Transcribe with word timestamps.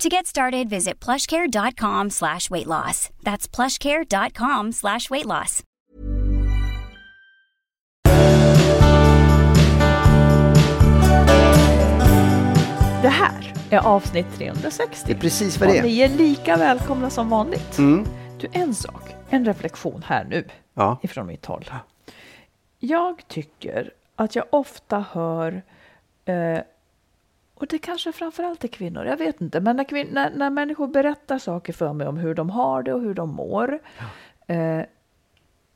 To 0.00 0.08
get 0.08 0.26
started, 0.26 0.68
visit 0.68 0.98
plushcare.com 1.00 2.10
slash 2.10 2.50
weight 2.50 2.66
loss. 2.66 3.10
That's 3.22 3.46
plushcare.com 3.46 4.72
slash 4.72 5.10
weight 5.10 5.26
loss. 5.26 5.62
Det 13.02 13.08
här 13.08 13.52
är 13.70 13.78
avsnitt 13.78 14.26
360. 14.36 15.04
Det 15.06 15.12
är 15.12 15.20
precis 15.20 15.60
vad 15.60 15.68
det 15.68 15.78
Och 15.78 15.84
ni 15.84 16.00
är. 16.00 16.04
är 16.04 16.08
lika 16.18 16.56
välkomna 16.56 17.10
som 17.10 17.28
vanligt. 17.28 17.78
Mm. 17.78 18.06
Du, 18.40 18.48
en 18.52 18.74
sak, 18.74 19.02
en 19.30 19.44
reflektion 19.44 20.02
här 20.06 20.24
nu 20.24 20.44
Ja. 20.74 20.98
ifrån 21.02 21.26
mitt 21.26 21.46
håll. 21.46 21.70
Jag 22.78 23.28
tycker 23.28 23.90
att 24.16 24.36
jag 24.36 24.44
ofta 24.50 25.04
hör, 25.12 25.62
eh, 26.24 26.58
och 27.62 27.68
det 27.68 27.78
kanske 27.78 28.12
framförallt 28.12 28.64
är 28.64 28.68
kvinnor, 28.68 29.04
jag 29.04 29.16
vet 29.16 29.40
inte, 29.40 29.60
men 29.60 29.76
när, 29.76 29.84
kvin- 29.84 30.12
när, 30.12 30.30
när 30.30 30.50
människor 30.50 30.86
berättar 30.86 31.38
saker 31.38 31.72
för 31.72 31.92
mig 31.92 32.06
om 32.06 32.16
hur 32.16 32.34
de 32.34 32.50
har 32.50 32.82
det 32.82 32.94
och 32.94 33.00
hur 33.00 33.14
de 33.14 33.34
mår, 33.34 33.78
eh, 34.46 34.80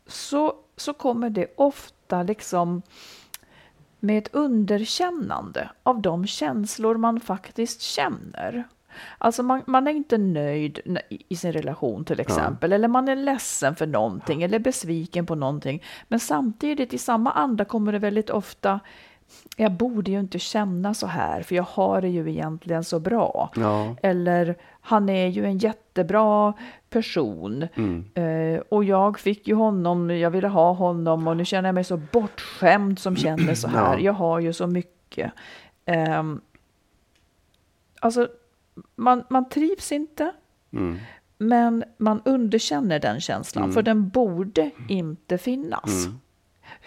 så, 0.06 0.54
så 0.76 0.92
kommer 0.94 1.30
det 1.30 1.46
ofta 1.56 2.22
liksom 2.22 2.82
med 4.00 4.18
ett 4.18 4.34
underkännande 4.34 5.70
av 5.82 6.00
de 6.00 6.26
känslor 6.26 6.96
man 6.96 7.20
faktiskt 7.20 7.80
känner. 7.80 8.64
Alltså 9.18 9.42
man, 9.42 9.62
man 9.66 9.86
är 9.86 9.90
inte 9.90 10.18
nöjd 10.18 10.80
i 11.28 11.36
sin 11.36 11.52
relation 11.52 12.04
till 12.04 12.20
exempel, 12.20 12.72
eller 12.72 12.88
man 12.88 13.08
är 13.08 13.16
ledsen 13.16 13.76
för 13.76 13.86
någonting 13.86 14.42
eller 14.42 14.58
besviken 14.58 15.26
på 15.26 15.34
någonting. 15.34 15.82
Men 16.08 16.20
samtidigt 16.20 16.94
i 16.94 16.98
samma 16.98 17.32
anda 17.32 17.64
kommer 17.64 17.92
det 17.92 17.98
väldigt 17.98 18.30
ofta, 18.30 18.80
jag 19.56 19.72
borde 19.72 20.10
ju 20.10 20.20
inte 20.20 20.38
känna 20.38 20.94
så 20.94 21.06
här 21.06 21.42
för 21.42 21.54
jag 21.54 21.62
har 21.62 22.00
det 22.00 22.08
ju 22.08 22.30
egentligen 22.30 22.84
så 22.84 23.00
bra. 23.00 23.50
Ja. 23.56 23.96
Eller 24.02 24.56
han 24.80 25.08
är 25.08 25.26
ju 25.26 25.44
en 25.44 25.58
jättebra 25.58 26.52
person. 26.90 27.68
Mm. 27.74 28.04
Eh, 28.14 28.60
och 28.68 28.84
jag 28.84 29.18
fick 29.18 29.48
ju 29.48 29.54
honom, 29.54 30.10
jag 30.10 30.30
ville 30.30 30.48
ha 30.48 30.72
honom 30.72 31.28
och 31.28 31.36
nu 31.36 31.44
känner 31.44 31.68
jag 31.68 31.74
mig 31.74 31.84
så 31.84 31.96
bortskämd 31.96 32.98
som 32.98 33.16
känner 33.16 33.54
så 33.54 33.68
här. 33.68 33.94
Ja. 33.94 34.00
Jag 34.00 34.12
har 34.12 34.40
ju 34.40 34.52
så 34.52 34.66
mycket. 34.66 35.32
Ehm, 35.84 36.40
alltså, 38.00 38.28
man, 38.96 39.24
man 39.30 39.48
trivs 39.48 39.92
inte. 39.92 40.32
Mm. 40.72 40.98
Men 41.38 41.84
man 41.98 42.22
underkänner 42.24 42.98
den 42.98 43.20
känslan, 43.20 43.72
för 43.72 43.82
den 43.82 44.08
borde 44.08 44.70
inte 44.88 45.38
finnas. 45.38 46.06
Mm. 46.06 46.18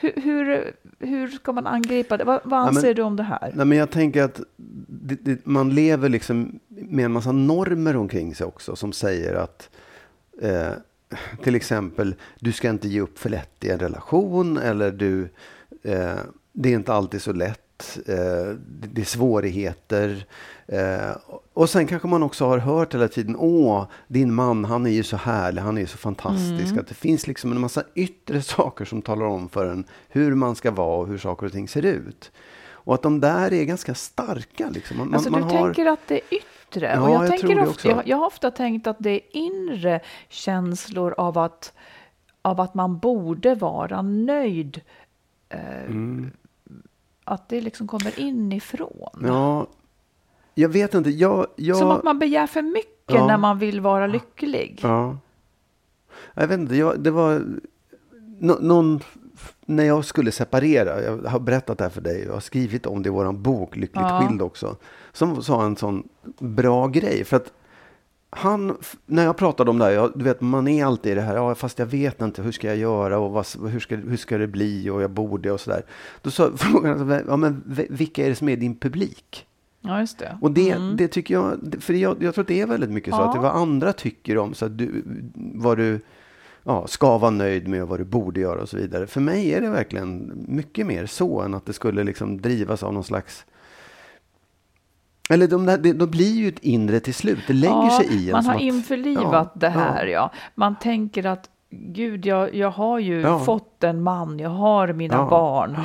Hur, 0.01 0.21
hur, 0.21 0.73
hur 0.99 1.27
ska 1.27 1.51
man 1.51 1.67
angripa 1.67 2.17
det? 2.17 2.23
Vad, 2.23 2.39
vad 2.43 2.65
men- 2.65 2.67
anser 2.75 2.93
du 2.93 3.01
om 3.01 3.15
det 3.15 3.23
här? 3.23 3.51
Nej, 3.55 3.65
men 3.65 3.77
jag 3.77 3.89
tänker 3.89 4.23
att 4.23 4.41
det, 4.87 5.15
det, 5.21 5.45
man 5.45 5.69
lever 5.69 6.09
liksom 6.09 6.59
med 6.67 7.05
en 7.05 7.11
massa 7.11 7.31
normer 7.31 7.95
omkring 7.95 8.35
sig 8.35 8.47
också 8.47 8.75
som 8.75 8.93
säger 8.93 9.33
att 9.33 9.69
eh, 10.41 10.71
till 11.43 11.55
exempel 11.55 12.15
du 12.39 12.51
ska 12.51 12.69
inte 12.69 12.87
ge 12.87 13.01
upp 13.01 13.19
för 13.19 13.29
lätt 13.29 13.63
i 13.63 13.69
en 13.69 13.79
relation 13.79 14.57
eller 14.57 14.91
du 14.91 15.29
eh, 15.83 16.19
det 16.53 16.69
är 16.69 16.75
inte 16.75 16.93
alltid 16.93 17.21
så 17.21 17.33
lätt. 17.33 17.99
Eh, 18.07 18.15
det, 18.67 18.87
det 18.91 19.01
är 19.01 19.05
svårigheter. 19.05 20.25
Eh, 20.71 21.15
och 21.53 21.69
sen 21.69 21.87
kanske 21.87 22.07
man 22.07 22.23
också 22.23 22.45
har 22.45 22.57
hört 22.57 22.93
hela 22.93 23.07
tiden, 23.07 23.35
åh, 23.39 23.85
din 24.07 24.33
man, 24.33 24.65
han 24.65 24.85
är 24.85 24.89
ju 24.91 25.03
så 25.03 25.17
härlig, 25.17 25.61
han 25.61 25.77
är 25.77 25.81
ju 25.81 25.87
så 25.87 25.97
fantastisk. 25.97 26.77
Att 26.77 26.87
det 26.87 26.93
finns 26.93 27.27
liksom 27.27 27.51
en 27.51 27.59
massa 27.59 27.83
yttre 27.95 28.41
saker 28.57 28.85
som 28.85 29.01
talar 29.01 29.25
om 29.25 29.49
för 29.49 29.65
en 29.65 29.83
hur 30.09 30.35
man 30.35 30.55
ska 30.55 30.71
vara 30.71 30.97
och 30.97 31.07
hur 31.07 31.17
saker 31.17 31.45
och 31.45 31.51
ting 31.51 31.67
ser 31.67 31.85
ut. 31.85 32.31
Och 32.71 32.93
att 32.93 33.01
de 33.01 33.19
där 33.19 33.53
är 33.53 33.63
ganska 33.63 33.95
starka. 33.95 34.69
Liksom. 34.69 34.97
Man, 34.97 35.13
Alltså 35.13 35.31
man 35.31 35.41
du 35.41 35.47
har, 35.47 35.65
tänker 35.65 35.85
att 35.85 36.07
det 36.07 36.15
är 36.15 36.37
yttre. 36.37 36.85
Ja, 36.95 37.01
och 37.01 37.09
jag, 37.09 37.23
jag 37.23 37.29
tänker 37.29 37.47
tror 37.47 37.55
det 37.61 37.67
ofta, 37.67 37.89
jag, 37.89 38.07
jag 38.07 38.17
har 38.17 38.27
ofta 38.27 38.51
tänkt 38.51 38.87
att 38.87 38.97
det 38.99 39.09
är 39.09 39.21
inre 39.31 39.99
känslor 40.29 41.13
av 41.17 41.37
att, 41.37 41.73
av 42.41 42.61
att 42.61 42.73
man 42.73 42.99
borde 42.99 43.55
vara 43.55 44.01
nöjd. 44.01 44.81
Eh, 45.49 45.59
Mm. 45.85 46.31
Att 47.23 47.49
det 47.49 47.61
liksom 47.61 47.87
kommer 47.87 48.19
inifrån. 48.19 49.23
Ja, 49.25 49.67
jag 50.53 50.69
vet 50.69 50.93
inte. 50.93 51.09
Jag, 51.09 51.47
jag, 51.55 51.77
Som 51.77 51.91
att 51.91 52.03
man 52.03 52.19
begär 52.19 52.47
för 52.47 52.61
mycket 52.61 52.93
Ja. 53.11 53.27
när 53.27 53.37
man 53.37 53.59
vill 53.59 53.81
vara 53.81 54.07
lycklig. 54.07 54.79
Ja. 54.83 55.17
Jag 56.33 56.47
vet 56.47 56.59
inte, 56.59 56.75
jag, 56.75 56.99
det 56.99 57.11
var 57.11 57.41
nå, 58.39 58.57
någon, 58.61 58.99
när 59.65 59.83
jag 59.83 60.05
skulle 60.05 60.31
separera, 60.31 61.03
jag 61.03 61.17
har 61.29 61.39
berättat 61.39 61.77
det 61.77 61.83
här 61.83 61.91
för 61.91 62.01
dig, 62.01 62.23
jag 62.25 62.33
har 62.33 62.39
skrivit 62.39 62.85
om 62.85 63.03
det 63.03 63.07
i 63.07 63.11
våran 63.11 63.41
bok 63.43 63.75
Lyckligt 63.75 64.05
Ja. 64.09 64.21
skild 64.27 64.41
också, 64.41 64.75
som 65.13 65.43
sa 65.43 65.65
en 65.65 65.75
sån 65.75 66.07
bra 66.39 66.87
grej. 66.87 67.23
För 67.23 67.37
att 67.37 67.53
han, 68.29 68.77
när 69.05 69.23
jag 69.23 69.37
pratade 69.37 69.71
om 69.71 69.77
det 69.79 69.85
här, 69.85 69.91
jag, 69.91 70.11
du 70.15 70.23
vet 70.25 70.41
man 70.41 70.67
är 70.67 70.85
alltid 70.85 71.11
i 71.11 71.15
det 71.15 71.21
här, 71.21 71.35
ja 71.35 71.55
fast 71.55 71.79
jag 71.79 71.85
vet 71.85 72.21
inte, 72.21 72.41
hur 72.41 72.51
ska 72.51 72.67
jag 72.67 72.77
göra 72.77 73.19
och 73.19 73.31
vad, 73.31 73.45
hur, 73.71 73.79
ska, 73.79 73.95
hur 73.95 74.17
ska 74.17 74.37
det 74.37 74.47
bli 74.47 74.89
och 74.89 75.01
jag 75.01 75.11
borde 75.11 75.51
och 75.51 75.59
sådär. 75.59 75.81
Då 76.21 76.31
sa 76.31 76.51
frågan, 76.57 77.23
ja 77.27 77.37
men 77.37 77.63
vilka 77.89 78.25
är 78.25 78.29
det 78.29 78.35
som 78.35 78.49
är 78.49 78.55
din 78.57 78.79
publik? 78.79 79.45
Ja, 79.81 79.99
just 79.99 80.19
det. 80.19 80.37
Och 80.41 80.51
det, 80.51 80.71
Mm. 80.71 80.97
det 80.97 81.07
tycker 81.07 81.33
jag, 81.33 81.75
för 81.79 81.93
jag, 81.93 82.23
jag 82.23 82.33
tror 82.33 82.41
att 82.43 82.47
det 82.47 82.61
är 82.61 82.67
väldigt 82.67 82.89
mycket 82.89 83.13
så 83.13 83.19
Ja. 83.21 83.25
att 83.27 83.33
det 83.33 83.39
vad 83.39 83.51
andra 83.55 83.93
tycker 83.93 84.37
om, 84.37 84.53
så 84.53 84.65
att 84.65 84.77
du, 84.77 85.03
vad 85.35 85.77
du 85.77 85.99
ja, 86.63 86.87
ska 86.87 87.17
vara 87.17 87.31
nöjd 87.31 87.67
med 87.67 87.83
och 87.83 87.89
vad 87.89 87.99
du 87.99 88.03
borde 88.05 88.39
göra 88.39 88.61
och 88.61 88.69
så 88.69 88.77
vidare. 88.77 89.07
För 89.07 89.21
mig 89.21 89.53
är 89.53 89.61
det 89.61 89.69
verkligen 89.69 90.31
mycket 90.47 90.87
mer 90.87 91.05
så 91.05 91.41
än 91.41 91.53
att 91.53 91.65
det 91.65 91.73
skulle 91.73 92.03
liksom 92.03 92.41
drivas 92.41 92.83
av 92.83 92.93
någon 92.93 93.03
slags 93.03 93.45
eller 95.29 95.47
de 95.47 95.65
där, 95.65 95.77
det, 95.77 95.93
de 95.93 96.09
blir 96.09 96.35
ju 96.35 96.47
ett 96.47 96.59
inre 96.59 96.99
till 96.99 97.13
slut. 97.13 97.39
Det 97.47 97.53
lägger 97.53 97.73
Ja, 97.73 97.99
sig 98.03 98.15
i 98.17 98.29
en. 98.29 98.31
Man 98.31 98.45
har 98.45 98.55
att- 98.55 98.61
införlivat 98.61 99.51
Ja, 99.53 99.59
det 99.59 99.69
här, 99.69 100.05
ja. 100.05 100.31
Man 100.55 100.75
tänker 100.79 101.25
att 101.25 101.49
gud, 101.71 102.25
jag, 102.25 102.55
jag 102.55 102.71
har 102.71 102.99
ju 102.99 103.23
fått 103.45 103.83
en 103.83 104.03
man, 104.03 104.39
jag 104.39 104.49
har 104.49 104.93
mina 104.93 105.25
barn. 105.29 105.77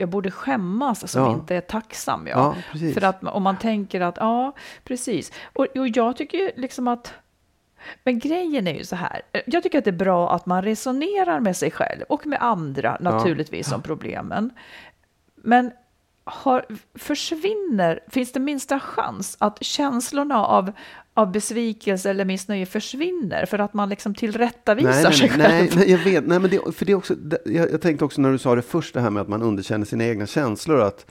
Jag 0.00 0.08
borde 0.08 0.30
skämmas 0.30 1.10
som 1.10 1.22
Ja. 1.22 1.32
inte 1.32 1.54
är 1.56 1.60
tacksam. 1.60 2.26
Ja. 2.26 2.56
Ja. 2.72 2.92
För 2.94 3.04
att 3.04 3.24
om 3.24 3.42
man 3.42 3.58
tänker 3.58 4.00
att, 4.00 4.16
ja, 4.16 4.52
precis. 4.84 5.32
Och, 5.52 5.66
och 5.76 5.88
jag 5.88 6.16
tycker 6.16 6.52
liksom 6.56 6.88
att 6.88 7.14
Men 8.04 8.18
grejen 8.18 8.66
är 8.66 8.74
ju 8.74 8.84
så 8.84 8.96
här. 8.96 9.22
Jag 9.46 9.62
tycker 9.62 9.78
att 9.78 9.84
det 9.84 9.90
är 9.90 9.92
bra 9.92 10.32
att 10.34 10.46
man 10.46 10.62
resonerar 10.62 11.40
med 11.40 11.56
sig 11.56 11.70
själv 11.70 12.02
och 12.08 12.26
med 12.26 12.42
andra 12.42 12.96
naturligtvis 13.00 13.72
om 13.72 13.82
problemen. 13.82 14.50
Men 15.34 15.70
har, 16.24 16.64
försvinner, 16.94 18.00
finns 18.08 18.32
det 18.32 18.40
minsta 18.40 18.80
chans 18.80 19.36
att 19.40 19.64
känslorna 19.64 20.44
av, 20.46 20.72
av 21.20 21.32
besvikelse 21.32 22.10
eller 22.10 22.24
missnöje 22.24 22.66
försvinner 22.66 23.46
för 23.46 23.58
att 23.58 23.74
man 23.74 23.88
liksom 23.88 24.14
tillrättavisar 24.14 24.90
nej, 24.90 25.02
nej, 25.04 25.12
sig 25.12 25.28
själv? 25.28 25.42
Nej, 25.42 25.70
nej, 25.76 25.90
jag 25.90 25.98
vet. 25.98 26.26
Nej, 26.26 26.38
men 26.38 26.50
det, 26.50 26.72
för 26.72 26.86
det 26.86 26.94
också, 26.94 27.14
det, 27.14 27.38
jag, 27.44 27.70
jag 27.72 27.80
tänkte 27.80 28.04
också 28.04 28.20
när 28.20 28.32
du 28.32 28.38
sa 28.38 28.54
det 28.54 28.62
först, 28.62 28.94
det 28.94 29.00
här 29.00 29.10
med 29.10 29.20
att 29.20 29.28
man 29.28 29.42
underkänner 29.42 29.86
sina 29.86 30.04
egna 30.04 30.26
känslor, 30.26 30.80
att, 30.80 31.06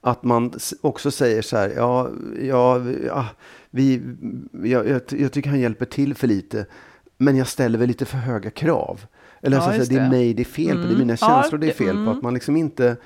att 0.00 0.22
man 0.22 0.52
också 0.80 1.10
säger 1.10 1.42
så 1.42 1.56
här, 1.56 1.72
ja, 1.76 2.08
ja, 2.42 2.82
ja 3.06 3.26
vi, 3.70 4.02
jag, 4.64 4.88
jag, 4.88 5.00
jag 5.08 5.32
tycker 5.32 5.50
han 5.50 5.60
hjälper 5.60 5.86
till 5.86 6.14
för 6.14 6.26
lite, 6.26 6.66
men 7.18 7.36
jag 7.36 7.46
ställer 7.48 7.78
väl 7.78 7.88
lite 7.88 8.04
för 8.04 8.18
höga 8.18 8.50
krav. 8.50 9.00
Eller 9.42 9.56
Ja, 9.56 9.62
så 9.62 9.70
att 9.70 9.86
säga, 9.86 10.00
det 10.00 10.06
är 10.06 10.10
mig 10.10 10.34
det 10.34 10.42
är 10.42 10.44
fel 10.44 10.82
på, 10.82 10.88
det 10.88 10.94
är 10.94 10.98
mina 10.98 11.16
Ja, 11.20 11.28
känslor 11.42 11.58
det 11.58 11.66
är 11.66 11.72
fel 11.72 11.94
på. 11.94 12.00
mm. 12.00 12.08
Att 12.08 12.22
man 12.22 12.34
liksom 12.34 12.56
inte... 12.56 12.96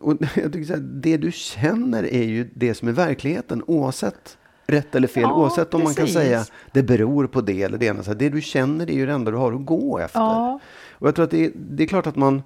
Och 0.00 0.12
jag 0.34 0.52
tycker 0.52 0.64
så 0.64 0.72
här, 0.72 0.80
det 0.80 1.16
du 1.16 1.32
känner 1.32 2.02
är 2.14 2.24
ju 2.24 2.50
det 2.54 2.74
som 2.74 2.88
är 2.88 2.92
verkligheten, 2.92 3.62
oavsett 3.66 4.38
rätt 4.66 4.94
eller 4.94 5.08
fel. 5.08 5.22
Ja, 5.22 5.34
oavsett 5.34 5.74
om 5.74 5.84
man 5.84 5.94
kan 5.94 6.04
precis. 6.04 6.20
säga 6.20 6.44
det 6.72 6.82
beror 6.82 7.26
på 7.26 7.40
det 7.40 7.62
eller 7.62 7.78
det 7.78 7.86
ena. 7.86 8.02
Så 8.02 8.14
det 8.14 8.28
du 8.28 8.40
känner 8.40 8.86
det 8.86 8.92
är 8.92 8.96
ju 8.96 9.06
det 9.06 9.12
enda 9.12 9.30
du 9.30 9.36
har 9.36 9.52
att 9.52 9.66
gå 9.66 9.98
efter. 9.98 10.20
Ja. 10.20 10.60
Och 10.92 11.08
jag 11.08 11.14
tror 11.14 11.24
att 11.24 11.30
det 11.30 11.52
det 11.54 11.82
är 11.82 11.86
klart 11.86 12.06
att 12.06 12.16
man, 12.16 12.42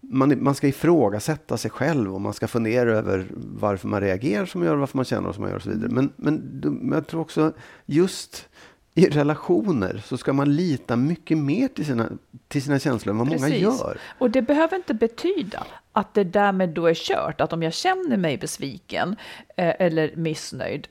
man, 0.00 0.42
man 0.42 0.54
ska 0.54 0.68
ifrågasätta 0.68 1.56
sig 1.56 1.70
själv 1.70 2.14
och 2.14 2.20
man 2.20 2.32
ska 2.32 2.48
fundera 2.48 2.92
över 2.92 3.26
varför 3.32 3.88
man 3.88 4.00
reagerar 4.00 4.46
som 4.46 4.60
man 4.60 4.68
gör, 4.68 4.76
varför 4.76 4.98
man 4.98 5.04
känner 5.04 5.32
som 5.32 5.42
man 5.42 5.50
gör 5.50 5.56
och 5.56 5.62
så 5.62 5.70
vidare. 5.70 5.90
Men, 5.90 6.12
men, 6.16 6.90
jag 6.94 7.06
tror 7.06 7.20
också 7.20 7.52
just 7.86 8.48
i 8.94 9.06
relationer 9.06 10.02
så 10.04 10.16
ska 10.16 10.32
man 10.32 10.56
lita 10.56 10.96
mycket 10.96 11.38
mer 11.38 11.68
till 11.68 11.86
sina, 11.86 12.08
till 12.48 12.62
sina 12.62 12.78
känslor 12.78 13.12
än 13.12 13.18
vad 13.18 13.26
många 13.26 13.38
Precis. 13.38 13.62
gör. 13.62 13.98
Och 14.18 14.30
det 14.30 14.42
behöver 14.42 14.76
inte 14.76 14.94
betyda 14.94 15.66
att 15.92 16.14
det 16.14 16.24
därmed 16.24 16.68
då 16.68 16.86
är 16.86 16.94
kört, 16.94 17.40
att 17.40 17.52
om 17.52 17.62
jag 17.62 17.72
känner 17.72 18.16
mig 18.16 18.38
besviken 18.38 19.16
eh, 19.56 19.74
eller 19.78 20.16
missnöjd 20.16 20.88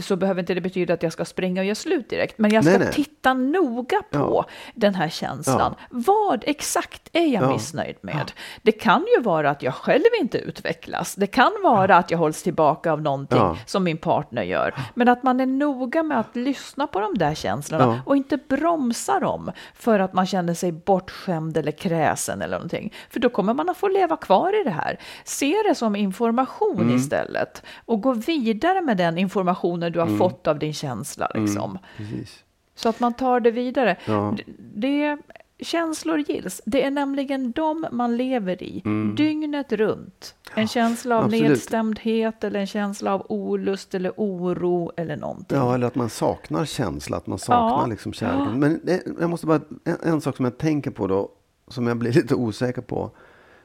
så 0.00 0.16
behöver 0.16 0.40
inte 0.40 0.54
det 0.54 0.60
betyda 0.60 0.94
att 0.94 1.02
jag 1.02 1.12
ska 1.12 1.24
springa 1.24 1.60
och 1.60 1.64
göra 1.64 1.74
slut 1.74 2.10
direkt. 2.10 2.38
Men 2.38 2.50
jag 2.50 2.64
ska 2.64 2.70
Nej, 2.78 2.78
nej. 2.86 2.92
titta 2.94 3.34
noga 3.34 4.02
på 4.10 4.18
Ja. 4.18 4.46
den 4.74 4.94
här 4.94 5.08
känslan. 5.08 5.74
Vad 5.90 6.44
exakt 6.46 7.08
är 7.12 7.26
jag 7.26 7.42
Ja. 7.42 7.52
missnöjd 7.52 7.96
med? 8.00 8.32
Det 8.62 8.72
kan 8.72 9.04
ju 9.16 9.22
vara 9.22 9.50
att 9.50 9.62
jag 9.62 9.74
själv 9.74 10.04
inte 10.20 10.38
utvecklas. 10.38 11.14
Det 11.14 11.26
kan 11.26 11.52
vara 11.62 11.96
att 11.96 12.10
jag 12.10 12.18
hålls 12.18 12.42
tillbaka 12.42 12.92
av 12.92 13.02
någonting 13.02 13.38
Ja. 13.38 13.56
som 13.66 13.84
min 13.84 13.98
partner 13.98 14.42
gör. 14.42 14.74
Men 14.94 15.08
att 15.08 15.22
man 15.22 15.40
är 15.40 15.46
noga 15.46 16.02
med 16.02 16.18
att 16.20 16.36
lyssna 16.36 16.86
på 16.86 17.00
de 17.00 17.18
där 17.18 17.34
känslorna 17.34 17.84
Ja. 17.84 18.00
och 18.06 18.16
inte 18.16 18.36
bromsa 18.36 19.20
dem 19.20 19.52
för 19.74 19.98
att 20.00 20.12
man 20.12 20.26
känner 20.26 20.54
sig 20.54 20.72
bortskämd 20.72 21.56
eller 21.56 21.72
kräsen 21.72 22.42
eller 22.42 22.56
någonting. 22.56 22.92
För 23.10 23.20
då 23.20 23.28
kommer 23.28 23.54
man 23.54 23.68
att 23.68 23.76
få 23.76 23.88
leva 23.88 24.16
kvar 24.16 24.60
i 24.60 24.64
det 24.64 24.70
här. 24.70 24.98
Se 25.24 25.54
det 25.68 25.74
som 25.74 25.96
information 25.96 26.80
Mm. 26.80 26.96
istället 26.96 27.62
och 27.84 28.00
gå 28.00 28.12
vidare 28.12 28.80
med 28.80 28.96
den 28.96 29.18
informationen 29.18 29.73
du 29.80 30.00
har 30.00 30.18
fått 30.18 30.46
av 30.46 30.58
din 30.58 30.72
känsla. 30.74 31.30
Liksom. 31.34 31.78
Precis. 31.96 32.44
Så 32.74 32.88
att 32.88 33.00
man 33.00 33.14
tar 33.14 33.40
det 33.40 33.50
vidare. 33.50 33.96
Ja. 34.06 34.36
Det, 34.74 35.18
känslor 35.58 36.18
gills. 36.18 36.60
Det 36.66 36.84
är 36.84 36.90
nämligen 36.90 37.52
de 37.52 37.86
man 37.92 38.16
lever 38.16 38.62
i 38.62 38.82
dygnet 39.16 39.72
runt. 39.72 40.34
En 40.54 40.68
känsla 40.68 41.14
av 41.16 41.22
Mm. 41.22 41.28
absolut. 41.34 41.48
nedstämdhet 41.50 42.44
eller 42.44 42.60
en 42.60 42.66
känsla 42.66 43.14
av 43.14 43.26
olust 43.28 43.94
eller 43.94 44.12
oro 44.16 44.92
eller 44.96 45.16
någonting. 45.16 45.58
Ja, 45.58 45.74
eller 45.74 45.86
att 45.86 45.94
man 45.94 46.10
saknar 46.10 46.64
känsla, 46.64 47.16
att 47.16 47.26
man 47.26 47.38
saknar 47.38 47.80
Ja. 47.80 47.86
liksom 47.86 48.12
kärleken. 48.12 48.58
Men 48.60 48.80
det, 48.84 49.02
jag 49.20 49.30
måste 49.30 49.46
bara, 49.46 49.60
en, 49.84 49.96
en 50.02 50.20
sak 50.20 50.36
som 50.36 50.44
jag 50.44 50.58
tänker 50.58 50.90
på 50.90 51.06
då, 51.06 51.28
som 51.68 51.86
jag 51.86 51.96
blir 51.96 52.12
lite 52.22 52.34
osäker 52.34 52.82
på. 52.82 53.10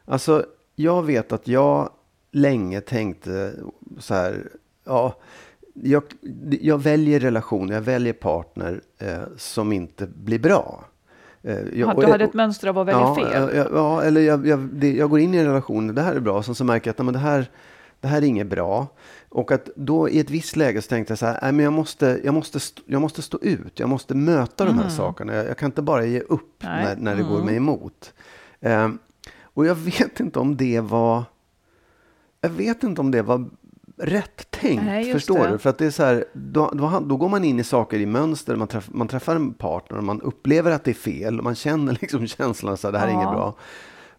Alltså, 0.05 0.45
jag 0.75 1.03
vet 1.03 1.31
att 1.31 1.47
jag 1.47 1.89
länge 2.31 2.81
tänkte 2.81 3.53
så 3.99 4.13
här, 4.13 4.49
ja, 4.85 5.15
jag, 5.83 6.03
jag 6.61 6.77
väljer 6.77 7.19
relation, 7.19 7.69
jag 7.69 7.81
väljer 7.81 8.13
partner 8.13 8.81
eh, 8.97 9.17
som 9.37 9.71
inte 9.73 10.07
blir 10.07 10.39
bra. 10.39 10.85
Eh, 11.41 11.57
jag, 11.73 11.89
och 11.89 11.95
du 11.95 12.01
jag- 12.01 12.09
hade 12.11 12.23
ett 12.23 12.33
mönster 12.33 12.67
av 12.67 12.77
att 12.77 12.87
välja 12.87 12.99
ja, 13.01 13.15
fel. 13.15 13.65
Ja, 13.73 14.01
eller 14.03 14.21
jag, 14.21 14.59
det, 14.73 14.93
jag 14.93 15.09
går 15.09 15.19
in 15.19 15.33
i 15.33 15.37
en 15.37 15.45
relation, 15.45 15.95
det 15.95 16.01
här 16.01 16.15
är 16.15 16.19
bra, 16.19 16.43
sen 16.43 16.55
så 16.55 16.63
märker 16.63 16.87
jag 16.87 16.93
att 16.93 16.97
nej, 16.97 17.05
men 17.05 17.13
det, 17.13 17.19
här, 17.19 17.49
det 17.99 18.07
här 18.07 18.17
är 18.21 18.25
inget 18.25 18.47
bra. 18.47 18.87
Och 19.29 19.51
att 19.51 19.69
då 19.75 20.09
i 20.09 20.19
ett 20.19 20.29
visst 20.29 20.55
läge 20.55 20.81
så 20.81 20.87
tänkte 20.89 21.11
jag 21.11 21.17
så 21.19 21.25
här, 21.25 21.39
nej, 21.41 21.51
men 21.51 21.63
jag, 21.63 21.73
måste, 21.73 22.19
jag, 22.23 22.33
måste 22.33 22.59
stå, 22.59 22.81
jag 22.85 23.01
måste 23.01 23.21
stå 23.21 23.39
ut, 23.41 23.79
jag 23.79 23.89
måste 23.89 24.15
möta 24.15 24.65
de 24.65 24.79
här 24.79 24.89
sakerna. 24.89 25.33
Jag, 25.35 25.57
kan 25.57 25.65
inte 25.65 25.81
bara 25.81 26.05
ge 26.05 26.19
upp 26.19 26.63
Mm. 26.63 26.75
Nej. 26.75 26.91
Mm. 26.91 27.03
när, 27.03 27.11
när 27.15 27.23
det 27.23 27.29
går 27.29 27.43
mig 27.43 27.55
emot. 27.55 28.13
Ehm, 28.61 28.99
och 29.41 29.65
jag 29.65 29.75
vet 29.99 30.19
inte 30.19 30.39
om 30.39 30.57
det 30.57 30.79
var, 30.79 31.23
jag 32.41 32.49
vet 32.49 32.83
inte 32.83 33.01
om 33.01 33.11
det 33.11 33.21
var 33.21 33.49
rätt 34.01 34.51
tänkt. 34.51 34.83
Nej, 34.85 35.13
förstår 35.13 35.39
det. 35.39 35.51
du? 35.51 35.57
För 35.57 35.69
att 35.69 35.77
det 35.77 35.85
är 35.85 35.91
så 35.91 36.03
här, 36.03 36.25
då, 36.33 36.71
då, 36.73 37.03
då 37.07 37.17
går 37.17 37.29
man 37.29 37.43
in 37.43 37.59
i 37.59 37.63
saker 37.63 37.99
i 37.99 38.05
mönster, 38.05 38.55
man, 38.55 38.67
träff, 38.67 38.89
man 38.91 39.07
träffar 39.07 39.35
en 39.35 39.53
partner 39.53 39.97
och 39.97 40.03
man 40.03 40.21
upplever 40.21 40.71
att 40.71 40.83
det 40.83 40.91
är 40.91 40.95
fel. 40.95 41.37
Och 41.37 41.43
man 41.43 41.55
känner 41.55 41.97
liksom 42.01 42.27
känslan 42.27 42.73
att 42.73 42.81
det 42.81 42.99
här 42.99 43.07
är 43.07 43.11
Ja. 43.11 43.15
inget 43.15 43.29
bra. 43.29 43.55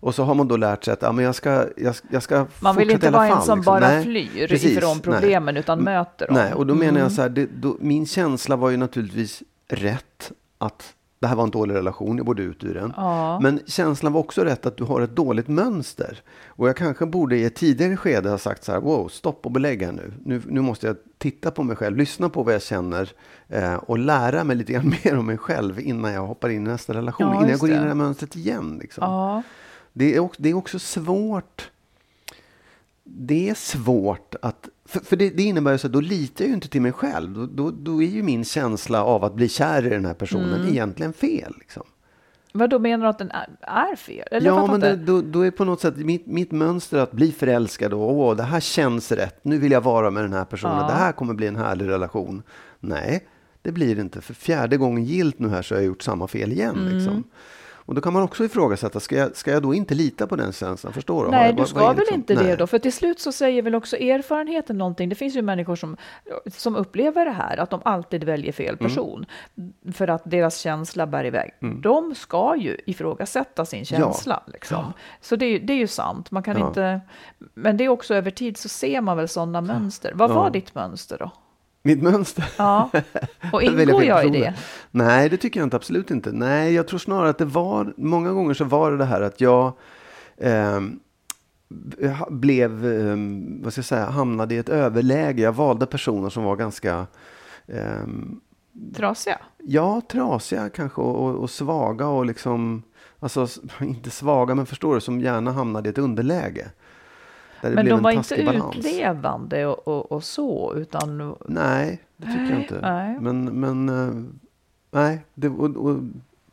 Och 0.03 0.15
så 0.15 0.25
har 0.25 0.35
man 0.35 0.49
då 0.49 0.56
lärt 0.56 0.85
sig 0.85 0.93
att 0.94 1.03
ja, 1.03 1.12
men 1.12 1.25
jag 1.25 1.35
ska, 1.35 1.65
jag, 1.77 1.94
jag 2.11 2.23
ska 2.23 2.47
Man 2.61 2.77
vill 2.77 2.91
inte 2.91 3.11
vara 3.11 3.27
en 3.27 3.32
fall, 3.32 3.43
som 3.43 3.59
liksom. 3.59 3.73
bara 3.73 3.88
Nej, 3.88 4.03
flyr 4.05 4.49
precis, 4.49 4.77
ifrån 4.79 4.91
nej. 4.93 5.03
problemen 5.03 5.56
utan 5.56 5.82
möter 5.85 6.27
dem. 6.27 6.35
Nej, 6.37 6.53
och 6.55 6.67
då 6.67 6.75
menar 6.75 6.91
Mm. 6.91 7.03
jag 7.03 7.12
så 7.12 7.23
här, 7.23 7.29
det, 7.29 7.47
då, 7.62 7.77
min 7.81 8.06
känsla 8.06 8.56
var 8.56 8.71
ju 8.71 8.77
naturligtvis 8.77 9.43
rätt 9.69 10.32
att 10.59 10.94
det 11.20 11.26
här 11.26 11.37
var 11.37 11.44
en 11.44 11.50
dålig 11.50 11.75
relation, 11.75 12.17
jag 12.17 12.26
borde 12.26 12.43
ut 12.43 12.64
ur 12.64 12.75
den. 12.75 12.93
Ja. 12.96 13.40
Men 13.40 13.61
känslan 13.67 14.12
var 14.12 14.20
också 14.20 14.44
rätt 14.44 14.67
att 14.67 14.76
du 14.76 14.84
har 14.84 15.00
ett 15.00 15.17
dåligt 15.17 15.49
mönster. 15.49 16.22
Och 16.46 16.69
jag 16.69 16.76
kanske 16.76 17.06
borde 17.06 17.37
i 17.37 17.44
ett 17.44 17.55
tidigare 17.55 17.96
skede 17.96 18.31
ha 18.31 18.38
sagt 18.38 18.64
så 18.64 18.72
här, 18.72 18.81
wow, 18.81 19.08
stopp 19.08 19.46
och 19.46 19.52
belägg 19.52 19.82
här 19.82 19.93
nu. 19.93 20.12
nu. 20.25 20.43
Nu 20.46 20.61
måste 20.61 20.87
jag 20.87 20.96
titta 21.19 21.50
på 21.50 21.62
mig 21.62 21.76
själv, 21.76 21.96
lyssna 21.96 22.28
på 22.28 22.43
vad 22.43 22.55
jag 22.55 22.62
känner 22.62 23.12
eh, 23.49 23.75
och 23.75 23.99
lära 23.99 24.44
mig 24.44 24.56
lite 24.56 24.72
grann 24.72 24.94
mer 25.05 25.19
om 25.19 25.26
mig 25.26 25.38
själv 25.38 25.81
innan 25.81 26.12
jag 26.12 26.26
hoppar 26.26 26.49
in 26.49 26.67
i 26.67 26.69
nästa 26.69 26.94
relation, 26.94 27.26
Ja, 27.26 27.37
innan 27.37 27.49
jag 27.49 27.58
går 27.58 27.69
in 27.69 27.76
i 27.76 27.78
det 27.78 27.88
här 27.88 27.94
mönstret 27.94 28.37
igen. 28.37 28.78
Liksom. 28.81 29.05
Ja. 29.05 29.43
Det, 29.93 30.14
är 30.17 30.20
också, 30.20 30.43
det 30.43 30.50
är 30.50 30.55
också 30.55 30.78
svårt. 30.78 31.70
Det 33.05 33.49
är 33.50 33.55
svårt 33.55 34.34
att... 34.43 34.69
För, 34.90 35.00
för 35.00 35.16
det, 35.16 35.31
det 35.31 35.42
innebär 35.42 35.72
ju 35.72 35.78
så 35.78 35.87
att 35.87 35.92
då 35.92 36.00
litar 36.00 36.44
jag 36.44 36.48
ju 36.48 36.54
inte 36.54 36.69
till 36.69 36.82
mig 36.82 36.92
själv. 36.92 37.34
Då, 37.34 37.46
då, 37.46 37.70
då 37.70 38.02
är 38.02 38.06
ju 38.06 38.22
min 38.22 38.44
känsla 38.44 39.04
av 39.04 39.25
att 39.25 39.34
bli 39.34 39.48
kär 39.48 39.87
i 39.87 39.88
den 39.90 40.04
här 40.04 40.14
personen 40.14 40.54
Mm. 40.54 40.69
egentligen 40.69 41.12
fel. 41.12 41.55
Liksom. 41.58 41.82
Vad 42.53 42.70
då 42.70 42.79
menar 42.79 43.05
du 43.05 43.10
att 43.10 43.19
den 43.19 43.31
är, 43.31 43.48
är 43.60 43.96
fel? 43.96 44.29
Eller 44.31 44.46
ja, 44.46 44.67
men 44.67 44.81
det, 44.81 44.96
då, 44.96 45.22
då 45.22 45.41
är 45.46 45.50
på 45.50 45.65
något 45.65 45.81
sätt 45.81 45.96
mitt, 45.96 46.26
mitt 46.26 46.50
mönster 46.50 46.98
att 46.98 47.12
bli 47.12 47.32
förälskad 47.32 47.93
och 47.93 48.12
åh, 48.17 48.36
det 48.36 48.43
här 48.43 48.60
känns 48.60 49.12
rätt. 49.12 49.44
Nu 49.44 49.58
vill 49.58 49.72
jag 49.72 49.81
vara 49.81 50.10
med 50.10 50.24
den 50.24 50.32
här 50.32 50.44
personen. 50.44 50.76
Ja. 50.76 50.86
Det 50.86 50.93
här 50.93 51.12
kommer 51.12 51.34
bli 51.34 51.46
en 51.46 51.56
härlig 51.56 51.88
relation. 51.88 52.43
Nej, 52.81 53.26
det 53.62 53.72
blir 53.72 53.94
det 53.94 54.00
inte. 54.00 54.20
För 54.20 54.34
fjärde 54.34 54.76
gången 54.76 55.05
gilt 55.05 55.38
nu 55.38 55.48
här 55.48 55.62
så 55.62 55.74
har 55.74 55.81
jag 55.81 55.86
gjort 55.86 56.03
samma 56.03 56.29
fel 56.29 56.53
igen. 56.53 56.76
Mm. 56.79 56.96
Liksom. 56.96 57.24
Och 57.91 57.97
då 57.97 58.01
kan 58.03 58.13
man 58.13 58.23
också 58.23 58.44
ifrågasätta, 58.44 59.01
ska 59.01 59.17
jag, 59.17 59.37
ska 59.37 59.51
jag 59.51 59.63
då 59.63 59.75
inte 59.75 59.94
lita 59.94 60.27
på 60.27 60.37
den 60.37 60.53
känslan? 60.53 60.93
Förstår 60.93 61.25
du? 61.25 61.31
Nej, 61.31 61.53
du 61.53 61.65
ska 61.67 61.87
väl 61.89 61.97
liksom- 61.97 62.15
inte 62.15 62.35
det 62.35 62.43
Nej. 62.43 62.56
då? 62.56 62.67
För 62.67 62.79
till 62.79 62.93
slut 62.93 63.20
så 63.20 63.32
säger 63.32 63.63
väl 63.63 63.75
också 63.75 63.97
erfarenheten 63.97 64.79
någonting. 64.79 65.09
Det 65.09 65.15
finns 65.15 65.37
ju 65.37 65.43
människor 65.43 65.77
som, 65.77 65.97
som 66.47 66.77
upplever 66.77 67.25
det 67.25 67.31
här, 67.31 67.56
att 67.56 67.70
de 67.70 67.81
alltid 67.85 68.25
väljer 68.25 68.53
fel 68.53 68.75
Mm. 68.75 68.79
person. 68.79 69.27
För 69.93 70.09
att 70.09 70.23
deras 70.25 70.59
känsla 70.59 71.06
bär 71.06 71.25
iväg. 71.25 71.51
De 71.82 72.15
ska 72.15 72.56
ju 72.56 72.77
ifrågasätta 72.87 73.65
sin 73.65 73.85
känsla. 73.85 74.43
Liksom. 74.47 74.93
Så 75.20 75.37
det 75.37 75.59
det 75.59 75.73
är 75.73 75.79
ju 75.79 75.87
sant. 75.87 76.31
Man 76.31 76.43
kan 76.43 76.59
Ja. 76.59 76.69
inte... 76.69 77.01
Men 77.55 77.77
det 77.77 77.85
är 77.85 77.89
också 77.89 78.15
över 78.15 78.31
tid 78.31 78.56
så 78.56 78.69
ser 78.69 79.01
man 79.01 79.17
väl 79.17 79.29
sådana 79.29 79.61
mönster. 79.61 80.13
Vad 80.15 80.31
var 80.31 80.51
ditt 80.51 80.75
mönster 80.75 81.19
då? 81.19 81.31
Mitt 81.82 82.03
mönster? 82.03 82.44
Ja, 82.58 82.91
och 83.53 83.63
ingår 83.63 84.05
jag 84.05 84.27
i 84.27 84.31
det? 84.31 84.55
Nej, 84.91 85.29
det 85.29 85.37
tycker 85.37 85.60
jag 85.60 85.67
inte. 85.67 85.77
Absolut 85.77 86.10
inte. 86.10 86.32
Nej, 86.32 86.75
jag 86.75 86.89
tror 86.89 86.99
snarare 86.99 87.29
att 87.31 87.39
det 87.39 87.44
var, 87.44 87.94
många 87.96 88.32
gånger 88.32 88.55
så 88.55 88.65
var 88.65 88.91
det 88.91 88.96
det 88.96 89.05
här 89.05 89.20
att 89.20 89.41
jag 89.41 89.72
ha- 92.19 92.31
blev, 92.31 92.87
ehm, 92.87 93.60
vad 93.63 93.72
ska 93.72 93.79
jag 93.79 93.84
säga, 93.87 94.05
hamnade 94.10 94.55
i 94.55 94.58
ett 94.58 94.69
överläge. 94.69 95.43
Jag 95.43 95.53
valde 95.53 95.87
personer 95.87 96.29
som 96.29 96.44
var 96.44 96.56
ganska, 96.56 97.06
ehm, 97.69 98.41
Trasiga? 98.96 99.39
ja, 99.58 100.01
trasiga 100.13 100.69
kanske 100.70 101.01
och, 101.01 101.25
och, 101.29 101.34
och 101.34 101.51
svaga 101.51 102.06
och 102.06 102.27
liksom, 102.27 102.82
alltså 103.20 103.46
inte 103.81 104.10
svaga, 104.10 104.55
men 104.55 104.67
förstår 104.67 104.94
du, 104.94 105.01
som 105.01 105.20
gärna 105.20 105.53
hamnade 105.53 105.89
i 105.89 105.91
ett 105.93 105.99
underläge. 105.99 106.70
Men 107.62 107.86
de 107.86 108.02
var 108.02 108.10
inte 108.10 108.44
balans. 108.44 108.76
utlevande 108.76 109.67
och, 109.67 109.88
och, 109.88 110.12
och 110.12 110.24
så, 110.24 110.74
utan... 110.76 111.34
Nej, 111.46 112.00
det 112.17 112.26
tycker 112.26 112.40
jag 112.40 112.50
Nej, 112.50 112.62
inte. 112.62 112.79
nej. 112.82 113.19
Men, 113.20 113.44
men 113.60 113.88
eh, 113.88 114.24
nej, 114.90 115.24
det, 115.34 115.48
och, 115.48 115.76
och, 115.76 115.98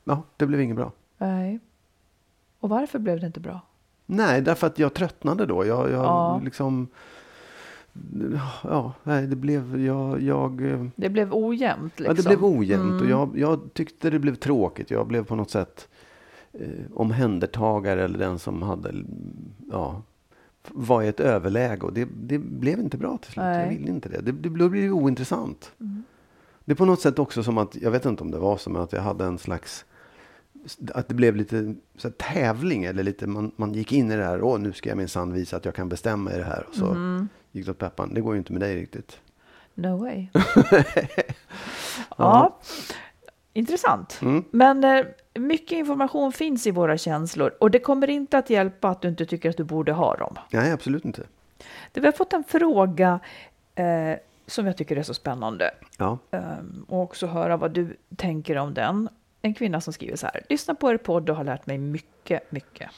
ja, 0.04 0.24
det 0.38 0.46
blev 0.46 0.62
inget 0.62 0.76
bra. 0.76 0.92
Nej. 1.18 1.60
Och 2.60 2.70
varför 2.70 3.00
blev 3.00 3.20
det 3.20 3.26
inte 3.28 3.40
bra? 3.40 3.62
Nej, 4.06 4.42
därför 4.42 4.68
att 4.68 4.80
jag 4.80 4.94
tröttnade 4.94 5.46
då. 5.46 5.66
Jag, 5.66 5.92
jag 5.92 6.04
Ja. 6.06 6.42
liksom... 6.44 6.88
ja, 8.64 8.94
nej, 9.04 9.28
det 9.28 9.36
blev, 9.36 9.80
jag, 9.86 10.22
jag 10.22 10.72
eh, 10.72 10.86
Det 10.96 11.10
blev 11.10 11.34
ojämnt. 11.34 12.00
Liksom. 12.00 12.06
Ja, 12.06 12.22
det 12.22 12.28
blev 12.28 12.46
ojämnt 12.46 13.02
och 13.02 13.08
Mm. 13.08 13.10
jag, 13.10 13.38
jag 13.38 13.74
tyckte 13.74 14.10
det 14.10 14.20
blev 14.20 14.36
tråkigt. 14.36 14.92
Jag 14.92 15.08
blev 15.08 15.26
på 15.26 15.36
något 15.36 15.50
sätt 15.50 15.88
eh, 16.54 16.68
omhändertagare 16.94 18.04
eller 18.04 18.20
den 18.20 18.40
som 18.40 18.62
hade, 18.62 18.92
ja, 19.72 20.02
var 20.74 21.04
i 21.04 21.08
ett 21.08 21.20
överläge 21.20 21.82
och 21.86 21.94
det, 21.94 22.08
det 22.16 22.38
blev 22.40 22.80
inte 22.80 22.98
bra 22.98 23.18
till 23.18 23.32
slut. 23.32 23.46
Jag 23.46 23.54
Nej. 23.58 23.78
ville 23.78 23.90
inte 23.92 24.10
det. 24.10 24.22
Det, 24.22 24.32
det 24.32 24.50
blev 24.50 24.94
ointressant. 24.94 25.72
Mm. 25.80 26.04
Det 26.66 26.72
är 26.72 26.76
på 26.76 26.86
något 26.86 27.02
sätt 27.02 27.20
också 27.20 27.44
som 27.44 27.58
att, 27.58 27.76
jag 27.76 27.92
vet 27.92 28.06
inte 28.06 28.24
om 28.24 28.32
det 28.32 28.38
var 28.40 28.58
så, 28.58 28.70
men 28.70 28.82
att 28.82 28.94
jag 28.94 29.02
hade 29.02 29.26
en 29.26 29.38
slags 29.38 29.86
att 30.94 31.08
det 31.08 31.14
blev 31.14 31.36
lite 31.36 31.76
så 31.98 32.08
här, 32.08 32.16
tävling 32.34 32.84
eller 32.84 33.04
lite 33.04 33.28
man, 33.28 33.52
man 33.56 33.74
gick 33.74 33.92
in 33.94 34.12
i 34.12 34.16
det 34.16 34.24
här. 34.26 34.42
Åh, 34.42 34.60
nu 34.60 34.74
ska 34.74 34.90
jag 34.90 34.98
minsann 34.98 35.34
visa 35.34 35.58
att 35.58 35.66
jag 35.66 35.76
kan 35.76 35.90
bestämma 35.90 36.34
i 36.34 36.38
det 36.38 36.44
här. 36.44 36.66
Och 36.70 36.76
så 36.76 36.86
Mm. 36.86 37.28
gick 37.52 37.66
det 37.66 37.72
åt 37.72 37.78
peppan. 37.78 38.14
Det 38.14 38.22
går 38.22 38.34
ju 38.34 38.38
inte 38.40 38.52
med 38.54 38.62
dig 38.62 38.76
riktigt. 38.76 39.20
No 39.74 39.98
way. 39.98 40.28
ja, 42.18 42.60
intressant. 43.58 44.20
Mm. 44.22 44.44
Men 44.52 44.84
eh, 44.84 45.06
mycket 45.34 45.72
information 45.72 46.32
finns 46.32 46.68
i 46.68 46.72
våra 46.72 46.98
känslor 46.98 47.54
och 47.60 47.72
det 47.72 47.80
kommer 47.80 48.10
inte 48.10 48.38
att 48.38 48.50
hjälpa 48.50 48.90
att 48.90 49.02
du 49.02 49.08
inte 49.08 49.26
tycker 49.26 49.50
att 49.50 49.58
du 49.58 49.64
borde 49.64 49.92
ha 49.92 50.16
dem. 50.16 50.36
Nej, 50.52 50.72
absolut 50.72 51.06
inte. 51.06 51.24
Du, 51.92 52.02
vi 52.02 52.08
har 52.08 52.12
fått 52.12 52.34
en 52.34 52.44
fråga 52.44 53.20
eh, 53.76 54.18
som 54.48 54.66
jag 54.66 54.78
tycker 54.78 54.98
är 54.98 55.04
så 55.04 55.14
spännande 55.14 55.72
Ja. 55.98 56.18
Ehm, 56.32 56.86
och 56.88 57.02
också 57.02 57.28
höra 57.28 57.58
vad 57.58 57.72
du 57.72 57.98
tänker 58.16 58.58
om 58.58 58.74
den. 58.74 59.10
En 59.42 59.54
kvinna 59.54 59.82
som 59.82 59.94
skriver 59.94 60.16
så 60.16 60.26
här. 60.28 60.42
Lyssna 60.50 60.76
på 60.76 60.92
er 60.92 60.98
podd 60.98 61.30
och 61.30 61.36
har 61.36 61.44
lärt 61.44 61.66
mig 61.66 61.78
mycket, 61.78 62.52
mycket. 62.52 62.90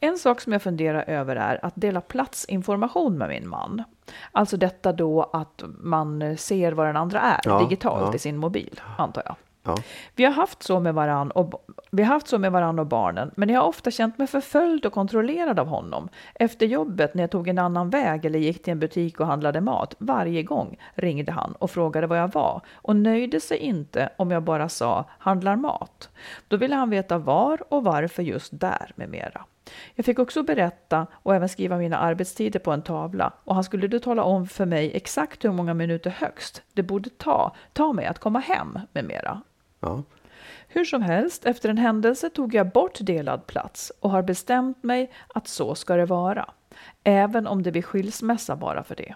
En 0.00 0.18
sak 0.18 0.40
som 0.40 0.52
jag 0.52 0.62
funderar 0.62 1.04
över 1.06 1.36
är 1.36 1.64
att 1.64 1.72
dela 1.76 2.00
platsinformation 2.00 3.18
med 3.18 3.28
min 3.28 3.48
man. 3.48 3.82
Alltså 4.32 4.56
detta 4.56 4.92
då 4.92 5.30
att 5.32 5.62
man 5.78 6.36
ser 6.36 6.72
vad 6.72 6.86
den 6.86 6.96
andra 6.96 7.20
är 7.20 7.40
Ja, 7.44 7.62
digitalt 7.62 8.08
ja. 8.08 8.14
i 8.14 8.18
sin 8.18 8.36
mobil, 8.36 8.80
antar 8.98 9.22
jag. 9.26 9.36
Ja. 9.62 9.76
Vi 10.16 10.24
har 10.24 10.32
haft 10.32 10.62
så 10.62 10.80
med 10.80 10.94
varann 10.94 11.30
och, 11.30 11.66
vi 11.90 12.02
har 12.02 12.14
haft 12.14 12.28
så 12.28 12.38
med 12.38 12.52
varann 12.52 12.78
och 12.78 12.86
barnen, 12.86 13.30
men 13.36 13.48
jag 13.48 13.60
har 13.60 13.68
ofta 13.68 13.90
känt 13.90 14.18
mig 14.18 14.26
förföljd 14.26 14.86
och 14.86 14.92
kontrollerad 14.92 15.58
av 15.58 15.66
honom. 15.66 16.08
Efter 16.34 16.66
jobbet 16.66 17.14
när 17.14 17.22
jag 17.22 17.30
tog 17.30 17.48
en 17.48 17.58
annan 17.58 17.90
väg 17.90 18.24
eller 18.24 18.38
gick 18.38 18.62
till 18.62 18.72
en 18.72 18.80
butik 18.80 19.20
och 19.20 19.26
handlade 19.26 19.60
mat, 19.60 19.94
varje 19.98 20.42
gång 20.42 20.76
ringde 20.94 21.32
han 21.32 21.52
och 21.52 21.70
frågade 21.70 22.06
var 22.06 22.16
jag 22.16 22.32
var 22.32 22.60
och 22.74 22.96
nöjde 22.96 23.40
sig 23.40 23.58
inte 23.58 24.10
om 24.16 24.30
jag 24.30 24.42
bara 24.42 24.68
sa 24.68 25.04
handlar 25.18 25.56
mat. 25.56 26.08
Då 26.48 26.56
ville 26.56 26.74
han 26.74 26.90
veta 26.90 27.18
var 27.18 27.62
och 27.72 27.84
varför 27.84 28.22
just 28.22 28.60
där 28.60 28.92
med 28.94 29.08
mera. 29.08 29.44
Jag 29.94 30.06
fick 30.06 30.18
också 30.18 30.42
berätta 30.42 31.06
och 31.12 31.34
även 31.34 31.48
skriva 31.48 31.76
mina 31.76 31.98
arbetstider 31.98 32.60
på 32.60 32.72
en 32.72 32.82
tavla 32.82 33.32
och 33.44 33.54
han 33.54 33.64
skulle 33.64 33.88
då 33.88 33.98
tala 33.98 34.22
om 34.22 34.46
för 34.46 34.66
mig 34.66 34.90
exakt 34.94 35.44
hur 35.44 35.52
många 35.52 35.74
minuter 35.74 36.10
högst 36.10 36.62
det 36.72 36.82
borde 36.82 37.10
ta, 37.10 37.56
ta 37.72 37.92
mig 37.92 38.06
att 38.06 38.18
komma 38.18 38.38
hem 38.38 38.78
med 38.92 39.04
mera. 39.04 39.42
Ja. 39.80 40.02
Hur 40.68 40.84
som 40.84 41.02
helst, 41.02 41.44
efter 41.44 41.68
en 41.68 41.78
händelse 41.78 42.30
tog 42.30 42.54
jag 42.54 42.70
bort 42.70 42.98
delad 43.00 43.46
plats 43.46 43.92
och 44.00 44.10
har 44.10 44.22
bestämt 44.22 44.82
mig 44.82 45.10
att 45.28 45.48
så 45.48 45.74
ska 45.74 45.96
det 45.96 46.06
vara. 46.06 46.50
Även 47.04 47.46
om 47.46 47.62
det 47.62 47.72
blir 47.72 47.82
skilsmässa 47.82 48.56
bara 48.56 48.84
för 48.84 48.96
det. 48.96 49.14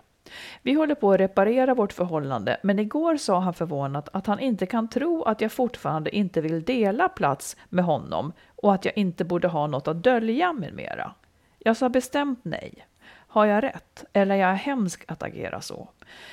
Vi 0.62 0.72
håller 0.72 0.94
på 0.94 1.12
att 1.12 1.20
reparera 1.20 1.74
vårt 1.74 1.92
förhållande, 1.92 2.56
men 2.62 2.78
igår 2.78 3.16
sa 3.16 3.40
han 3.40 3.54
förvånat 3.54 4.08
att 4.12 4.26
han 4.26 4.40
inte 4.40 4.66
kan 4.66 4.88
tro 4.88 5.22
att 5.22 5.40
jag 5.40 5.52
fortfarande 5.52 6.16
inte 6.16 6.40
vill 6.40 6.64
dela 6.64 7.08
plats 7.08 7.56
med 7.68 7.84
honom 7.84 8.32
och 8.56 8.74
att 8.74 8.84
jag 8.84 8.98
inte 8.98 9.24
borde 9.24 9.48
ha 9.48 9.66
något 9.66 9.88
att 9.88 10.02
dölja 10.02 10.52
med 10.52 10.74
mera. 10.74 11.14
Jag 11.58 11.76
sa 11.76 11.88
bestämt 11.88 12.40
nej. 12.42 12.86
Har 13.34 13.46
jag 13.46 13.64
rätt? 13.64 14.04
Eller 14.12 14.34
är 14.34 14.38
jag 14.38 14.54
hemsk 14.54 15.04
att 15.08 15.22
agera 15.22 15.60
så? 15.60 15.88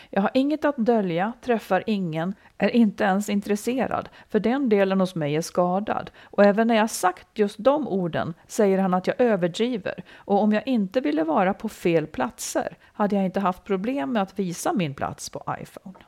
Jag 0.10 0.22
har 0.22 0.32
inget 0.34 0.66
att 0.66 0.78
dölja, 0.78 1.34
träffar 1.42 1.84
ingen, 1.88 2.36
är 2.58 2.70
inte 2.70 3.04
ens 3.04 3.30
intresserad, 3.30 4.10
för 4.30 4.40
den 4.40 4.70
delen 4.70 5.00
hos 5.00 5.16
mig 5.16 5.36
är 5.36 5.42
skadad. 5.42 6.12
Och 6.24 6.44
även 6.46 6.68
när 6.68 6.76
jag 6.76 6.90
sagt 6.90 7.28
just 7.34 7.56
de 7.60 7.88
orden 7.88 8.34
säger 8.48 8.78
han 8.78 8.94
att 8.94 9.08
jag 9.08 9.22
överdriver. 9.22 10.04
Och 10.16 10.44
om 10.44 10.54
jag 10.54 10.68
inte 10.68 11.02
ville 11.02 11.24
vara 11.24 11.54
på 11.54 11.70
fel 11.70 12.08
platser 12.08 12.78
hade 12.94 13.16
jag 13.16 13.26
inte 13.26 13.40
haft 13.40 13.64
problem 13.64 14.14
med 14.14 14.22
att 14.22 14.40
visa 14.40 14.74
min 14.74 14.94
plats 14.94 15.30
på 15.30 15.44
iPhone. 15.62 16.00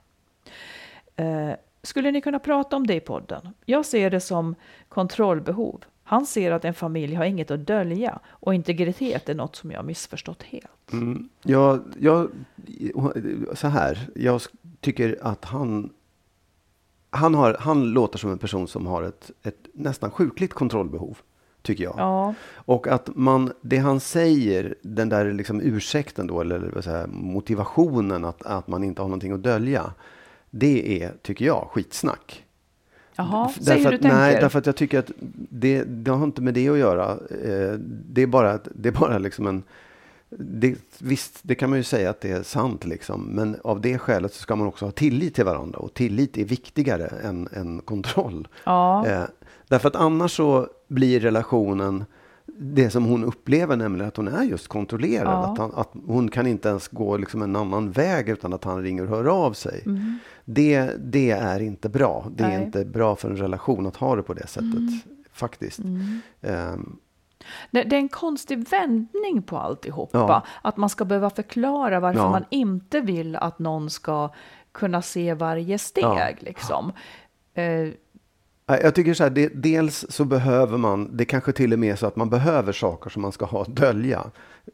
Eh, 1.15 1.55
skulle 1.83 2.11
ni 2.11 2.21
kunna 2.21 2.39
prata 2.39 2.75
om 2.75 2.87
det 2.87 2.95
i 2.95 2.99
podden? 2.99 3.53
Jag 3.65 3.85
ser 3.85 4.09
det 4.09 4.21
som 4.21 4.55
kontrollbehov. 4.89 5.83
Han 6.03 6.25
ser 6.25 6.51
att 6.51 6.65
en 6.65 6.73
familj 6.73 7.15
har 7.15 7.25
inget 7.25 7.51
att 7.51 7.67
dölja 7.67 8.19
och 8.27 8.53
integritet 8.53 9.29
är 9.29 9.35
något 9.35 9.55
som 9.55 9.71
jag 9.71 9.85
missförstått 9.85 10.43
helt. 10.43 10.91
Mm. 10.93 11.29
Jag, 11.43 11.81
jag, 11.99 12.29
så 13.53 13.67
här, 13.67 14.09
jag 14.15 14.41
tycker 14.81 15.17
att 15.21 15.45
han, 15.45 15.89
han, 17.09 17.35
har, 17.35 17.57
han 17.59 17.89
låter 17.89 18.19
som 18.19 18.31
en 18.31 18.37
person 18.37 18.67
som 18.67 18.87
har 18.87 19.03
ett, 19.03 19.31
ett 19.43 19.67
nästan 19.73 20.11
sjukligt 20.11 20.53
kontrollbehov, 20.53 21.17
tycker 21.61 21.83
jag. 21.83 21.95
Ja, 21.97 22.33
Och 22.55 22.87
att 22.87 23.09
man, 23.15 23.53
det 23.61 23.77
han 23.77 23.99
säger, 23.99 24.75
den 24.81 25.09
där 25.09 25.33
liksom 25.33 25.61
ursäkten 25.61 26.27
då, 26.27 26.41
eller 26.41 26.81
säger, 26.81 26.99
jag, 26.99 27.09
motivationen 27.09 28.25
att, 28.25 28.41
att 28.41 28.67
man 28.67 28.83
inte 28.83 29.01
har 29.01 29.09
någonting 29.09 29.31
att 29.31 29.43
dölja, 29.43 29.93
det 30.49 31.03
är, 31.03 31.13
tycker 31.21 31.45
jag, 31.45 31.67
skitsnack. 31.71 32.42
Jaha, 33.15 33.49
säg 33.61 33.77
hur 33.77 33.89
du 33.89 33.95
att, 33.95 34.01
tänker. 34.01 34.17
Nej, 34.17 34.37
därför 34.41 34.59
att 34.59 34.65
jag 34.65 34.75
tycker 34.75 34.99
att 34.99 35.11
det, 35.49 35.83
det 35.83 36.11
har 36.11 36.23
inte 36.23 36.41
med 36.41 36.53
det 36.53 36.69
att 36.69 36.77
göra. 36.77 37.11
Eh, 37.11 37.73
det 38.09 38.21
är 38.21 38.27
bara, 38.27 38.59
det 38.75 38.89
är 38.89 38.93
bara 38.93 39.17
liksom 39.17 39.47
en... 39.47 39.63
Det, 40.37 40.75
visst, 40.99 41.39
det 41.41 41.55
kan 41.55 41.69
man 41.69 41.79
ju 41.79 41.83
säga 41.83 42.09
att 42.09 42.21
det 42.21 42.31
är 42.31 42.43
sant, 42.43 42.85
liksom. 42.85 43.21
men 43.21 43.57
av 43.63 43.81
det 43.81 43.97
skälet 43.97 44.33
så 44.33 44.41
ska 44.41 44.55
man 44.55 44.67
också 44.67 44.85
ha 44.85 44.91
tillit 44.91 45.35
till 45.35 45.45
varandra. 45.45 45.79
Och 45.79 45.93
tillit 45.93 46.37
är 46.37 46.45
viktigare 46.45 47.07
än, 47.07 47.49
än 47.53 47.81
kontroll. 47.81 48.47
Ja, 48.63 49.07
Eh, 49.07 49.23
därför 49.67 49.87
att 49.87 49.95
annars 49.95 50.35
så 50.35 50.67
blir 50.87 51.19
relationen 51.19 52.05
det 52.57 52.89
som 52.89 53.05
hon 53.05 53.23
upplever, 53.23 53.75
nämligen 53.75 54.07
att 54.07 54.17
hon 54.17 54.27
är 54.27 54.43
just 54.43 54.67
kontrollerad. 54.67 55.33
Ja. 55.33 55.51
Att, 55.51 55.57
han, 55.57 55.71
att 55.75 55.91
hon 56.07 56.29
kan 56.29 56.47
inte 56.47 56.69
ens 56.69 56.87
gå 56.87 57.17
liksom 57.17 57.41
en 57.41 57.55
annan 57.55 57.91
väg 57.91 58.29
utan 58.29 58.53
att 58.53 58.63
han 58.63 58.83
ringer 58.83 59.03
och 59.03 59.09
hör 59.09 59.25
av 59.25 59.53
sig. 59.53 59.83
Mm. 59.85 60.19
Det, 60.45 60.91
det 61.03 61.31
är 61.31 61.59
inte 61.59 61.89
bra. 61.89 62.25
Det 62.35 62.43
är 62.43 62.47
Nej. 62.47 62.63
inte 62.63 62.85
bra 62.85 63.15
för 63.15 63.29
en 63.29 63.37
relation 63.37 63.85
att 63.87 63.95
ha 63.95 64.15
det 64.15 64.23
på 64.23 64.33
det 64.33 64.47
sättet. 64.47 65.05
Faktiskt. 65.31 65.79
Mm. 65.79 66.21
Ehm, 66.41 66.97
det, 67.71 67.83
det 67.83 67.95
är 67.95 67.99
en 67.99 68.09
konstig 68.09 68.69
vändning 68.69 69.43
på 69.45 69.57
alltihopa. 69.57 70.17
Ja. 70.17 70.43
Att 70.61 70.77
man 70.77 70.89
ska 70.89 71.05
behöva 71.05 71.29
förklara 71.29 71.99
varför 71.99 72.19
Ja. 72.19 72.29
man 72.29 72.45
inte 72.49 73.01
vill 73.01 73.35
att 73.35 73.59
någon 73.59 73.89
ska 73.89 74.29
kunna 74.71 75.01
se 75.01 75.33
varje 75.33 75.77
steg. 75.77 76.37
Liksom. 76.39 76.91
Nej, 77.53 77.97
Jag 78.81 78.95
tycker 78.95 79.13
så 79.13 79.23
här, 79.23 79.29
det, 79.29 79.47
dels 79.47 80.05
så 80.09 80.25
behöver 80.25 80.77
man, 80.77 81.17
det 81.17 81.25
kanske 81.25 81.51
till 81.51 81.73
och 81.73 81.79
med 81.79 81.91
är 81.91 81.95
så 81.95 82.07
att 82.07 82.15
man 82.15 82.29
behöver 82.29 82.71
saker 82.73 83.09
som 83.09 83.21
man 83.21 83.31
ska 83.31 83.45
ha 83.45 83.61
att 83.61 83.75
dölja. 83.75 84.23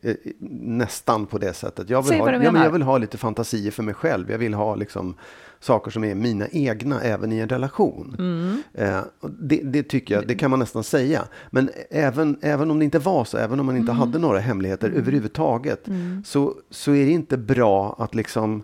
Eh, 0.02 0.16
Nästan 0.62 1.26
på 1.26 1.38
det 1.38 1.54
sättet. 1.54 1.90
Jag 1.90 2.02
vill, 2.02 2.10
Säg 2.10 2.18
ha, 2.18 2.26
vad 2.26 2.34
du 2.34 2.44
ja, 2.44 2.52
men 2.52 2.62
jag 2.64 2.72
vill 2.72 2.82
ha 2.82 2.98
lite 2.98 3.18
fantasier 3.18 3.72
för 3.72 3.84
mig 3.84 3.94
själv. 3.94 4.32
Jag 4.32 4.38
vill 4.38 4.54
ha 4.54 4.76
liksom 4.76 5.16
saker 5.60 5.92
som 5.92 6.04
är 6.04 6.16
mina 6.16 6.48
egna 6.52 7.02
även 7.02 7.32
i 7.32 7.38
en 7.40 7.50
relation. 7.50 8.16
Mm. 8.20 8.64
Eh, 8.74 9.02
det, 9.40 9.62
det 9.64 9.84
tycker 9.84 10.16
jag, 10.16 10.28
det 10.28 10.36
kan 10.36 10.50
man 10.50 10.60
nästan 10.60 10.84
säga. 10.84 11.24
Men 11.50 11.70
även, 11.90 12.38
även 12.42 12.72
om 12.72 12.80
det 12.80 12.86
inte 12.86 13.00
var 13.00 13.26
så, 13.26 13.38
även 13.38 13.60
om 13.60 13.66
man 13.66 13.78
inte 13.78 13.92
Mm. 13.92 14.00
hade 14.00 14.20
några 14.20 14.40
hemligheter 14.40 14.90
överhuvudtaget, 14.90 15.86
så, 16.26 16.54
så 16.70 16.92
är 16.96 17.06
det 17.06 17.12
inte 17.12 17.38
bra 17.38 17.96
att 18.00 18.16
liksom 18.16 18.64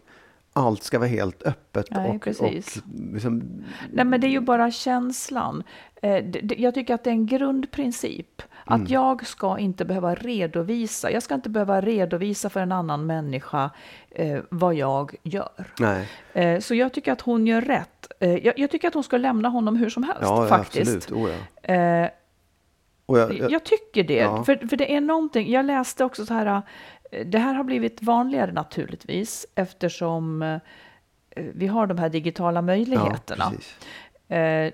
allt 0.55 0.83
ska 0.83 1.00
vara 1.00 1.09
helt 1.09 1.43
öppet. 1.43 1.88
Nej, 1.91 2.09
och, 2.15 2.21
precis. 2.21 2.75
och 2.77 2.83
liksom, 3.13 3.63
Nej, 3.93 4.05
men 4.05 4.21
det 4.21 4.27
är 4.27 4.31
ju 4.31 4.39
bara 4.39 4.71
känslan. 4.71 5.63
Eh, 6.01 6.25
jag 6.57 6.74
tycker 6.74 6.93
att 6.93 7.03
det 7.03 7.09
är 7.09 7.13
en 7.13 7.25
grundprincip. 7.25 8.41
Att 8.67 8.79
Mm. 8.79 8.91
jag 8.91 9.27
ska 9.27 9.57
inte 9.59 9.85
behöva 9.85 10.15
redovisa. 10.15 11.12
Jag 11.12 11.24
ska 11.24 11.35
inte 11.35 11.50
behöva 11.50 11.81
redovisa 11.81 12.50
för 12.50 12.59
en 12.59 12.71
annan 12.71 13.05
människa 13.05 13.69
eh, 14.12 14.39
vad 14.50 14.75
jag 14.75 15.15
gör. 15.24 15.65
nej. 15.79 16.07
Eh, 16.33 16.59
så 16.59 16.75
jag 16.75 16.93
tycker 16.93 17.12
att 17.12 17.21
hon 17.21 17.47
gör 17.47 17.62
rätt. 17.62 18.07
Eh, 18.19 18.33
jag, 18.35 18.59
jag 18.59 18.71
tycker 18.71 18.88
att 18.88 18.93
hon 18.93 19.03
ska 19.03 19.17
lämna 19.17 19.50
honom 19.50 19.75
hur 19.75 19.89
som 19.89 20.03
helst 20.03 20.19
Ja, 20.21 20.47
faktiskt. 20.47 20.95
absolut. 20.95 21.25
Oh, 21.25 21.31
ja. 21.62 21.74
Eh, 21.74 22.09
Och 23.05 23.19
jag, 23.19 23.33
jag, 23.38 23.51
jag 23.51 23.63
tycker 23.63 24.03
det. 24.03 24.13
Ja. 24.17 24.43
För, 24.43 24.67
för 24.67 24.77
det 24.77 24.95
är 24.95 25.01
någonting, 25.01 25.51
jag 25.51 25.65
läste 25.65 26.03
också 26.05 26.25
så 26.25 26.33
här, 26.33 26.62
det 27.25 27.39
här 27.39 27.53
har 27.53 27.63
blivit 27.63 28.03
vanligare 28.03 28.51
naturligtvis 28.51 29.45
eftersom 29.55 30.41
eh, 30.41 30.60
vi 31.36 31.67
har 31.67 31.88
de 31.88 31.98
här 31.98 32.10
digitala 32.10 32.62
möjligheterna. 32.62 33.50
precis. 33.50 33.77
Eh, 34.27 34.74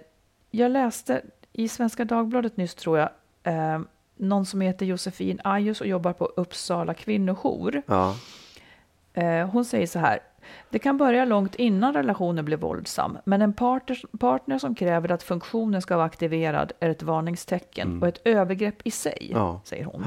jag 0.51 0.71
läste 0.71 1.21
i 1.53 1.67
Svenska 1.67 2.05
Dagbladet 2.05 2.57
nyss 2.57 2.75
tror 2.75 2.99
jag, 2.99 3.09
eh, 3.43 3.79
någon 4.15 4.45
som 4.45 4.61
heter 4.61 4.85
Josefin 4.85 5.39
Ajus 5.43 5.81
och 5.81 5.87
jobbar 5.87 6.13
på 6.13 6.25
Uppsala 6.25 6.93
kvinnojour. 6.93 7.81
Ja, 7.85 8.15
hon 9.51 9.65
säger 9.65 9.87
så 9.87 9.99
här. 9.99 10.19
Det 10.69 10.79
kan 10.79 10.97
börja 10.97 11.25
långt 11.25 11.55
innan 11.55 11.93
relationen 11.93 12.45
blir 12.45 12.57
våldsam, 12.57 13.17
men 13.25 13.41
en 13.41 13.53
partner, 13.53 14.17
partner 14.19 14.57
som 14.57 14.75
kräver 14.75 15.11
att 15.11 15.23
funktionen 15.23 15.81
ska 15.81 15.95
vara 15.95 16.05
aktiverad 16.05 16.71
är 16.79 16.89
ett 16.89 17.03
varningstecken 17.03 18.01
och 18.01 18.07
ett 18.07 18.21
övergrepp 18.25 18.75
i 18.83 18.91
sig, 18.91 19.27
Mm. 19.31 19.41
Ja. 19.41 19.61
säger 19.65 19.85
hon. 19.85 20.05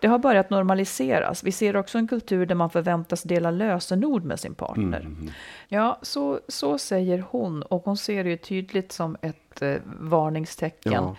Det 0.00 0.06
har 0.06 0.18
börjat 0.18 0.50
normaliseras. 0.50 1.44
Vi 1.44 1.52
ser 1.52 1.76
också 1.76 1.98
en 1.98 2.08
kultur 2.08 2.46
där 2.46 2.54
man 2.54 2.70
förväntas 2.70 3.22
dela 3.22 3.50
lösenord 3.50 4.24
med 4.24 4.40
sin 4.40 4.54
partner. 4.54 5.00
Mm. 5.00 5.30
Ja, 5.68 5.98
så, 6.02 6.40
så 6.48 6.78
säger 6.78 7.24
hon 7.30 7.62
och 7.62 7.84
hon 7.84 7.96
ser 7.96 8.24
det 8.24 8.30
ju 8.30 8.36
tydligt 8.36 8.92
som 8.92 9.16
ett 9.20 9.62
eh, 9.62 9.74
varningstecken. 10.00 10.92
Ja. 10.92 11.16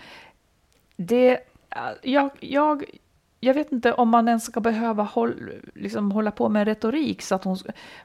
Det, 0.96 1.40
jag, 2.02 2.30
jag, 2.40 2.84
jag 3.40 3.54
vet 3.54 3.72
inte 3.72 3.94
om 3.94 4.10
man 4.10 4.28
ens 4.28 4.46
ska 4.46 4.60
behöva 4.60 5.04
håll, 5.04 5.52
liksom 5.76 6.12
hålla 6.12 6.32
på 6.32 6.50
med 6.50 6.68
retorik. 6.68 7.22
Så 7.22 7.36
att 7.36 7.44
hon, 7.44 7.58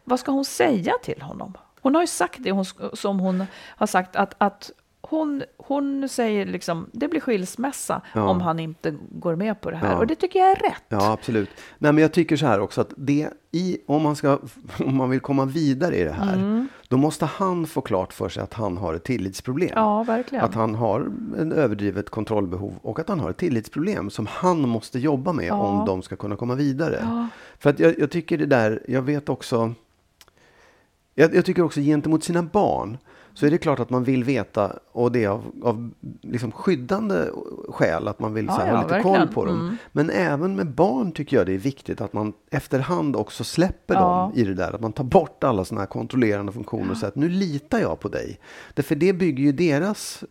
vad 0.05 0.21
ska 0.21 0.33
hon 0.33 0.45
säga 0.45 0.93
till 1.03 1.23
honom? 1.23 1.55
Hon 1.81 1.95
har 1.95 2.03
ju 2.03 2.07
sagt 2.07 2.43
det 2.43 2.51
hon, 2.51 2.65
som 2.93 3.21
hon 3.21 3.47
har 3.77 3.87
sagt 3.87 4.17
att, 4.17 4.35
att 4.39 4.71
hon, 5.03 5.43
hon 5.57 6.09
säger 6.09 6.47
liksom 6.47 6.87
det 6.93 7.09
blir 7.09 7.21
skilsmässa 7.21 8.03
Ja. 8.15 8.29
om 8.29 8.41
han 8.41 8.59
inte 8.61 8.95
går 9.11 9.37
med 9.37 9.61
på 9.61 9.71
det 9.71 9.77
här. 9.77 9.93
Ja. 9.93 9.99
Och 9.99 10.07
det 10.07 10.15
tycker 10.15 10.39
jag 10.39 10.51
är 10.51 10.57
rätt. 10.57 10.83
Ja, 10.89 11.13
absolut. 11.13 11.49
Nej, 11.79 11.93
men 11.93 12.03
jag 12.03 12.13
tycker 12.13 12.37
så 12.37 12.47
här 12.47 12.61
också 12.61 12.81
att 12.81 12.93
det 12.97 13.29
i, 13.53 13.79
om, 13.87 14.03
man 14.03 14.17
ska, 14.17 14.39
om 14.79 14.97
man 14.97 15.11
vill 15.11 15.21
komma 15.21 15.45
vidare 15.45 15.97
i 15.97 16.05
det 16.05 16.13
här, 16.13 16.35
Mm. 16.35 16.69
då 16.89 16.97
måste 16.97 17.27
han 17.27 17.67
få 17.67 17.81
klart 17.81 18.13
för 18.13 18.29
sig 18.29 18.43
att 18.43 18.55
han 18.55 18.77
har 18.77 18.95
ett 18.95 19.05
tillitsproblem. 19.05 19.71
Ja, 19.75 20.03
verkligen. 20.03 20.45
Att 20.45 20.55
han 20.55 20.75
har 20.75 21.01
en 21.39 21.53
överdrivet 21.53 22.11
kontrollbehov 22.11 22.75
och 22.83 22.99
att 22.99 23.09
han 23.09 23.21
har 23.21 23.31
ett 23.31 23.37
tillitsproblem 23.37 24.11
som 24.11 24.27
han 24.27 24.69
måste 24.69 24.99
jobba 24.99 25.33
med 25.33 25.45
Ja. 25.47 25.55
om 25.55 25.87
de 25.87 26.03
ska 26.03 26.17
kunna 26.17 26.37
komma 26.37 26.55
vidare. 26.55 27.29
För 27.59 27.71
att 27.71 27.79
jag, 27.81 27.99
jag 27.99 28.11
tycker 28.11 28.39
det 28.39 28.47
där, 28.47 28.83
jag 28.89 29.03
vet 29.03 29.29
också, 29.29 29.75
jag, 31.15 31.35
jag 31.35 31.45
tycker 31.45 31.63
också 31.63 31.81
gentemot 31.81 32.25
sina 32.25 32.43
barn, 32.43 32.99
så 33.41 33.47
är 33.47 33.51
det 33.51 33.59
klart 33.59 33.81
att 33.81 33.91
man 33.91 34.05
vill 34.05 34.25
veta, 34.25 34.73
och 34.93 35.13
det 35.13 35.25
är 35.25 35.29
av, 35.29 35.45
av 35.63 35.91
liksom 36.21 36.53
skyddande 36.53 37.25
skäl, 37.69 38.09
att 38.09 38.19
man 38.21 38.35
vill 38.35 38.47
Ja, 38.47 38.53
så 38.55 38.61
här, 38.61 38.69
ja, 38.69 38.75
ha 38.75 38.83
lite 38.83 38.95
verkligen. 38.95 39.19
koll 39.19 39.29
på 39.29 39.45
dem. 39.45 39.61
Mm. 39.61 39.77
Men 39.93 40.11
även 40.11 40.57
med 40.57 40.71
barn 40.71 41.13
tycker 41.13 41.37
jag 41.37 41.47
det 41.47 41.55
är 41.55 41.59
viktigt 41.59 42.01
att 42.01 42.13
man 42.13 42.33
efterhand 42.51 43.17
också 43.17 43.45
släpper 43.45 43.95
Ja. 43.95 44.01
dem 44.01 44.33
i 44.41 44.45
det 44.45 44.55
där. 44.55 44.73
Att 44.75 44.81
man 44.81 44.93
tar 44.93 45.05
bort 45.05 45.45
alla 45.45 45.65
sådana 45.65 45.81
här 45.81 45.87
kontrollerande 45.87 46.53
funktioner 46.53 46.91
och 46.91 46.97
säger 46.97 47.09
att 47.09 47.17
nu 47.17 47.29
litar 47.29 47.79
jag 47.79 48.01
på 48.01 48.09
dig. 48.09 48.39
Därför 48.75 48.95
det 48.95 49.13
bygger 49.13 49.45
ju 49.45 49.53
deras 49.53 50.25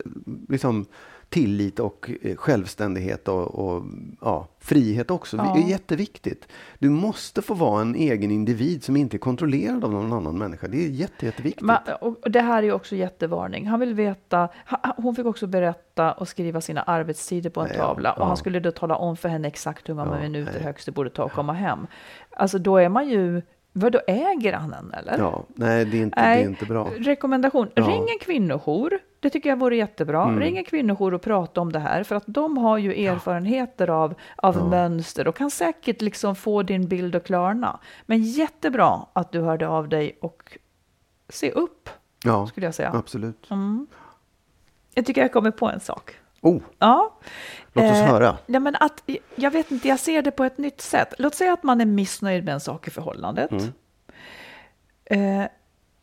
liksom, 0.49 0.85
tillit 1.29 1.79
och 1.79 2.11
eh, 2.21 2.35
självständighet 2.35 3.27
och, 3.27 3.55
och 3.55 3.83
ja, 4.21 4.47
frihet 4.59 5.11
också. 5.11 5.37
Ja. 5.37 5.53
Det 5.55 5.61
är 5.61 5.69
jätteviktigt. 5.69 6.47
Du 6.79 6.89
måste 6.89 7.41
få 7.41 7.53
vara 7.53 7.81
en 7.81 7.95
egen 7.95 8.31
individ 8.31 8.83
som 8.83 8.95
inte 8.97 9.17
är 9.17 9.19
kontrollerad 9.19 9.83
av 9.83 9.91
någon 9.91 10.13
annan 10.13 10.37
människa. 10.37 10.67
Det 10.67 10.85
är 10.85 10.89
jätte, 10.89 11.25
jätteviktigt. 11.25 11.65
Men, 11.65 11.77
och 12.01 12.31
det 12.31 12.41
här 12.41 12.63
är 12.63 12.71
också 12.71 12.95
jättevarning. 12.95 13.67
Han 13.67 13.79
vill 13.79 13.93
veta, 13.93 14.49
hon 14.97 15.15
fick 15.15 15.25
också 15.25 15.47
berätta 15.47 16.11
och 16.11 16.27
skriva 16.27 16.61
sina 16.61 16.81
arbetstider 16.81 17.49
på 17.49 17.61
en 17.61 17.67
Nej, 17.67 17.77
tavla. 17.77 18.13
Och 18.13 18.21
ja. 18.21 18.25
han 18.25 18.37
skulle 18.37 18.59
då 18.59 18.71
tala 18.71 18.95
om 18.95 19.17
för 19.17 19.29
henne 19.29 19.47
exakt 19.47 19.89
hur 19.89 19.93
många 19.93 20.15
Ja, 20.15 20.21
minuter 20.21 20.53
nej. 20.53 20.63
högst 20.63 20.85
det 20.85 20.91
borde 20.91 21.09
ta 21.09 21.25
att 21.25 21.33
komma 21.33 21.53
hem. 21.53 21.87
Alltså 22.29 22.57
då 22.59 22.77
är 22.77 22.89
man 22.89 23.09
ju, 23.09 23.41
vad 23.73 23.91
då 23.91 24.01
äger 24.07 24.53
han 24.53 24.73
henne 24.73 24.97
eller? 24.97 25.17
ja, 25.17 25.43
nej, 25.55 25.85
det 25.85 25.97
är 25.97 26.01
inte, 26.01 26.19
det 26.19 26.25
Nej, 26.25 26.43
är 26.43 26.47
inte 26.49 26.65
bra. 26.65 26.89
Rekommendation, 26.97 27.69
Ja. 27.73 27.83
Mm. 27.83 27.93
ring 27.95 28.07
en 28.09 28.19
kvinnojour. 28.19 28.99
Det 29.19 29.29
tycker 29.29 29.49
jag 29.49 29.59
vore 29.59 29.75
jättebra. 29.77 30.25
Ring 30.39 30.57
en 30.57 30.63
kvinnojour 30.63 31.13
och 31.13 31.21
prata 31.21 31.61
om 31.61 31.71
det 31.71 31.79
här. 31.79 32.03
För 32.03 32.15
att 32.15 32.23
de 32.27 32.57
har 32.57 32.77
ju 32.77 33.05
erfarenheter 33.05 33.89
av, 33.89 34.13
av 34.35 34.69
mönster 34.69 35.27
och 35.27 35.35
kan 35.35 35.51
säkert 35.51 36.01
liksom 36.01 36.35
få 36.35 36.63
din 36.63 36.87
bild 36.87 37.15
att 37.15 37.23
klarna. 37.23 37.79
Men 38.05 38.23
jättebra 38.23 39.05
att 39.13 39.31
du 39.31 39.39
hörde 39.41 39.67
av 39.67 39.89
dig 39.89 40.17
och 40.21 40.57
se 41.29 41.51
upp, 41.51 41.89
Ja, 42.23 42.47
skulle 42.47 42.67
jag 42.67 42.75
säga. 42.75 42.91
absolut. 42.93 43.47
Jag 44.93 45.05
tycker 45.05 45.21
jag 45.21 45.33
kommer 45.33 45.51
på 45.51 45.69
en 45.69 45.79
sak. 45.79 46.15
Oh, 46.41 46.61
Ja. 46.79 47.19
låt 47.73 47.85
oss 47.91 47.97
Eh, 47.97 48.05
höra. 48.05 48.37
Ja, 48.45 48.59
men 48.59 48.75
att, 48.79 49.03
jag 49.35 49.51
vet 49.51 49.71
inte, 49.71 49.87
jag 49.87 49.99
ser 49.99 50.21
det 50.21 50.31
på 50.31 50.43
ett 50.43 50.57
nytt 50.57 50.81
sätt. 50.81 51.13
Låt 51.17 51.35
säga 51.35 51.53
att 51.53 51.63
man 51.63 51.81
är 51.81 51.85
missnöjd 51.85 52.45
med 52.45 52.53
en 52.53 52.59
sak 52.59 52.87
i 52.87 52.91
förhållandet. 52.91 53.51
Mm. 53.51 53.71
Eh, 55.05 55.47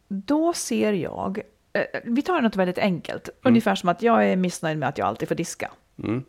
då 0.09 0.53
ser 0.53 0.93
jag, 0.93 1.41
eh, 1.73 2.01
vi 2.05 2.23
tar 2.23 2.41
något 2.41 2.57
väldigt 2.57 2.79
enkelt, 2.79 3.29
Mm. 3.29 3.39
ungefär 3.43 3.75
som 3.75 3.89
att 3.89 4.03
jag 4.03 4.27
är 4.29 4.37
missnöjd 4.37 4.79
med 4.79 4.89
att 4.89 4.99
jag 4.99 5.09
alltid 5.09 5.29
får 5.29 5.35
diska. 5.35 5.71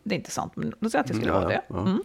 Det 0.02 0.14
är 0.14 0.18
inte 0.18 0.30
sant, 0.30 0.52
men 0.56 0.72
låt 0.80 0.92
säga 0.92 1.00
att 1.00 1.08
jag 1.08 1.16
skulle 1.16 1.30
Mm, 1.32 1.42
vara 1.44 1.52
ja, 1.54 1.60
det. 1.68 1.74
ja. 1.74 1.98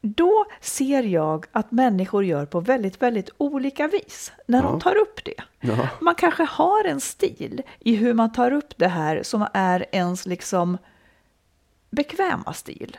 Då 0.00 0.44
ser 0.60 1.02
jag 1.02 1.46
att 1.52 1.70
människor 1.70 2.24
gör 2.24 2.46
på 2.46 2.60
väldigt, 2.60 3.02
väldigt 3.02 3.30
olika 3.38 3.88
vis 3.88 4.32
när 4.46 4.62
de 4.62 4.80
tar 4.80 4.96
upp 4.96 5.24
det. 5.24 5.42
Ja. 5.60 5.88
Man 6.00 6.14
kanske 6.14 6.42
har 6.44 6.84
en 6.84 7.00
stil 7.00 7.62
i 7.80 7.94
hur 7.96 8.14
man 8.14 8.32
tar 8.32 8.50
upp 8.52 8.74
det 8.78 8.88
här 8.88 9.22
som 9.22 9.46
är 9.54 9.86
ens 9.92 10.26
liksom 10.26 10.78
bekväma 11.90 12.52
stil 12.52 12.96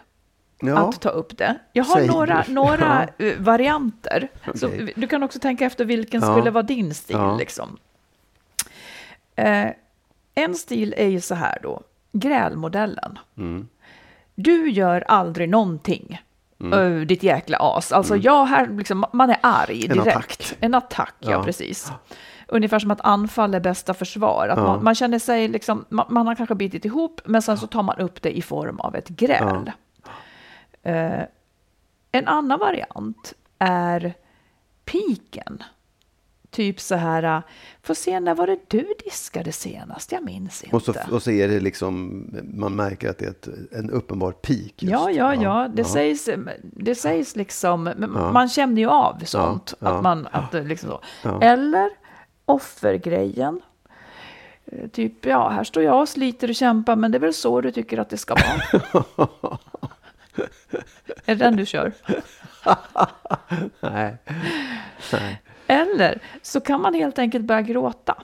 Ja, 0.61 0.77
att 0.77 1.01
ta 1.01 1.09
upp 1.09 1.37
det. 1.37 1.55
Jag 1.73 1.83
har 1.83 1.95
Säger 1.95 2.11
några, 2.11 2.45
några 2.47 3.07
eh, 3.17 3.33
varianter. 3.39 4.29
Så 4.55 4.67
Okej. 4.67 4.93
du 4.95 5.07
kan 5.07 5.23
också 5.23 5.39
tänka 5.39 5.65
efter 5.65 5.85
vilken 5.85 6.21
Ja. 6.21 6.33
skulle 6.37 6.51
vara 6.51 6.63
din 6.63 6.93
stil. 6.93 7.15
Ja. 7.19 7.37
Liksom. 7.37 7.77
Eh, 9.35 9.67
en 10.35 10.55
stil 10.55 10.93
är 10.97 11.07
ju 11.07 11.21
så 11.21 11.35
här 11.35 11.59
då, 11.63 11.81
grälmodellen. 12.11 13.19
Mm. 13.37 13.67
Du 14.35 14.69
gör 14.69 15.01
aldrig 15.01 15.49
någonting. 15.49 16.21
Ö, 16.73 17.05
ditt 17.05 17.23
jäkla 17.23 17.57
as. 17.59 17.91
Alltså 17.91 18.15
jag 18.15 18.45
här, 18.45 18.67
liksom, 18.67 19.05
man 19.13 19.29
är 19.29 19.37
arg 19.43 19.85
Mm. 19.85 19.97
En 19.99 20.03
direkt. 20.03 20.17
attack. 20.41 20.57
En 20.59 20.73
attack, 20.75 21.15
ja, 21.19 21.31
Ja. 21.31 21.43
precis. 21.43 21.91
Ungefär 22.47 22.79
som 22.79 22.91
att 22.91 23.01
anfall 23.01 23.53
är 23.53 23.59
bästa 23.59 23.93
försvar. 23.93 24.47
Att 24.47 24.57
Ja. 24.57 24.63
man, 24.63 24.83
man 24.83 24.95
känner 24.95 25.19
sig 25.19 25.47
liksom, 25.47 25.85
man, 25.89 26.05
man 26.09 26.27
har 26.27 26.35
kanske 26.35 26.55
bitit 26.55 26.85
ihop, 26.85 27.21
men 27.25 27.41
sen 27.41 27.57
så 27.57 27.67
tar 27.67 27.83
man 27.83 27.97
upp 27.99 28.21
det 28.21 28.37
i 28.37 28.41
form 28.41 28.79
av 28.79 28.95
ett 28.95 29.07
gräl. 29.09 29.71
Eh, 30.83 31.21
en 32.11 32.27
annan 32.27 32.59
variant 32.59 33.33
är 33.59 34.13
piken. 34.85 35.63
Typ 36.51 36.79
så 36.79 36.95
här, 36.95 37.41
får 37.83 37.93
se 37.93 38.19
när 38.19 38.35
var 38.35 38.47
det 38.47 38.59
du 38.67 38.93
diskade 39.05 39.51
senast? 39.51 40.11
Jag 40.11 40.23
minns 40.23 40.63
inte. 40.63 40.75
och 40.75 40.81
så, 40.81 40.93
och 41.11 41.23
så 41.23 41.31
är 41.31 41.47
det 41.47 41.59
liksom, 41.59 42.23
man 42.53 42.75
märker 42.75 43.09
att 43.09 43.17
det 43.17 43.25
är 43.25 43.29
ett, 43.29 43.47
en 43.71 43.89
uppenbar 43.89 44.31
peak. 44.31 44.73
Ja, 44.77 45.11
ja, 45.11 45.35
ja, 45.35 45.69
det, 45.73 45.83
Sägs, 45.83 46.29
det 46.61 46.95
sägs 46.95 47.35
liksom, 47.35 47.87
Ja. 48.15 48.31
man 48.31 48.49
känner 48.49 48.81
ju 48.81 48.87
av 48.87 49.19
sånt. 49.25 49.73
Ja, 49.79 49.89
ja. 49.89 49.95
Att 49.97 50.03
man, 50.03 50.27
att 50.31 50.53
liksom 50.53 50.89
så. 50.89 51.01
Ja. 51.23 51.41
Eller 51.41 51.89
offergrejen. 52.45 53.61
Eh, 54.65 54.87
Typ, 54.89 55.25
ja, 55.25 55.49
här 55.49 55.63
står 55.63 55.83
jag 55.83 56.01
och 56.01 56.09
sliter 56.09 56.49
och 56.49 56.55
kämpar, 56.55 56.95
men 56.95 57.11
det 57.11 57.17
är 57.17 57.19
väl 57.19 57.33
så 57.33 57.61
du 57.61 57.71
tycker 57.71 57.97
att 57.97 58.09
det 58.09 58.17
ska 58.17 58.35
vara. 58.35 58.83
är 61.25 61.35
det 61.35 61.35
den 61.35 61.55
du 61.55 61.65
kör? 61.65 61.93
Nej. 63.81 64.17
Nej. 65.13 65.41
Eller 65.69 66.21
så 66.41 66.59
kan 66.59 66.81
man 66.81 66.93
helt 66.93 67.19
enkelt 67.19 67.45
börja 67.45 67.61
gråta. 67.61 68.15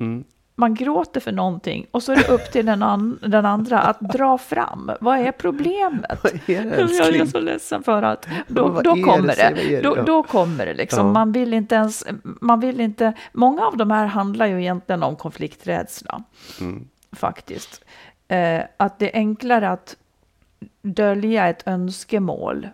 Mm. 0.00 0.24
Man 0.54 0.74
gråter 0.74 1.20
för 1.20 1.32
någonting 1.32 1.86
och 1.90 2.02
så 2.02 2.12
är 2.12 2.16
det 2.16 2.28
upp 2.28 2.52
till 2.52 2.66
den, 2.66 2.82
an, 2.82 3.18
den 3.22 3.46
andra 3.46 3.80
att 3.80 4.00
dra 4.00 4.38
fram. 4.38 4.90
Vad 5.00 5.18
är 5.18 5.32
problemet? 5.32 6.18
Vad 6.22 6.32
är 6.32 6.40
det, 6.46 6.52
Jag 6.52 7.20
är 7.20 7.26
så 7.26 7.40
ledsen 7.40 7.82
för 7.82 8.02
att 8.02 8.26
då, 8.48 8.80
då 8.80 8.94
kommer 8.94 9.36
det. 9.36 9.54
det? 9.68 9.80
Då, 9.80 9.94
då 9.94 10.22
kommer 10.22 10.66
det 10.66 10.74
liksom. 10.74 11.06
Ja. 11.06 11.12
Man 11.12 11.32
vill 11.32 11.54
inte 11.54 11.74
ens, 11.74 12.04
man 12.22 12.60
vill 12.60 12.80
inte, 12.80 13.12
många 13.32 13.66
av 13.66 13.76
de 13.76 13.90
här 13.90 14.06
handlar 14.06 14.46
ju 14.46 14.60
egentligen 14.60 15.02
om 15.02 15.16
konflikträdsla. 15.16 16.22
Mm. 16.60 16.88
Faktiskt. 17.12 17.84
Eh, 18.28 18.62
att 18.76 18.98
det 18.98 19.16
är 19.16 19.18
enklare 19.18 19.70
att 19.70 19.96
dölja 20.82 21.48
ett 21.48 21.62
önskemål 21.66 22.68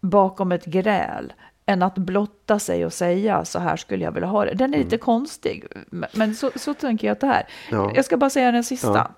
bakom 0.00 0.52
ett 0.52 0.64
gräl 0.64 1.32
än 1.66 1.82
att 1.82 1.94
blotta 1.94 2.58
sig 2.58 2.86
och 2.86 2.92
säga 2.92 3.44
så 3.44 3.58
här 3.58 3.76
skulle 3.76 4.04
jag 4.04 4.12
vilja 4.12 4.28
ha 4.28 4.44
det. 4.44 4.54
Den 4.54 4.74
är 4.74 4.78
lite 4.78 4.98
konstig, 4.98 5.64
men- 6.12 6.34
så, 6.34 6.50
så 6.56 6.74
tänker 6.74 7.06
jag 7.06 7.12
att 7.12 7.20
det 7.20 7.26
här. 7.26 7.46
Mm. 7.70 7.84
Ja. 7.84 7.92
Jag 7.94 8.04
ska 8.04 8.16
bara 8.16 8.30
säga 8.30 8.52
den 8.52 8.64
sista. 8.64 8.88
Ja. 8.94 9.10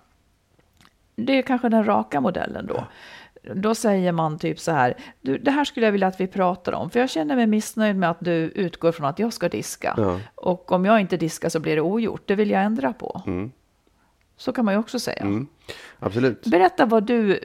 Det 1.17 1.39
är 1.39 1.43
kanske 1.43 1.69
den 1.69 1.85
raka 1.85 2.21
modellen 2.21 2.67
då. 2.67 2.85
Då 3.55 3.75
säger 3.75 4.13
man 4.13 4.39
typ 4.39 4.61
så 4.61 4.73
här, 4.73 4.95
du, 5.21 5.39
det 5.39 5.51
här 5.51 5.65
skulle 5.65 5.87
jag 5.87 5.93
vilja 5.93 6.07
att 6.07 6.21
vi 6.21 6.27
pratar 6.27 6.73
om, 6.73 6.91
för 6.91 7.01
jag 7.01 7.11
känner 7.11 7.37
mig 7.37 7.47
missnöjd 7.47 7.97
med 7.97 8.11
att 8.11 8.21
du 8.21 8.33
utgår 8.35 8.93
från 8.93 9.07
att 9.07 9.19
jag 9.19 9.33
ska 9.33 9.49
diska. 9.49 9.95
Ja. 9.97 10.21
Och 10.35 10.73
om 10.73 10.85
jag 10.85 11.01
inte 11.01 11.17
diskar 11.17 11.49
så 11.49 11.61
blir 11.61 11.77
det 11.77 11.83
ogjort, 11.83 12.23
det 12.27 12.35
vill 12.35 12.51
jag 12.51 12.63
ändra 12.63 12.93
på. 12.93 13.23
Så 14.37 14.53
kan 14.53 14.65
man 14.65 14.75
ju 14.75 14.81
också 14.81 14.99
säga. 14.99 15.23
Mm. 15.23 15.47
Absolut. 15.99 16.47
Berätta 16.47 16.87
vad 16.87 17.05
du... 17.05 17.41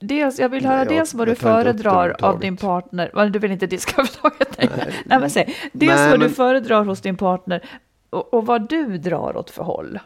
Dels, 0.00 0.38
jag 0.38 0.48
vill 0.48 0.62
Nej, 0.62 0.70
höra 0.72 0.80
jag- 0.84 0.88
dels 0.88 1.14
vad 1.14 1.26
du 1.28 1.32
det 1.32 1.40
föredrar 1.40 2.16
av 2.20 2.40
din 2.40 2.56
partner. 2.56 3.28
Du 3.30 3.38
vill 3.38 3.50
inte 3.50 3.66
diska 3.66 3.92
överhuvudtaget. 4.02 4.56
Nej. 4.76 4.94
Nej, 5.04 5.20
men 5.20 5.30
säg. 5.30 5.54
Dels 5.72 5.92
Nej, 5.96 6.10
vad 6.10 6.20
du 6.20 6.24
men- 6.24 6.34
föredrar 6.34 6.84
hos 6.84 7.00
din 7.00 7.16
partner 7.16 7.64
och, 8.10 8.34
och 8.34 8.46
vad 8.46 8.68
du 8.68 8.98
drar 8.98 9.36
åt 9.36 9.50
för 9.50 9.62
håll. 9.62 9.98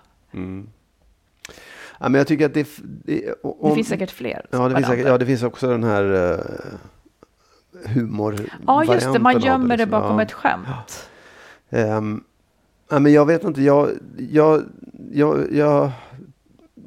Ja, 2.01 2.09
men 2.09 2.15
jag 2.15 2.27
tycker 2.27 2.47
att 2.47 2.55
det... 2.55 2.69
det, 2.83 3.35
om, 3.43 3.69
Det 3.69 3.75
finns 3.75 3.89
säkert 3.89 4.11
fler. 4.11 4.47
Ja, 4.51 4.69
det 4.69 4.75
finns, 4.75 4.87
säkert, 4.89 5.07
ja, 5.07 5.19
det 5.19 5.27
finns 5.27 5.43
också 5.43 5.69
den 5.69 5.85
här 5.85 6.05
uh, 6.05 6.39
humor 7.87 8.37
Ja, 8.67 8.85
just 8.85 9.13
det. 9.13 9.19
Man 9.19 9.41
gömmer 9.41 9.77
det 9.77 9.85
liksom. 9.85 9.91
bakom 10.01 10.17
ja. 10.19 10.23
ett 10.23 10.33
skämt. 10.33 11.09
Ehm, 11.71 12.25
ja, 12.91 12.99
men 12.99 13.13
jag 13.13 13.27
vet 13.27 13.45
inte, 13.45 13.63
jag, 13.63 13.89
jag, 14.19 14.63
jag, 15.13 15.53
jag, 15.53 15.91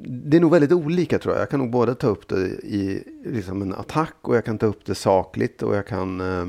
det 0.04 0.38
är 0.38 0.42
nog 0.42 0.52
väldigt 0.52 0.72
olika 0.72 1.20
tror 1.20 1.34
jag. 1.34 1.42
Jag 1.42 1.50
kan 1.50 1.60
nog 1.60 1.72
både 1.72 1.96
ta 1.96 2.08
upp 2.08 2.28
det 2.28 2.48
i 2.48 3.04
liksom 3.26 3.62
en 3.62 3.74
attack 3.74 4.16
och 4.22 4.36
jag 4.36 4.46
kan 4.46 4.58
ta 4.58 4.66
upp 4.66 4.86
det 4.86 4.96
sakligt 4.96 5.64
och 5.64 5.76
jag 5.76 5.88
kan 5.88 6.22
eh, 6.22 6.48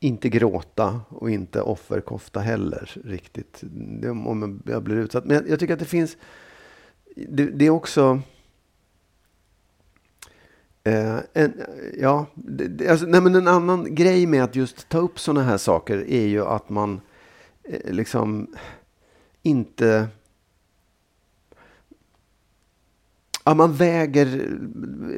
inte 0.00 0.28
gråta 0.28 1.00
och 1.08 1.30
inte 1.30 1.60
offerkofta 1.60 2.40
heller 2.40 2.96
riktigt. 3.04 3.58
Det, 4.00 4.10
om 4.10 4.62
jag 4.66 4.82
blir 4.82 4.96
utsatt. 4.96 5.24
Men 5.24 5.36
jag, 5.36 5.48
jag 5.48 5.60
tycker 5.60 5.74
att 5.74 5.80
det 5.80 5.84
finns, 5.84 6.16
det, 7.16 7.44
det 7.44 7.66
är 7.66 7.70
också 7.70 8.22
Eh, 10.86 11.18
en, 11.32 11.62
ja, 11.98 12.26
det, 12.34 12.88
alltså, 12.88 13.06
nej, 13.06 13.20
men 13.20 13.34
en 13.34 13.48
annan 13.48 13.94
grej 13.94 14.26
med 14.26 14.44
att 14.44 14.56
just 14.56 14.88
ta 14.88 14.98
upp 14.98 15.18
sådana 15.18 15.42
här 15.42 15.56
saker 15.56 16.10
är 16.10 16.26
ju 16.26 16.44
att 16.44 16.68
man 16.68 17.00
eh, 17.64 17.92
liksom 17.92 18.54
inte... 19.42 20.08
Ja, 23.44 23.54
man 23.54 23.72
väger, 23.72 24.48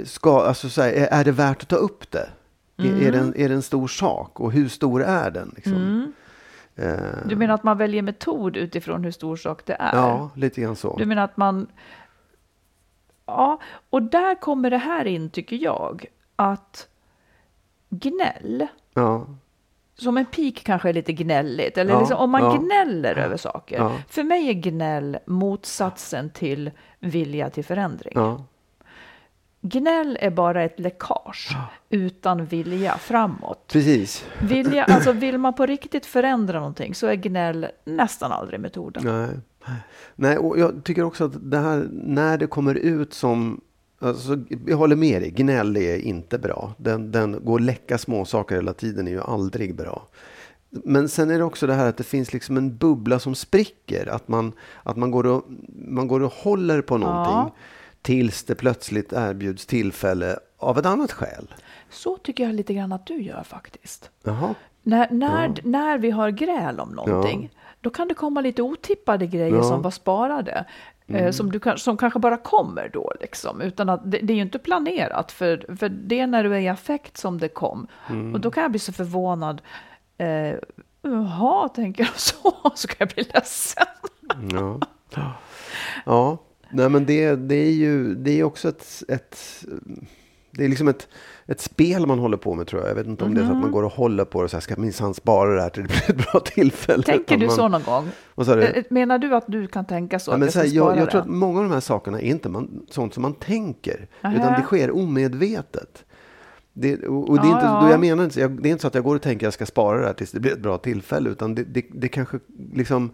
ska, 0.04 0.40
alltså 0.40 0.68
så 0.68 0.82
här, 0.82 0.92
är, 0.92 1.24
det 1.24 1.32
värt 1.32 1.62
att 1.62 1.68
ta 1.68 1.76
upp 1.76 2.10
det? 2.10 2.28
Mm. 2.78 2.96
Är, 2.96 3.02
är, 3.02 3.12
det 3.12 3.18
en, 3.18 3.36
är 3.36 3.48
det 3.48 3.54
en 3.54 3.62
stor 3.62 3.88
sak 3.88 4.40
och 4.40 4.52
hur 4.52 4.68
stor 4.68 5.02
är 5.02 5.30
den? 5.30 5.52
Liksom? 5.56 5.74
Mm. 5.74 6.12
Eh, 6.76 7.28
du 7.28 7.36
menar 7.36 7.54
att 7.54 7.64
man 7.64 7.78
väljer 7.78 8.02
metod 8.02 8.56
utifrån 8.56 9.04
hur 9.04 9.10
stor 9.10 9.36
sak 9.36 9.66
det 9.66 9.76
är? 9.80 9.96
Ja, 9.96 10.30
lite 10.34 10.60
grann 10.60 10.76
så. 10.76 10.96
Du 10.96 11.06
menar 11.06 11.24
att 11.24 11.36
man 11.36 11.66
Ja, 13.26 13.60
och 13.90 14.02
där 14.02 14.34
kommer 14.40 14.70
det 14.70 14.78
här 14.78 15.04
in 15.04 15.30
tycker 15.30 15.56
jag. 15.56 16.06
Att 16.36 16.88
gnäll. 17.90 18.66
Ja. 18.94 19.26
Som 19.98 20.16
en 20.16 20.26
pik 20.26 20.64
kanske 20.64 20.88
är 20.88 20.92
lite 20.92 21.12
gnälligt. 21.12 21.78
Eller 21.78 21.92
ja, 21.92 22.00
liksom, 22.00 22.16
om 22.16 22.30
man 22.30 22.42
ja, 22.42 22.56
gnäller 22.56 23.16
ja, 23.16 23.22
över 23.22 23.36
saker. 23.36 23.90
För 24.08 24.22
mig 24.22 24.48
är 24.48 24.52
gnäll 24.52 25.18
motsatsen 25.26 26.30
till 26.30 26.70
vilja 27.00 27.50
till 27.50 27.64
förändring. 27.64 28.14
Gnäll 29.60 30.18
är 30.20 30.30
bara 30.30 30.62
ett 30.62 30.80
läckage 30.80 31.56
utan 31.90 32.46
vilja 32.46 32.98
framåt. 32.98 33.66
Precis. 33.72 34.24
Vilja, 34.42 34.84
alltså 34.84 35.12
vill 35.12 35.38
man 35.38 35.54
på 35.54 35.66
riktigt 35.66 36.06
förändra 36.06 36.58
någonting 36.58 36.94
så 36.94 37.06
är 37.06 37.14
gnäll 37.14 37.66
nästan 37.84 38.32
aldrig 38.32 38.60
metoden. 38.60 39.02
Nej. 39.04 39.40
Nej, 40.14 40.38
och 40.38 40.58
jag 40.58 40.84
tycker 40.84 41.02
också 41.02 41.24
att 41.24 41.50
det 41.50 41.58
här 41.58 41.88
när 41.90 42.38
det 42.38 42.46
kommer 42.46 42.74
ut 42.74 43.14
som 43.14 43.60
Alltså, 43.98 44.38
jag 44.66 44.76
håller 44.76 44.96
med 44.96 45.22
dig, 45.22 45.30
gnäll 45.30 45.76
är 45.76 45.98
inte 45.98 46.38
bra. 46.38 46.74
Den, 46.76 47.12
den 47.12 47.44
går 47.44 47.58
att 47.58 47.64
läcka 47.64 47.98
småsaker 47.98 48.54
hela 48.54 48.72
tiden 48.72 49.06
är 49.06 49.10
ju 49.10 49.20
aldrig 49.20 49.76
bra. 49.76 50.06
Men 50.70 51.08
sen 51.08 51.30
är 51.30 51.38
det 51.38 51.44
också 51.44 51.66
det 51.66 51.74
här 51.74 51.88
att 51.88 51.96
det 51.96 52.04
finns 52.04 52.32
liksom 52.32 52.56
en 52.56 52.76
bubbla 52.76 53.18
som 53.18 53.34
spricker. 53.34 54.06
Att 54.06 54.28
man, 54.28 54.52
att 54.82 54.96
man, 54.96 55.10
går, 55.10 55.26
och, 55.26 55.44
man 55.88 56.08
går 56.08 56.22
och 56.22 56.32
håller 56.32 56.82
på 56.82 56.98
någonting 56.98 57.34
ja. 57.34 57.54
tills 58.02 58.44
det 58.44 58.54
plötsligt 58.54 59.12
erbjuds 59.12 59.66
tillfälle 59.66 60.38
av 60.58 60.78
ett 60.78 60.86
annat 60.86 61.12
skäl. 61.12 61.54
Så 61.90 62.16
tycker 62.16 62.44
jag 62.44 62.54
lite 62.54 62.74
grann 62.74 62.92
att 62.92 63.06
du 63.06 63.22
gör 63.22 63.42
faktiskt. 63.42 64.10
Jaha. 64.22 64.54
När, 64.82 65.10
när, 65.10 65.48
ja. 65.48 65.54
när 65.64 65.98
vi 65.98 66.10
har 66.10 66.30
gräl 66.30 66.80
om 66.80 66.90
någonting, 66.90 67.50
ja 67.52 67.60
då 67.86 67.90
kan 67.90 68.08
det 68.08 68.14
komma 68.14 68.40
lite 68.40 68.62
otippade 68.62 69.26
grejer 69.26 69.62
som 69.62 69.82
var 69.82 69.90
sparade. 69.90 70.64
Eh, 71.08 71.20
mm. 71.20 71.32
som, 71.32 71.52
du 71.52 71.60
som 71.76 71.96
kanske 71.96 72.18
bara 72.18 72.36
kommer 72.36 72.90
då, 72.92 73.12
liksom, 73.20 73.60
utan 73.60 73.88
att 73.88 74.10
det, 74.10 74.18
det, 74.18 74.32
är 74.32 74.34
ju 74.34 74.42
inte 74.42 74.58
planerat, 74.58 75.32
för, 75.32 75.76
för 75.76 75.88
det 75.88 76.20
är 76.20 76.26
när 76.26 76.44
du 76.44 76.54
är 76.54 76.60
i 76.60 76.68
affekt 76.68 77.16
som 77.16 77.38
det 77.38 77.48
kom. 77.48 77.86
Mm. 78.10 78.34
Och 78.34 78.40
då 78.40 78.50
kan 78.50 78.62
jag 78.62 78.70
bli 78.70 78.80
så 78.80 78.92
förvånad. 78.92 79.62
Eh, 80.18 80.54
Jaha, 81.02 81.68
tänker 81.68 82.04
jag 82.04 82.18
så, 82.20 82.54
så 82.74 82.88
kan 82.88 82.96
jag 82.98 83.08
bli 83.08 83.24
ledsen. 83.34 83.86
ja, 84.52 84.80
ja. 86.04 86.38
Nej, 86.70 86.88
men 86.88 87.06
det, 87.06 87.36
det 87.36 87.54
är 87.54 87.72
ju 87.72 88.14
det 88.14 88.40
är 88.40 88.44
också 88.44 88.68
ett, 88.68 89.02
ett 89.08 89.64
det 90.56 90.64
är 90.64 90.68
liksom 90.68 90.88
ett, 90.88 91.08
ett 91.46 91.60
spel 91.60 92.06
man 92.06 92.18
håller 92.18 92.36
på 92.36 92.54
med 92.54 92.66
tror 92.66 92.82
jag. 92.82 92.90
Jag 92.90 92.94
vet 92.94 93.06
inte 93.06 93.24
om 93.24 93.30
mm. 93.30 93.42
det 93.42 93.44
är 93.44 93.46
så 93.46 93.52
att 93.52 93.56
man 93.56 93.62
mhm. 93.62 93.72
går 93.72 93.82
och 93.82 93.92
håller 93.92 94.24
på 94.24 94.38
det 94.38 94.44
och 94.44 94.50
så 94.50 94.56
här, 94.56 94.62
ska 94.62 94.76
minsann 94.76 95.14
spara 95.14 95.54
det 95.54 95.62
här 95.62 95.68
till 95.68 95.82
det 95.82 95.88
blir 95.88 96.10
ett 96.10 96.30
bra 96.32 96.40
tillfälle. 96.40 97.02
Tänker 97.02 97.36
du 97.36 97.46
man, 97.46 97.56
så 97.56 97.68
någon 97.68 97.82
gång? 97.82 98.10
Du? 98.36 98.62
Eh, 98.62 98.84
menar 98.90 99.18
du 99.18 99.34
att 99.34 99.44
du 99.46 99.66
kan 99.66 99.84
tänka 99.84 100.18
så? 100.18 100.30
Ja, 100.30 100.36
men 100.36 100.52
så 100.52 100.58
här, 100.58 100.66
jag, 100.66 100.98
jag 100.98 101.10
tror 101.10 101.20
att 101.20 101.28
många 101.28 101.58
av 101.58 101.64
de 101.64 101.72
här 101.72 101.80
sakerna 101.80 102.20
är 102.20 102.26
inte 102.26 102.48
man, 102.48 102.86
sånt 102.90 103.14
som 103.14 103.22
man 103.22 103.34
tänker, 103.34 104.08
Aha. 104.22 104.34
utan 104.34 104.52
det 104.52 104.62
sker 104.62 104.90
omedvetet. 104.90 106.04
Det, 106.72 107.06
och, 107.06 107.28
och 107.28 107.36
det, 107.36 107.42
är 107.42 107.52
inte, 107.52 107.64
ja. 107.64 107.90
jag 107.90 108.00
menar 108.00 108.30
det 108.60 108.68
är 108.68 108.72
inte 108.72 108.82
så 108.82 108.88
att 108.88 108.94
jag 108.94 109.04
går 109.04 109.16
och 109.16 109.22
tänker 109.22 109.38
att 109.38 109.46
jag 109.46 109.52
ska 109.52 109.66
spara 109.66 110.00
det 110.00 110.06
här 110.06 110.12
tills 110.12 110.30
det 110.30 110.40
blir 110.40 110.52
ett 110.52 110.62
bra 110.62 110.78
tillfälle, 110.78 111.30
utan 111.30 111.54
det, 111.54 111.64
det, 111.64 111.86
det 111.92 112.08
kanske 112.08 112.38
liksom 112.72 113.10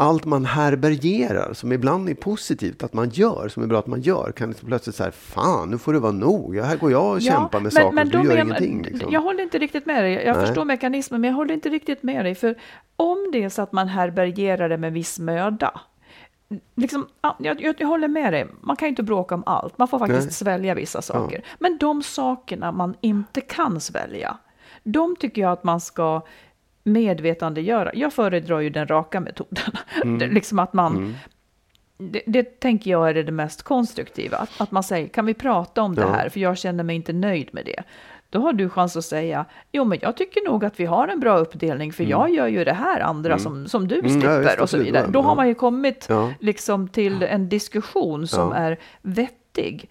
allt 0.00 0.24
man 0.24 0.44
härbärgerar, 0.44 1.52
som 1.52 1.72
ibland 1.72 2.08
är 2.08 2.14
positivt 2.14 2.82
att 2.82 2.92
man 2.92 3.08
gör, 3.08 3.48
som 3.48 3.62
är 3.62 3.66
bra 3.66 3.78
att 3.78 3.86
man 3.86 4.00
gör, 4.00 4.32
kan 4.32 4.48
liksom 4.48 4.68
plötsligt 4.68 4.96
säga 4.96 5.10
fan, 5.12 5.70
nu 5.70 5.78
får 5.78 5.92
det 5.92 5.98
vara 5.98 6.12
nog. 6.12 6.56
Här 6.56 6.76
går 6.76 6.90
jag 6.90 7.12
och 7.12 7.20
ja, 7.20 7.32
kämpar 7.32 7.60
med 7.60 7.62
men, 7.62 7.70
saker 7.70 7.94
men 7.94 8.08
du 8.08 8.18
gör 8.18 8.24
men, 8.24 8.46
ingenting. 8.46 8.82
Liksom. 8.82 9.12
Jag 9.12 9.20
håller 9.20 9.42
inte 9.42 9.58
riktigt 9.58 9.86
med 9.86 10.04
dig. 10.04 10.12
Jag 10.12 10.36
Nej. 10.36 10.46
förstår 10.46 10.64
mekanismen, 10.64 11.20
men 11.20 11.28
jag 11.30 11.36
håller 11.36 11.54
inte 11.54 11.68
riktigt 11.68 12.02
med 12.02 12.24
dig. 12.24 12.34
För 12.34 12.58
om 12.96 13.30
det 13.32 13.44
är 13.44 13.48
så 13.48 13.62
att 13.62 13.72
man 13.72 13.88
härbärgerar 13.88 14.68
det 14.68 14.76
med 14.76 14.92
viss 14.92 15.18
möda, 15.18 15.80
Liksom, 16.74 17.08
jag, 17.38 17.60
jag, 17.60 17.74
jag, 17.78 17.88
håller 17.88 18.08
med 18.08 18.32
dig, 18.32 18.46
man 18.60 18.76
kan 18.76 18.88
inte 18.88 19.02
bråka 19.02 19.34
om 19.34 19.42
allt. 19.46 19.78
Man 19.78 19.88
får 19.88 19.98
faktiskt 19.98 20.26
Nej. 20.26 20.32
svälja 20.32 20.74
vissa 20.74 21.02
saker. 21.02 21.36
Ja. 21.36 21.56
Men 21.58 21.78
de 21.78 22.02
sakerna 22.02 22.72
man 22.72 22.94
inte 23.00 23.40
kan 23.40 23.80
svälja, 23.80 24.38
de 24.82 25.16
tycker 25.16 25.42
jag 25.42 25.52
att 25.52 25.64
man 25.64 25.80
ska 25.80 26.22
medvetandegöra. 26.88 27.90
Jag 27.94 28.12
föredrar 28.12 28.60
ju 28.60 28.70
den 28.70 28.86
raka 28.86 29.20
metoden. 29.20 29.64
Mm. 30.02 30.30
liksom 30.30 30.58
att 30.58 30.72
man, 30.72 30.96
mm. 30.96 31.14
det, 31.98 32.22
det, 32.26 32.60
tänker 32.60 32.90
jag 32.90 33.08
är 33.10 33.14
det 33.14 33.32
mest 33.32 33.62
konstruktiva. 33.62 34.36
Att, 34.36 34.60
att 34.60 34.70
man 34.70 34.82
säger, 34.82 35.08
kan 35.08 35.26
vi 35.26 35.34
prata 35.34 35.82
om 35.82 35.94
ja. 35.94 36.02
det 36.02 36.12
här? 36.12 36.28
För 36.28 36.40
jag 36.40 36.58
känner 36.58 36.84
mig 36.84 36.96
inte 36.96 37.12
nöjd 37.12 37.48
med 37.52 37.64
det. 37.64 37.82
Då 38.30 38.40
har 38.40 38.52
du 38.52 38.68
chans 38.68 38.96
att 38.96 39.04
säga, 39.04 39.44
jo 39.72 39.84
men 39.84 39.98
jag 40.02 40.16
tycker 40.16 40.50
nog 40.50 40.64
att 40.64 40.80
vi 40.80 40.84
har 40.84 41.08
en 41.08 41.20
bra 41.20 41.38
uppdelning 41.38 41.92
för 41.92 42.02
mm. 42.02 42.10
jag 42.10 42.30
gör 42.30 42.46
ju 42.46 42.64
det 42.64 42.72
här 42.72 43.00
andra 43.00 43.32
mm. 43.32 43.38
som, 43.38 43.68
som 43.68 43.88
du 43.88 43.98
mm, 43.98 44.10
slipper 44.10 44.54
ja, 44.56 44.62
och 44.62 44.70
så 44.70 44.78
vidare. 44.78 45.06
Då 45.06 45.20
har 45.22 45.36
man 45.36 45.48
ju 45.48 45.54
kommit 45.54 46.06
ja. 46.08 46.32
liksom 46.40 46.88
till 46.88 47.22
en 47.22 47.48
diskussion 47.48 48.28
som 48.28 48.52
är 48.52 48.78
vettig. 49.02 49.90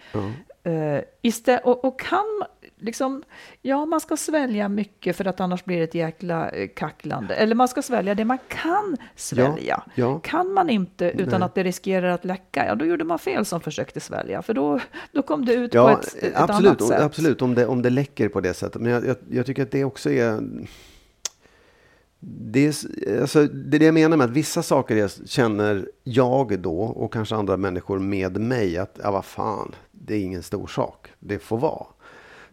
Uh, 0.68 1.00
istället, 1.22 1.66
och, 1.66 1.86
och 1.86 2.00
kan 2.00 2.44
liksom, 2.80 3.24
ja, 3.62 3.86
man 3.86 4.00
ska 4.00 4.18
svälja 4.18 4.70
mycket 4.70 5.16
för 5.16 5.26
att 5.28 5.40
annars 5.40 5.66
blir 5.66 5.78
det 5.78 5.84
ett 5.84 5.96
jäkla 5.96 6.50
eh, 6.50 6.68
kacklande. 6.76 7.36
Eller 7.36 7.56
man 7.56 7.68
ska 7.68 7.82
svälja 7.82 8.16
det 8.16 8.26
man 8.26 8.38
kan 8.48 8.98
svälja. 9.16 9.84
Ja, 9.86 9.92
ja. 9.96 10.20
Kan 10.20 10.54
man 10.54 10.70
inte 10.70 11.06
utan 11.06 11.40
Nej. 11.40 11.46
att 11.46 11.56
det 11.56 11.64
riskerar 11.64 12.08
att 12.08 12.26
läcka, 12.26 12.66
ja 12.66 12.76
då 12.76 12.86
gjorde 12.86 13.04
man 13.04 13.20
fel 13.20 13.46
som 13.46 13.62
försökte 13.62 14.00
svälja. 14.00 14.42
För 14.42 14.54
då, 14.54 14.80
då 15.12 15.22
kom 15.22 15.46
det 15.46 15.54
ut 15.54 15.74
ja, 15.74 15.84
på 15.84 16.00
ett, 16.00 16.24
ett 16.24 16.36
absolut, 16.36 16.82
annat 16.82 16.88
sätt. 16.88 17.02
Absolut, 17.02 17.42
om 17.42 17.56
det, 17.56 17.66
om 17.66 17.82
det 17.82 17.90
läcker 17.90 18.30
på 18.30 18.42
det 18.42 18.54
sättet. 18.54 18.82
Men 18.82 18.92
jag, 18.92 19.06
jag, 19.06 19.18
jag 19.30 19.46
tycker 19.46 19.64
att 19.64 19.72
det 19.72 19.84
också 19.84 20.10
är... 20.12 20.42
Det 22.20 22.68
är, 22.68 23.22
alltså, 23.22 23.44
det 23.46 23.78
är 23.78 23.80
det 23.80 23.86
jag 23.86 23.94
menar 23.94 24.18
med 24.18 24.26
att 24.26 24.32
vissa 24.32 24.64
saker 24.64 24.96
jag 24.96 25.12
känner 25.26 25.90
jag 26.04 26.60
då 26.60 26.80
och 26.82 27.14
kanske 27.14 27.36
andra 27.36 27.58
människor 27.58 28.00
med 28.00 28.38
mig 28.42 28.78
att 28.78 29.00
ja, 29.04 29.12
vad 29.12 29.26
fan, 29.26 29.76
det 29.92 30.16
är 30.16 30.20
ingen 30.20 30.44
stor 30.44 30.68
sak. 30.68 31.08
Det 31.20 31.40
får 31.40 31.58
vara. 31.58 31.86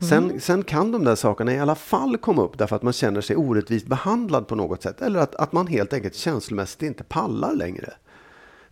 Sen, 0.08 0.24
mm. 0.24 0.40
sen 0.40 0.62
kan 0.62 0.92
de 0.92 1.04
där 1.04 1.14
sakerna 1.14 1.54
i 1.54 1.58
alla 1.58 1.74
fall 1.74 2.16
komma 2.16 2.42
upp 2.42 2.58
därför 2.58 2.76
att 2.76 2.82
man 2.82 2.92
känner 2.92 3.20
sig 3.20 3.36
orättvist 3.36 3.86
behandlad 3.86 4.48
på 4.48 4.54
något 4.54 4.82
sätt. 4.82 5.00
Eller 5.00 5.20
att, 5.20 5.34
att 5.34 5.52
man 5.52 5.66
helt 5.66 5.92
enkelt 5.92 6.14
känslomässigt 6.14 6.82
inte 6.82 7.04
pallar 7.04 7.54
längre. 7.54 7.92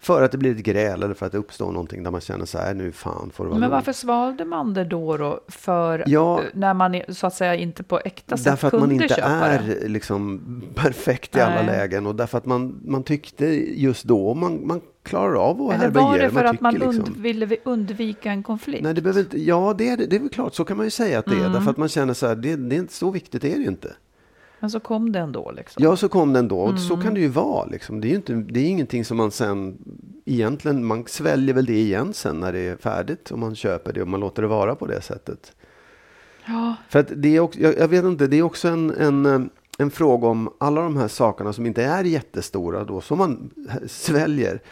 För 0.02 0.22
att 0.22 0.32
det 0.32 0.38
blir 0.38 0.50
ett 0.50 0.62
gräl 0.62 1.02
eller 1.02 1.14
för 1.14 1.26
att 1.26 1.32
det 1.32 1.38
uppstår 1.38 1.72
någonting 1.72 2.02
där 2.02 2.10
man 2.10 2.20
känner 2.20 2.44
så 2.44 2.58
här, 2.58 2.74
nu 2.74 2.92
fan 2.92 3.30
får 3.34 3.44
det 3.44 3.50
vara 3.50 3.60
Men 3.60 3.70
varför 3.70 3.92
svalde 3.92 4.44
man 4.44 4.74
det 4.74 4.84
då, 4.84 5.16
då 5.16 5.40
för 5.48 6.04
ja, 6.06 6.40
när 6.54 6.74
man 6.74 7.00
så 7.08 7.26
att 7.26 7.34
säga 7.34 7.54
inte 7.54 7.82
på 7.82 8.00
äkta 8.04 8.36
sätt 8.36 8.44
Därför 8.44 8.66
att 8.66 8.72
man 8.72 8.92
inte 8.92 9.14
är 9.22 9.62
det? 9.62 9.88
liksom 9.88 10.40
perfekt 10.74 11.36
i 11.36 11.38
Nej. 11.38 11.46
alla 11.46 11.62
lägen 11.62 12.06
och 12.06 12.14
därför 12.14 12.38
att 12.38 12.46
man, 12.46 12.80
man 12.84 13.02
tyckte 13.02 13.46
just 13.80 14.04
då, 14.04 14.34
man, 14.34 14.66
man 14.66 14.80
klarar 15.02 15.34
av 15.34 15.62
att 15.62 15.74
Eller 15.74 15.90
var 15.90 16.18
det 16.18 16.30
för 16.30 16.44
man 16.44 16.46
att 16.46 16.60
man 16.60 16.74
liksom. 16.74 17.22
ville 17.22 17.56
undvika 17.64 18.30
en 18.30 18.42
konflikt? 18.42 18.82
Nej, 18.82 18.94
det 18.94 19.00
behöver 19.00 19.20
inte, 19.20 19.42
ja, 19.42 19.74
det 19.78 19.88
är, 19.88 19.96
det 19.96 20.16
är 20.16 20.20
väl 20.20 20.28
klart, 20.28 20.54
så 20.54 20.64
kan 20.64 20.76
man 20.76 20.86
ju 20.86 20.90
säga 20.90 21.18
att 21.18 21.26
det 21.26 21.34
mm. 21.34 21.46
är. 21.46 21.50
Därför 21.50 21.70
att 21.70 21.76
man 21.76 21.88
känner 21.88 22.14
så 22.14 22.26
här, 22.26 22.34
det, 22.34 22.56
det 22.56 22.76
är 22.76 22.78
inte 22.78 22.94
så 22.94 23.10
viktigt, 23.10 23.44
är 23.44 23.56
det 23.56 23.62
ju 23.62 23.68
inte. 23.68 23.92
Men 24.62 24.70
så 24.70 24.80
kom 24.80 25.12
det 25.12 25.18
ändå? 25.18 25.50
Liksom. 25.50 25.84
Ja, 25.84 25.96
så 25.96 26.08
kom 26.08 26.32
det 26.32 26.38
ändå. 26.38 26.66
Mm. 26.66 26.78
Så 26.78 26.96
kan 26.96 27.14
det 27.14 27.20
ju 27.20 27.28
vara. 27.28 27.66
Liksom. 27.66 28.00
Det 28.00 28.06
är 28.06 28.10
ju 28.10 28.16
inte, 28.16 28.34
det 28.34 28.60
är 28.60 28.64
ingenting 28.64 29.04
som 29.04 29.16
man 29.16 29.30
sen 29.30 29.78
egentligen, 30.24 30.84
man 30.84 31.06
sväljer 31.06 31.54
väl 31.54 31.66
det 31.66 31.80
igen 31.80 32.12
sen 32.14 32.40
när 32.40 32.52
det 32.52 32.58
är 32.58 32.76
färdigt. 32.76 33.30
Om 33.30 33.40
man 33.40 33.54
köper 33.54 33.92
det 33.92 34.02
och 34.02 34.08
man 34.08 34.20
låter 34.20 34.42
det 34.42 34.48
vara 34.48 34.74
på 34.74 34.86
det 34.86 35.00
sättet. 35.00 35.52
Ja. 36.46 36.76
För 36.88 36.98
att 36.98 37.12
det 37.16 37.36
är 37.36 37.40
också, 37.40 37.60
jag, 37.60 37.78
jag 37.78 37.88
vet 37.88 38.04
inte, 38.04 38.26
det 38.26 38.36
är 38.36 38.42
också 38.42 38.68
en, 38.68 38.90
en, 38.90 39.50
en 39.78 39.90
fråga 39.90 40.28
om 40.28 40.52
alla 40.60 40.82
de 40.82 40.96
här 40.96 41.08
sakerna 41.08 41.52
som 41.52 41.66
inte 41.66 41.84
är 41.84 42.04
jättestora 42.04 42.84
då, 42.84 43.00
som 43.00 43.18
man 43.18 43.50
sväljer. 43.86 44.62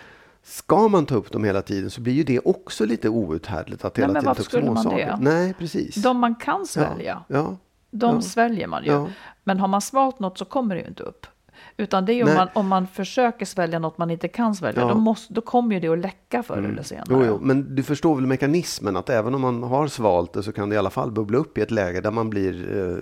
Ska 0.43 0.89
man 0.89 1.07
ta 1.07 1.15
upp 1.15 1.33
dem 1.33 1.45
hela 1.45 1.63
tiden 1.63 1.91
så 1.91 2.01
blir 2.01 2.13
ju 2.13 2.25
det 2.25 2.39
också 2.39 2.85
lite 2.85 3.09
outhärdligt 3.09 3.85
att 3.85 3.99
hela 3.99 4.13
Nej, 4.13 4.23
tiden 4.23 4.35
ta 4.35 4.43
upp 4.43 4.65
småsaker. 4.65 5.19
Nej, 5.21 5.55
precis. 5.59 5.95
De 5.95 6.19
man 6.19 6.35
kan 6.35 6.67
svälja. 6.67 7.25
Ja, 7.29 7.37
ja 7.37 7.57
de 7.91 8.15
ja. 8.15 8.23
sväljer 8.23 8.67
man 8.67 8.85
ju. 8.85 8.91
Ja. 8.91 9.09
Men 9.45 9.61
har 9.61 9.69
man 9.69 9.81
svalt 9.81 10.19
något 10.19 10.39
så 10.39 10.45
kommer 10.45 10.75
det 10.75 10.81
ju 10.81 10.89
inte 10.89 11.03
upp. 11.03 11.27
Utan 11.77 12.05
det 12.05 12.13
är 12.13 12.15
ju 12.15 12.23
om 12.23 12.35
man, 12.35 12.49
om 12.55 12.69
man 12.69 12.87
försöker 12.87 13.47
svälja 13.47 13.79
något 13.79 13.99
man 13.99 14.11
inte 14.11 14.29
kan 14.29 14.55
svälja. 14.55 14.81
Ja. 14.81 14.89
Då, 14.89 14.95
måste, 14.95 15.35
då 15.35 15.41
kommer 15.41 15.75
ju 15.75 15.81
det 15.81 15.89
att 15.89 15.99
läcka 15.99 16.43
förr 16.43 16.63
eller 16.63 16.83
senare. 16.83 17.07
Jo, 17.11 17.25
jo, 17.25 17.39
men 17.43 17.75
du 17.75 17.83
förstår 17.83 18.15
väl 18.15 18.27
mekanismen 18.27 18.97
att 18.97 19.11
även 19.11 19.35
om 19.35 19.41
man 19.41 19.63
har 19.63 19.87
svalt 19.87 20.33
det 20.33 20.43
så 20.43 20.53
kan 20.53 20.69
det 20.69 20.75
i 20.75 20.79
alla 20.79 20.91
fall 20.91 21.11
bubbla 21.11 21.39
upp 21.39 21.59
i 21.59 21.61
ett 21.61 21.71
läge 21.71 22.01
där 22.01 22.11
man 22.11 22.31
blir 22.31 22.79
eh, 22.79 22.97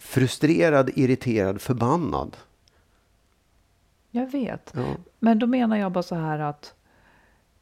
frustrerad, 0.00 0.90
irriterad, 0.94 1.60
förbannad. 1.60 2.36
Jag 4.10 4.30
vet. 4.30 4.72
Ja. 4.76 4.84
Men 5.18 5.38
då 5.38 5.46
menar 5.46 5.76
jag 5.76 5.92
bara 5.92 6.02
så 6.02 6.14
här 6.14 6.38
att 6.38 6.74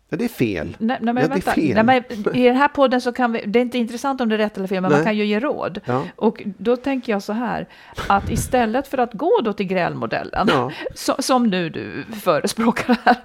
Ja, 0.09 0.17
det 0.17 0.25
är 0.25 0.29
fel. 0.29 0.77
Nej, 0.79 0.99
nej, 1.01 1.15
men 1.15 1.17
Ja, 1.17 1.23
det 1.23 1.27
är 1.27 1.29
vänta. 1.29 1.51
fel. 1.53 1.85
Nej, 1.85 2.03
men 2.25 2.37
I 2.37 2.45
den 2.47 2.57
här 2.57 2.69
podden 2.69 3.01
så 3.01 3.13
kan 3.13 3.33
vi, 3.33 3.43
det 3.47 3.59
är 3.59 3.61
inte 3.61 3.79
intressant 3.79 4.21
om 4.21 4.29
det 4.29 4.35
är 4.35 4.39
rätt 4.39 4.57
eller 4.57 4.67
fel, 4.69 4.81
men 4.83 4.91
Nej. 4.91 4.99
man 4.99 5.05
kan 5.05 5.17
ju 5.17 5.25
ge 5.27 5.41
råd. 5.41 5.81
Ja. 5.85 6.03
Och 6.17 6.43
då 6.59 6.77
tänker 6.77 7.13
jag 7.13 7.23
så 7.23 7.33
här, 7.33 7.67
att 8.09 8.31
istället 8.31 8.89
för 8.89 8.99
att 8.99 9.13
gå 9.13 9.41
då 9.45 9.53
till 9.53 9.67
grälmodellen, 9.67 10.49
Ja. 10.51 10.71
som 11.19 11.47
nu 11.47 11.69
du 11.71 12.05
förespråkar 12.23 12.97
här, 13.05 13.17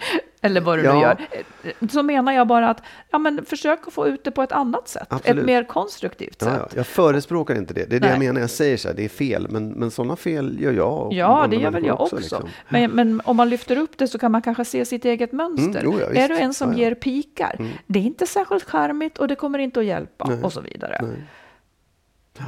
eller 0.41 0.62
vad 0.62 0.78
du 0.80 0.84
Ja. 0.84 0.93
nu 0.93 1.02
gör, 1.02 1.88
så 1.89 2.04
menar 2.04 2.32
jag 2.34 2.47
bara 2.47 2.69
att 2.69 2.84
ja, 3.10 3.17
men 3.17 3.45
försök 3.45 3.80
att 3.88 3.93
få 3.93 4.08
ut 4.08 4.23
det 4.23 4.32
på 4.32 4.43
ett 4.43 4.52
annat 4.52 4.88
sätt, 4.88 5.08
Absolut. 5.10 5.39
ett 5.39 5.45
mer 5.45 5.63
konstruktivt 5.63 6.38
Ja, 6.39 6.45
sätt. 6.45 6.60
ja. 6.62 6.67
Jag 6.75 6.88
förespråkar 6.88 7.56
inte 7.56 7.73
det. 7.73 7.86
Det 7.89 7.95
är 7.95 7.99
det 7.99 8.08
jag 8.08 8.19
Nej. 8.19 8.28
menar. 8.28 8.41
Jag 8.41 8.49
säger 8.49 8.78
så 8.78 8.88
här, 8.88 8.95
det 8.95 9.06
är 9.06 9.10
fel. 9.10 9.47
Men, 9.49 9.69
men 9.69 9.91
sådana 9.91 10.15
fel 10.15 10.62
gör 10.62 10.71
jag. 10.73 10.93
och 11.08 11.13
Ja, 11.13 11.47
det 11.49 11.56
gör 11.56 11.62
väl 11.63 11.63
jag 11.65 11.73
människor 11.73 12.02
också. 12.02 12.15
liksom. 12.15 12.49
Men, 12.69 12.91
men 12.91 13.21
om 13.25 13.38
man 13.38 13.49
lyfter 13.49 13.78
upp 13.78 13.97
det 13.97 14.08
så 14.08 14.17
kan 14.19 14.32
man 14.32 14.41
kanske 14.41 14.65
se 14.65 14.86
sitt 14.86 15.06
eget 15.06 15.32
mönster. 15.32 15.80
Mm, 15.84 15.93
jo, 15.99 15.99
är 16.21 16.30
du 16.30 16.38
en 16.38 16.54
som 16.54 16.73
ger 16.73 16.93
pikar, 16.95 17.56
det 17.86 17.99
är 17.99 18.04
inte 18.04 18.28
särskilt 18.28 18.63
charmigt 18.63 19.17
och 19.17 19.28
det 19.28 19.36
kommer 19.36 19.60
inte 19.60 19.80
att 19.80 19.86
hjälpa 19.86 20.25
Nej. 20.28 20.43
och 20.43 20.54
så 20.54 20.62
vidare. 20.62 20.99
Nej. 21.04 21.23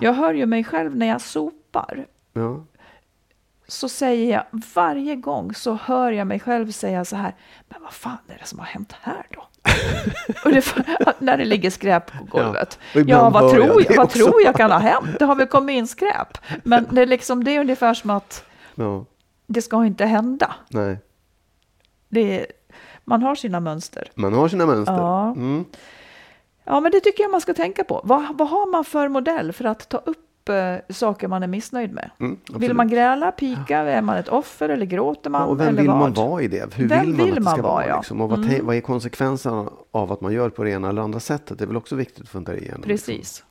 Jag 0.02 0.14
hör 0.14 0.34
ju 0.34 0.46
mig 0.46 0.64
själv 0.64 0.96
när 0.96 1.08
jag 1.08 1.22
sopar. 1.22 2.06
Ja. 2.34 2.66
Så 3.72 3.90
säger 3.90 4.32
jag 4.34 4.44
varje 4.74 5.16
gång 5.16 5.54
så 5.54 5.74
hör 5.74 6.12
jag 6.12 6.28
mig 6.28 6.40
själv 6.40 6.72
säga 6.72 7.06
så 7.06 7.16
här. 7.16 7.36
Men 7.70 7.84
vad 7.84 7.94
fan 7.94 8.18
är 8.28 8.38
det 8.42 8.46
som 8.46 8.60
har 8.60 8.66
hänt 8.66 8.96
här 9.02 9.28
då? 9.30 9.48
det, 10.50 10.76
när 11.20 11.38
det 11.38 11.46
ligger 11.46 11.70
skräp 11.70 12.12
på 12.12 12.24
golvet. 12.24 12.80
Ja, 12.94 13.02
Ja, 13.08 13.30
vad, 13.30 13.44
jag 13.44 13.52
tror 13.52 13.82
det 13.82 13.86
jag, 13.90 13.98
vad 13.98 14.10
tror 14.10 14.42
jag 14.44 14.56
kan 14.56 14.72
ha 14.72 14.78
hänt? 14.78 15.20
Det 15.20 15.26
har 15.26 15.36
väl 15.36 15.48
kommit 15.48 15.74
in 15.74 15.88
skräp. 15.88 16.38
Men 16.64 16.88
det 16.92 17.02
är, 17.02 17.06
liksom, 17.06 17.44
det 17.44 17.52
är 17.52 17.60
ungefär 17.60 17.94
som 17.94 18.10
att 18.10 18.46
ja. 18.76 19.06
det 19.48 19.62
ska 19.62 19.86
inte 19.86 20.06
hända. 20.06 20.56
Nej. 20.70 21.00
Det 22.10 22.46
man 23.04 23.24
har 23.24 23.36
sina 23.36 23.60
mönster. 23.60 24.12
Man 24.16 24.34
har 24.34 24.48
sina 24.48 24.66
mönster. 24.66 24.94
Ja. 24.94 25.32
Mm. 25.32 25.66
Ja, 26.64 26.80
men 26.80 26.92
det 26.92 27.00
tycker 27.00 27.24
jag 27.24 27.32
man 27.32 27.42
ska 27.42 27.54
tänka 27.54 27.84
på. 27.84 28.02
Vad, 28.04 28.38
vad 28.38 28.50
har 28.50 28.72
man 28.72 28.86
för 28.86 29.08
modell 29.08 29.54
för 29.54 29.66
att 29.66 29.90
ta 29.90 29.98
upp 29.98 30.31
eh, 30.52 30.78
saker 30.90 31.28
man 31.28 31.44
är 31.44 31.48
missnöjd 31.48 31.92
med? 31.94 32.10
Mm, 32.20 32.38
vill 32.56 32.74
man 32.74 32.88
gräla, 32.88 33.32
pika, 33.32 33.78
är 33.78 34.02
man 34.02 34.18
ett 34.18 34.28
offer 34.28 34.70
eller 34.70 34.86
gråter 34.86 35.30
man? 35.30 35.42
Ja, 35.42 35.48
och 35.48 35.60
vem 35.60 35.68
eller 35.68 35.82
vill 35.82 35.88
vad? 35.90 36.00
man 36.00 36.14
vara 36.14 36.42
i 36.42 36.48
det? 36.48 36.74
Hur 36.76 36.88
Vem 36.88 37.06
vill 37.06 37.16
man 37.16 37.26
vill 37.26 37.30
att 37.34 37.36
det 37.36 37.42
man 37.44 37.54
ska 37.54 37.62
vara, 37.62 37.74
vara? 37.74 37.84
ja. 37.84 37.90
Mm. 37.90 38.00
Liksom? 38.00 38.22
Och 38.22 38.30
vad, 38.30 38.50
te- 38.50 38.62
vad 38.62 38.76
är 38.76 38.82
konsekvenserna 38.82 39.70
av 39.92 40.12
att 40.12 40.22
man 40.22 40.34
gör 40.34 40.50
på 40.50 40.64
det 40.64 40.72
ena 40.72 40.90
eller 40.90 41.02
andra 41.02 41.20
sättet? 41.20 41.58
Det 41.58 41.64
är 41.64 41.68
väl 41.68 41.78
också 41.78 41.96
viktigt 41.96 42.22
att 42.22 42.30
fundera 42.30 42.58
igenom. 42.58 42.82
liksom. 42.86 43.14
Precis. 43.14 43.44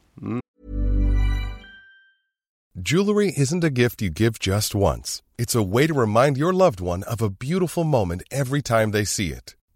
Jewelry 2.75 3.33
isn't 3.37 3.65
a 3.65 3.69
gift 3.71 4.03
you 4.03 4.11
give 4.11 4.35
just 4.41 4.75
once. 4.75 5.23
It's 5.39 5.57
a 5.57 5.63
way 5.73 5.87
to 5.89 5.95
remind 6.01 6.39
your 6.39 6.53
loved 6.53 6.81
one 6.81 7.03
of 7.03 7.23
a 7.23 7.29
beautiful 7.41 7.85
moment 7.85 8.23
every 8.31 8.63
time 8.63 8.93
they 8.93 9.05
see 9.07 9.27
it. 9.33 9.57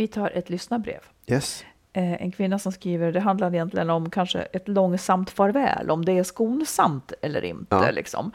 Vi 0.00 0.06
tar 0.06 0.30
ett 0.30 0.50
lyssnarbrev. 0.50 1.00
Yes. 1.26 1.64
Eh, 1.92 2.22
en 2.22 2.32
kvinna 2.32 2.58
som 2.58 2.72
skriver, 2.72 3.12
det 3.12 3.20
handlar 3.20 3.54
egentligen 3.54 3.90
om 3.90 4.10
kanske 4.10 4.40
ett 4.40 4.68
långsamt 4.68 5.30
farväl, 5.30 5.90
om 5.90 6.04
det 6.04 6.18
är 6.18 6.22
skonsamt 6.22 7.12
eller 7.22 7.44
inte. 7.44 7.76
Ja. 7.76 7.90
Liksom. 7.90 8.32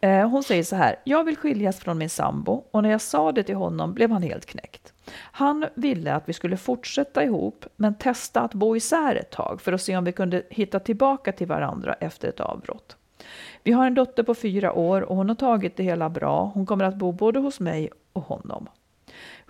Eh, 0.00 0.28
hon 0.28 0.42
säger 0.42 0.62
så 0.62 0.76
här, 0.76 0.96
jag 1.04 1.24
vill 1.24 1.36
skiljas 1.36 1.80
från 1.80 1.98
min 1.98 2.10
sambo 2.10 2.64
och 2.70 2.82
när 2.82 2.90
jag 2.90 3.00
sa 3.00 3.32
det 3.32 3.42
till 3.42 3.54
honom 3.54 3.94
blev 3.94 4.10
han 4.10 4.22
helt 4.22 4.46
knäckt. 4.46 4.92
Han 5.14 5.66
ville 5.74 6.14
att 6.14 6.28
vi 6.28 6.32
skulle 6.32 6.56
fortsätta 6.56 7.24
ihop 7.24 7.66
men 7.76 7.94
testa 7.94 8.40
att 8.40 8.54
bo 8.54 8.76
isär 8.76 9.14
ett 9.14 9.30
tag 9.30 9.60
för 9.60 9.72
att 9.72 9.82
se 9.82 9.96
om 9.96 10.04
vi 10.04 10.12
kunde 10.12 10.42
hitta 10.50 10.80
tillbaka 10.80 11.32
till 11.32 11.46
varandra 11.46 11.94
efter 11.94 12.28
ett 12.28 12.40
avbrott. 12.40 12.96
Vi 13.62 13.72
har 13.72 13.86
en 13.86 13.94
dotter 13.94 14.22
på 14.22 14.34
fyra 14.34 14.72
år 14.72 15.02
och 15.02 15.16
hon 15.16 15.28
har 15.28 15.36
tagit 15.36 15.76
det 15.76 15.82
hela 15.82 16.08
bra. 16.08 16.50
Hon 16.54 16.66
kommer 16.66 16.84
att 16.84 16.96
bo 16.96 17.12
både 17.12 17.38
hos 17.38 17.60
mig 17.60 17.90
och 18.12 18.22
honom. 18.22 18.68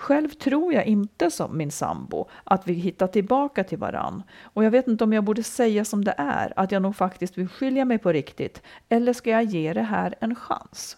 Själv 0.00 0.28
tror 0.28 0.72
jag 0.72 0.86
inte 0.86 1.30
som 1.30 1.56
min 1.56 1.70
sambo 1.70 2.28
att 2.44 2.68
vi 2.68 2.72
hittar 2.72 3.06
tillbaka 3.06 3.64
till 3.64 3.78
varann. 3.78 4.22
Och 4.42 4.64
jag 4.64 4.70
vet 4.70 4.88
inte 4.88 5.04
om 5.04 5.12
jag 5.12 5.24
borde 5.24 5.42
säga 5.42 5.84
som 5.84 6.04
det 6.04 6.14
är, 6.18 6.52
att 6.56 6.72
jag 6.72 6.82
nog 6.82 6.96
faktiskt 6.96 7.38
vill 7.38 7.48
skilja 7.48 7.84
mig 7.84 7.98
på 7.98 8.12
riktigt. 8.12 8.62
Eller 8.88 9.12
ska 9.12 9.30
jag 9.30 9.44
ge 9.44 9.72
det 9.72 9.82
här 9.82 10.14
en 10.20 10.34
chans? 10.34 10.96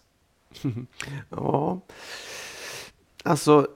Ja, 1.30 1.80
alltså. 3.24 3.66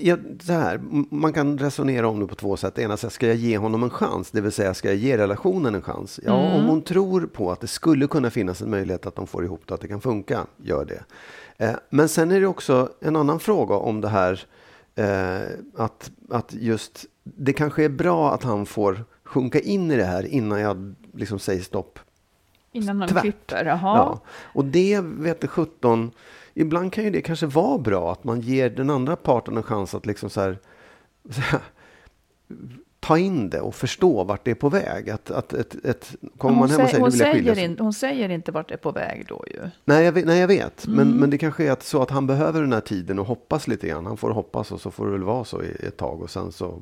Ja, 0.00 0.16
så 0.42 0.52
här, 0.52 0.80
man 1.10 1.32
kan 1.32 1.58
resonera 1.58 2.08
om 2.08 2.20
det 2.20 2.26
på 2.26 2.34
två 2.34 2.56
sätt. 2.56 2.74
Det 2.74 2.82
ena 2.82 2.96
sättet, 2.96 3.14
ska 3.14 3.26
jag 3.26 3.36
ge 3.36 3.58
honom 3.58 3.82
en 3.82 3.90
chans? 3.90 4.30
Det 4.30 4.40
vill 4.40 4.52
säga, 4.52 4.74
ska 4.74 4.88
jag 4.88 4.96
ge 4.96 5.18
relationen 5.18 5.74
en 5.74 5.82
chans? 5.82 6.20
Ja, 6.22 6.32
om 6.32 6.64
hon 6.64 6.82
tror 6.82 7.26
på 7.26 7.52
att 7.52 7.60
det 7.60 7.66
skulle 7.66 8.06
kunna 8.06 8.30
finnas 8.30 8.62
en 8.62 8.70
möjlighet 8.70 9.06
att 9.06 9.16
de 9.16 9.26
får 9.26 9.44
ihop 9.44 9.62
det, 9.66 9.74
att 9.74 9.80
det 9.80 9.88
kan 9.88 10.00
funka, 10.00 10.46
gör 10.56 10.84
det. 10.84 11.04
Eh, 11.64 11.76
men 11.90 12.08
sen 12.08 12.30
är 12.30 12.40
det 12.40 12.46
också 12.46 12.88
en 13.00 13.16
annan 13.16 13.40
fråga 13.40 13.74
om 13.74 14.00
det 14.00 14.08
här 14.08 14.44
eh, 14.94 15.40
att, 15.76 16.10
att 16.30 16.54
just, 16.54 17.06
det 17.22 17.52
kanske 17.52 17.84
är 17.84 17.88
bra 17.88 18.34
att 18.34 18.42
han 18.42 18.66
får 18.66 19.04
sjunka 19.24 19.60
in 19.60 19.90
i 19.90 19.96
det 19.96 20.04
här 20.04 20.26
innan 20.26 20.60
jag 20.60 20.94
liksom 21.12 21.38
säger 21.38 21.62
stopp 21.62 21.98
Innan 22.72 23.00
han 23.00 23.08
klipper? 23.08 23.64
Jaha. 23.64 23.96
Ja, 23.96 24.20
och 24.54 24.64
det 24.64 25.00
vet 25.00 25.40
du 25.40 25.46
17. 25.46 26.10
Ibland 26.54 26.92
kan 26.92 27.04
ju 27.04 27.10
det 27.10 27.20
kanske 27.20 27.46
vara 27.46 27.78
bra 27.78 28.12
att 28.12 28.24
man 28.24 28.40
ger 28.40 28.70
den 28.70 28.90
andra 28.90 29.16
parten 29.16 29.56
en 29.56 29.62
chans 29.62 29.94
att 29.94 30.06
liksom 30.06 30.30
så 30.30 30.40
här, 30.40 30.58
så 31.30 31.40
här 31.40 31.60
ta 33.00 33.18
in 33.18 33.50
det 33.50 33.60
och 33.60 33.74
förstå 33.74 34.24
vart 34.24 34.44
det 34.44 34.50
är 34.50 34.54
på 34.54 34.68
väg. 34.68 35.10
Att, 35.10 35.30
att 35.30 35.52
ett, 35.52 35.84
ett, 35.84 36.14
kommer 36.38 36.54
hon, 36.54 36.60
man 36.60 36.70
hem 36.70 36.80
och 36.80 36.88
säger, 36.90 37.00
hon, 37.02 37.12
säger 37.12 37.58
in, 37.58 37.76
hon 37.78 37.92
säger 37.92 38.28
inte 38.28 38.52
vart 38.52 38.68
det 38.68 38.74
är 38.74 38.78
på 38.78 38.92
väg 38.92 39.24
då 39.28 39.44
ju. 39.50 39.60
Nej, 39.84 40.04
jag 40.04 40.12
vet, 40.12 40.26
nej, 40.26 40.38
jag 40.40 40.48
vet. 40.48 40.86
Men, 40.86 40.98
Mm. 41.06 41.16
men 41.20 41.30
det 41.30 41.38
kanske 41.38 41.64
är 41.64 41.70
att, 41.72 41.82
så 41.82 42.02
att 42.02 42.10
han 42.10 42.26
behöver 42.26 42.60
den 42.60 42.72
här 42.72 42.80
tiden 42.80 43.18
och 43.18 43.26
hoppas 43.26 43.68
lite 43.68 43.88
grann. 43.88 44.06
Han 44.06 44.16
får 44.16 44.30
hoppas 44.30 44.72
och 44.72 44.80
så 44.80 44.90
får 44.90 45.06
det 45.06 45.12
väl 45.12 45.22
vara 45.22 45.44
så 45.44 45.62
i 45.62 45.70
ett 45.86 45.96
tag 45.96 46.22
och 46.22 46.30
sen 46.30 46.52
så 46.52 46.78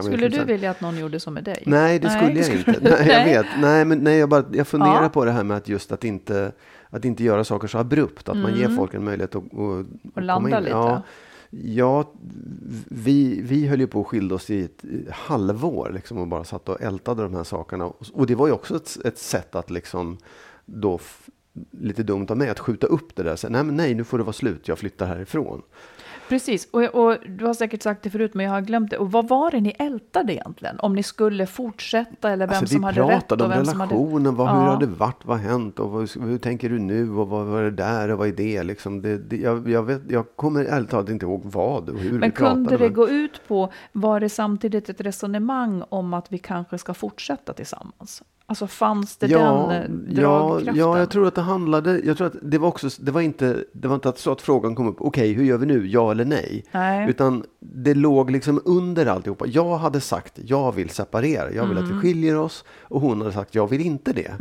Skulle 0.00 0.28
du 0.28 0.30
säga. 0.34 0.44
vilja 0.44 0.70
att 0.70 0.80
någon 0.80 0.98
gjorde 0.98 1.20
så 1.20 1.30
med 1.30 1.44
dig? 1.44 1.62
Nej, 1.66 1.98
det 1.98 2.10
skulle 2.10 2.40
jag 2.40 2.54
inte. 2.54 2.76
Nej, 2.80 2.92
jag 2.98 3.06
Nej. 3.06 3.34
vet. 3.34 3.46
Nej, 3.60 3.84
men 3.84 3.98
nej, 3.98 4.18
jag, 4.18 4.28
bara, 4.28 4.44
jag 4.52 4.66
funderar 4.68 5.02
Ja. 5.02 5.08
på 5.08 5.24
det 5.24 5.32
här 5.32 5.42
med 5.44 5.56
att 5.56 5.68
just 5.68 5.92
att 5.92 6.04
inte, 6.04 6.52
att 6.94 7.04
inte 7.04 7.24
göra 7.24 7.44
saker 7.44 7.68
så 7.68 7.78
abrupt. 7.78 8.28
Att 8.28 8.36
man 8.36 8.56
ger 8.56 8.68
folk 8.68 8.94
en 8.94 9.04
möjlighet 9.04 9.34
att, 9.34 9.44
att, 9.44 9.52
Mm. 9.52 10.00
Och 10.14 10.22
landa 10.22 10.60
lite. 10.60 10.70
Ja, 10.70 11.02
ja, 11.50 12.12
vi, 12.88 13.40
vi 13.42 13.66
höll 13.66 13.80
ju 13.80 13.86
på 13.86 14.00
att 14.00 14.06
skilja 14.06 14.34
oss 14.34 14.50
i 14.50 14.64
ett 14.64 14.84
halvår 15.10 15.90
liksom, 15.94 16.18
och 16.18 16.28
bara 16.28 16.44
satt 16.44 16.68
och 16.68 16.82
ältade 16.82 17.22
de 17.22 17.34
här 17.34 17.44
sakerna. 17.44 17.86
Och, 18.12 18.26
det 18.26 18.34
var 18.34 18.46
ju 18.46 18.52
också 18.52 18.76
ett, 18.76 18.96
ett 19.04 19.18
sätt 19.18 19.54
att 19.54 19.70
liksom 19.70 20.18
då 20.64 20.98
lite 21.70 22.02
dumt 22.02 22.26
av 22.30 22.36
mig 22.36 22.48
att 22.48 22.58
skjuta 22.58 22.86
upp 22.86 23.16
det 23.16 23.22
där. 23.22 23.36
Så, 23.36 23.48
nej, 23.48 23.64
men 23.64 23.76
nej, 23.76 23.94
nu 23.94 24.04
får 24.04 24.18
det 24.18 24.24
vara 24.24 24.32
slut. 24.32 24.68
Jag 24.68 24.78
flyttar 24.78 25.06
härifrån. 25.06 25.62
Precis, 26.28 26.68
och, 26.70 26.82
och 26.82 27.16
du 27.28 27.46
har 27.46 27.54
säkert 27.54 27.82
sagt 27.82 28.02
det 28.02 28.10
förut, 28.10 28.34
men 28.34 28.46
jag 28.46 28.52
har 28.52 28.60
glömt 28.60 28.90
det. 28.90 28.96
Och 28.98 29.12
vad 29.12 29.28
var 29.28 29.50
det 29.50 29.60
ni 29.60 29.74
ältade 29.78 30.32
egentligen? 30.34 30.80
Om 30.80 30.94
ni 30.94 31.02
skulle 31.02 31.46
fortsätta 31.46 32.30
eller 32.30 32.46
vem 32.46 32.56
Alltså, 32.58 32.72
som 32.74 32.80
vi 32.80 32.86
hade 32.86 33.02
rätt 33.16 33.32
och 33.32 33.40
om 33.40 33.50
vem 33.50 33.64
som 33.64 33.80
hade... 33.80 33.94
relationen, 33.94 34.34
vad, 34.34 34.48
hur 34.48 34.56
Ja. 34.64 34.70
har 34.70 34.80
det 34.80 34.86
varit, 34.86 35.24
vad 35.24 35.40
har 35.40 35.48
hänt 35.48 35.78
och 35.78 35.90
vad, 35.90 36.10
hur 36.22 36.38
tänker 36.38 36.68
du 36.70 36.78
nu 36.78 37.10
och 37.10 37.28
vad 37.28 37.46
var 37.46 37.62
det 37.62 37.70
där 37.70 38.10
och 38.10 38.18
vad 38.18 38.28
är 38.28 38.32
det 38.32 38.62
liksom. 38.62 39.02
Det, 39.02 39.18
det, 39.18 39.36
jag, 39.36 39.68
jag, 39.68 39.82
vet, 39.82 40.02
jag 40.10 40.36
kommer 40.36 40.64
ärligt 40.64 40.90
talat 40.90 41.08
inte 41.08 41.26
ihåg 41.26 41.40
vad 41.44 41.88
och 41.88 41.98
hur 41.98 42.10
vi 42.12 42.18
Men 42.18 42.32
pratade. 42.32 42.54
kunde 42.54 42.76
det 42.76 42.84
men- 42.84 42.92
gå 42.94 43.08
ut 43.08 43.40
på, 43.48 43.72
var 43.92 44.20
det 44.20 44.28
samtidigt 44.28 44.88
ett 44.88 45.00
resonemang 45.00 45.82
om 45.88 46.14
att 46.14 46.32
vi 46.32 46.38
kanske 46.38 46.78
ska 46.78 46.94
fortsätta 46.94 47.52
tillsammans? 47.52 48.22
Alltså 48.46 48.66
fanns 48.66 49.16
det 49.16 49.26
ja, 49.26 49.66
den 49.70 50.06
eh, 50.08 50.22
ja, 50.22 50.48
dragkraften? 50.48 50.76
ja, 50.76 50.98
jag 50.98 51.10
tror 51.10 51.26
att 51.26 51.34
det 51.34 51.40
handlade, 51.40 52.00
jag 52.04 52.16
tror 52.16 52.26
att 52.26 52.36
det 52.42 52.58
var 52.58 52.68
också, 52.68 52.88
det 52.98 53.10
var 53.12 53.20
inte, 53.20 53.64
det 53.72 53.88
var 53.88 53.94
inte 53.94 54.08
att 54.08 54.18
så 54.18 54.32
att 54.32 54.40
frågan 54.42 54.74
kom 54.74 54.88
upp, 54.88 54.96
okej, 54.98 55.32
hur 55.32 55.44
gör 55.44 55.58
vi 55.58 55.66
nu, 55.66 55.86
ja 55.86 56.10
eller 56.10 56.24
nej? 56.24 56.64
Nej. 56.72 57.10
Utan 57.10 57.44
det 57.60 57.94
låg 57.94 58.30
liksom 58.30 58.60
under 58.64 59.06
alltihopa. 59.06 59.46
Jag 59.46 59.76
hade 59.76 60.00
sagt, 60.00 60.38
jag 60.44 60.72
vill 60.72 60.90
separera, 60.90 61.52
jag 61.52 61.66
vill 61.66 61.78
att 61.78 61.84
Mm. 61.84 61.96
vi 61.96 62.02
skiljer 62.02 62.36
oss. 62.36 62.64
Och 62.82 63.00
hon 63.00 63.20
hade 63.20 63.32
sagt, 63.32 63.54
jag 63.54 63.66
vill 63.70 63.80
inte 63.80 64.12
det. 64.12 64.32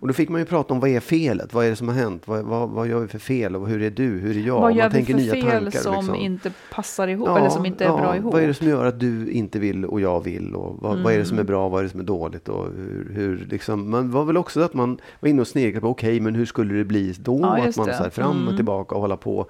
Och 0.00 0.08
då 0.08 0.14
fick 0.14 0.28
man 0.28 0.40
ju 0.40 0.44
prata 0.44 0.74
om, 0.74 0.80
vad 0.80 0.90
är 0.90 1.00
felet? 1.00 1.54
Vad 1.54 1.66
är 1.66 1.70
det 1.70 1.76
som 1.76 1.88
har 1.88 1.94
hänt? 1.94 2.28
Vad, 2.28 2.44
vad, 2.44 2.68
vad 2.70 2.88
gör 2.88 3.00
vi 3.00 3.08
för 3.08 3.18
fel? 3.18 3.56
Och 3.56 3.68
hur 3.68 3.82
är 3.82 3.90
du? 3.90 4.08
Hur 4.08 4.36
är 4.36 4.40
jag? 4.46 4.54
vad 4.54 4.62
man 4.62 4.74
gör 4.74 4.88
vi 4.88 4.94
tänker 4.94 5.14
för 5.14 5.20
fel 5.32 5.42
tankar, 5.62 5.80
som 5.80 5.94
liksom. 5.94 6.14
inte 6.14 6.52
passar 6.72 7.08
ihop, 7.08 7.28
eller 7.28 7.48
som 7.48 7.66
inte 7.66 7.84
är 7.84 7.88
bra 7.92 8.16
ihop? 8.16 8.32
Vad 8.32 8.42
är 8.42 8.46
det 8.46 8.54
som 8.54 8.68
gör 8.68 8.84
att 8.84 9.00
du 9.00 9.30
inte 9.30 9.58
vill 9.58 9.84
och 9.84 10.00
jag 10.00 10.24
vill? 10.24 10.54
Och 10.54 10.76
vad, 10.80 10.98
vad 11.02 11.12
är 11.12 11.18
det 11.18 11.24
som 11.24 11.38
är 11.38 11.44
bra? 11.44 11.68
Vad 11.68 11.78
är 11.80 11.82
det 11.84 11.90
som 11.90 12.00
är 12.00 12.04
dåligt? 12.04 12.48
Och 12.48 12.66
hur, 12.76 13.12
hur 13.14 13.46
liksom, 13.50 13.90
man 13.90 14.10
var 14.10 14.24
väl 14.24 14.36
också 14.36 14.60
att 14.60 14.74
man 14.74 14.98
var 15.20 15.28
inne 15.28 15.40
och 15.40 15.48
sneglade 15.48 15.80
på, 15.80 15.88
okej, 15.88 16.20
men 16.20 16.34
hur 16.34 16.46
skulle 16.46 16.74
det 16.74 16.84
bli 16.84 17.12
då? 17.18 17.38
Ja, 17.40 17.68
att 17.68 17.76
man 17.76 17.86
det. 17.86 17.96
så 17.96 18.02
här, 18.02 18.10
fram 18.10 18.30
och 18.36 18.42
Mm. 18.42 18.56
tillbaka 18.56 18.94
och 18.94 19.00
hålla 19.00 19.16
på. 19.16 19.46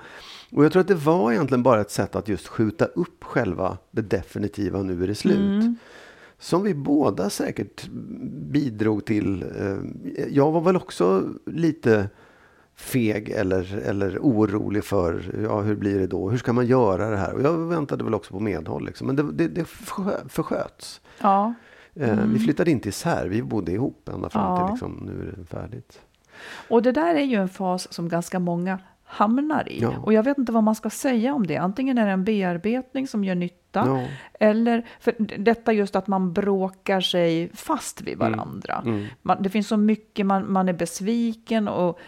Och 0.52 0.64
jag 0.64 0.72
tror 0.72 0.80
att 0.80 0.88
det 0.88 0.94
var 0.94 1.32
egentligen 1.32 1.62
bara 1.62 1.80
ett 1.80 1.90
sätt 1.90 2.16
att 2.16 2.28
just 2.28 2.48
skjuta 2.48 2.84
upp 2.84 3.24
själva 3.24 3.78
det 3.90 4.02
definitiva, 4.02 4.82
nu 4.82 5.02
är 5.02 5.06
det 5.06 5.14
slut. 5.14 5.36
Mm. 5.36 5.76
Som 6.38 6.62
vi 6.62 6.74
båda 6.74 7.30
säkert 7.30 7.88
bidrog 8.50 9.04
till. 9.04 9.42
Eh, 9.42 9.76
Jag 10.30 10.50
var 10.52 10.60
väl 10.60 10.76
också 10.76 11.22
lite 11.46 12.08
feg 12.76 13.28
eller, 13.30 13.78
eller 13.84 14.18
orolig 14.18 14.84
för 14.84 15.40
ja, 15.44 15.60
hur 15.60 15.76
blir 15.76 15.98
det 15.98 16.06
då? 16.06 16.30
Hur 16.30 16.38
ska 16.38 16.52
man 16.52 16.66
göra 16.66 17.10
det 17.10 17.16
här? 17.16 17.34
Och 17.34 17.42
jag 17.42 17.56
väntade 17.58 18.04
väl 18.04 18.14
också 18.14 18.32
på 18.32 18.40
medhåll. 18.40 18.86
Liksom. 18.86 19.06
Men 19.06 19.16
det, 19.16 19.32
det, 19.32 19.48
det 19.48 19.64
förskö- 19.64 20.28
försköts. 20.28 21.00
Ja. 21.20 21.54
Eh, 21.94 22.14
Vi 22.24 22.38
flyttade 22.38 22.70
inte 22.70 22.88
isär, 22.88 23.26
vi 23.28 23.42
bodde 23.42 23.72
ihop 23.72 24.08
ända 24.08 24.28
fram 24.30 24.46
Mm. 24.46 24.58
Ja. 24.60 24.66
till 24.66 24.72
liksom, 24.74 24.92
nu 25.06 25.28
är 25.28 25.36
det 25.38 25.44
färdigt. 25.44 26.00
Och 26.68 26.82
det 26.82 26.92
där 26.92 27.14
är 27.14 27.24
ju 27.24 27.36
en 27.36 27.48
fas 27.48 27.92
som 27.92 28.08
ganska 28.08 28.38
många 28.38 28.78
hamnar 29.04 29.72
i. 29.72 29.80
Ja. 29.82 29.92
Och 30.02 30.12
jag 30.12 30.22
vet 30.22 30.38
inte 30.38 30.52
vad 30.52 30.62
man 30.62 30.74
ska 30.74 30.90
säga 30.90 31.34
om 31.34 31.46
det. 31.46 31.56
Antingen 31.56 31.98
är 31.98 32.06
det 32.06 32.12
en 32.12 32.24
bearbetning 32.24 33.08
som 33.08 33.24
gör 33.24 33.34
nytta. 33.34 33.56
Ja. 33.86 34.04
Eller 34.40 34.86
för 35.00 35.14
detta 35.38 35.72
just 35.72 35.96
att 35.96 36.06
man 36.06 36.32
bråkar 36.32 37.00
sig 37.00 37.50
fast 37.54 38.02
vid 38.02 38.18
varandra. 38.18 38.82
Mm. 38.86 39.06
Man, 39.22 39.42
det 39.42 39.48
finns 39.50 39.68
så 39.68 39.76
mycket, 39.76 40.26
man, 40.26 40.52
man 40.52 40.68
är 40.68 40.72
besviken 40.72 41.68
och, 41.68 41.98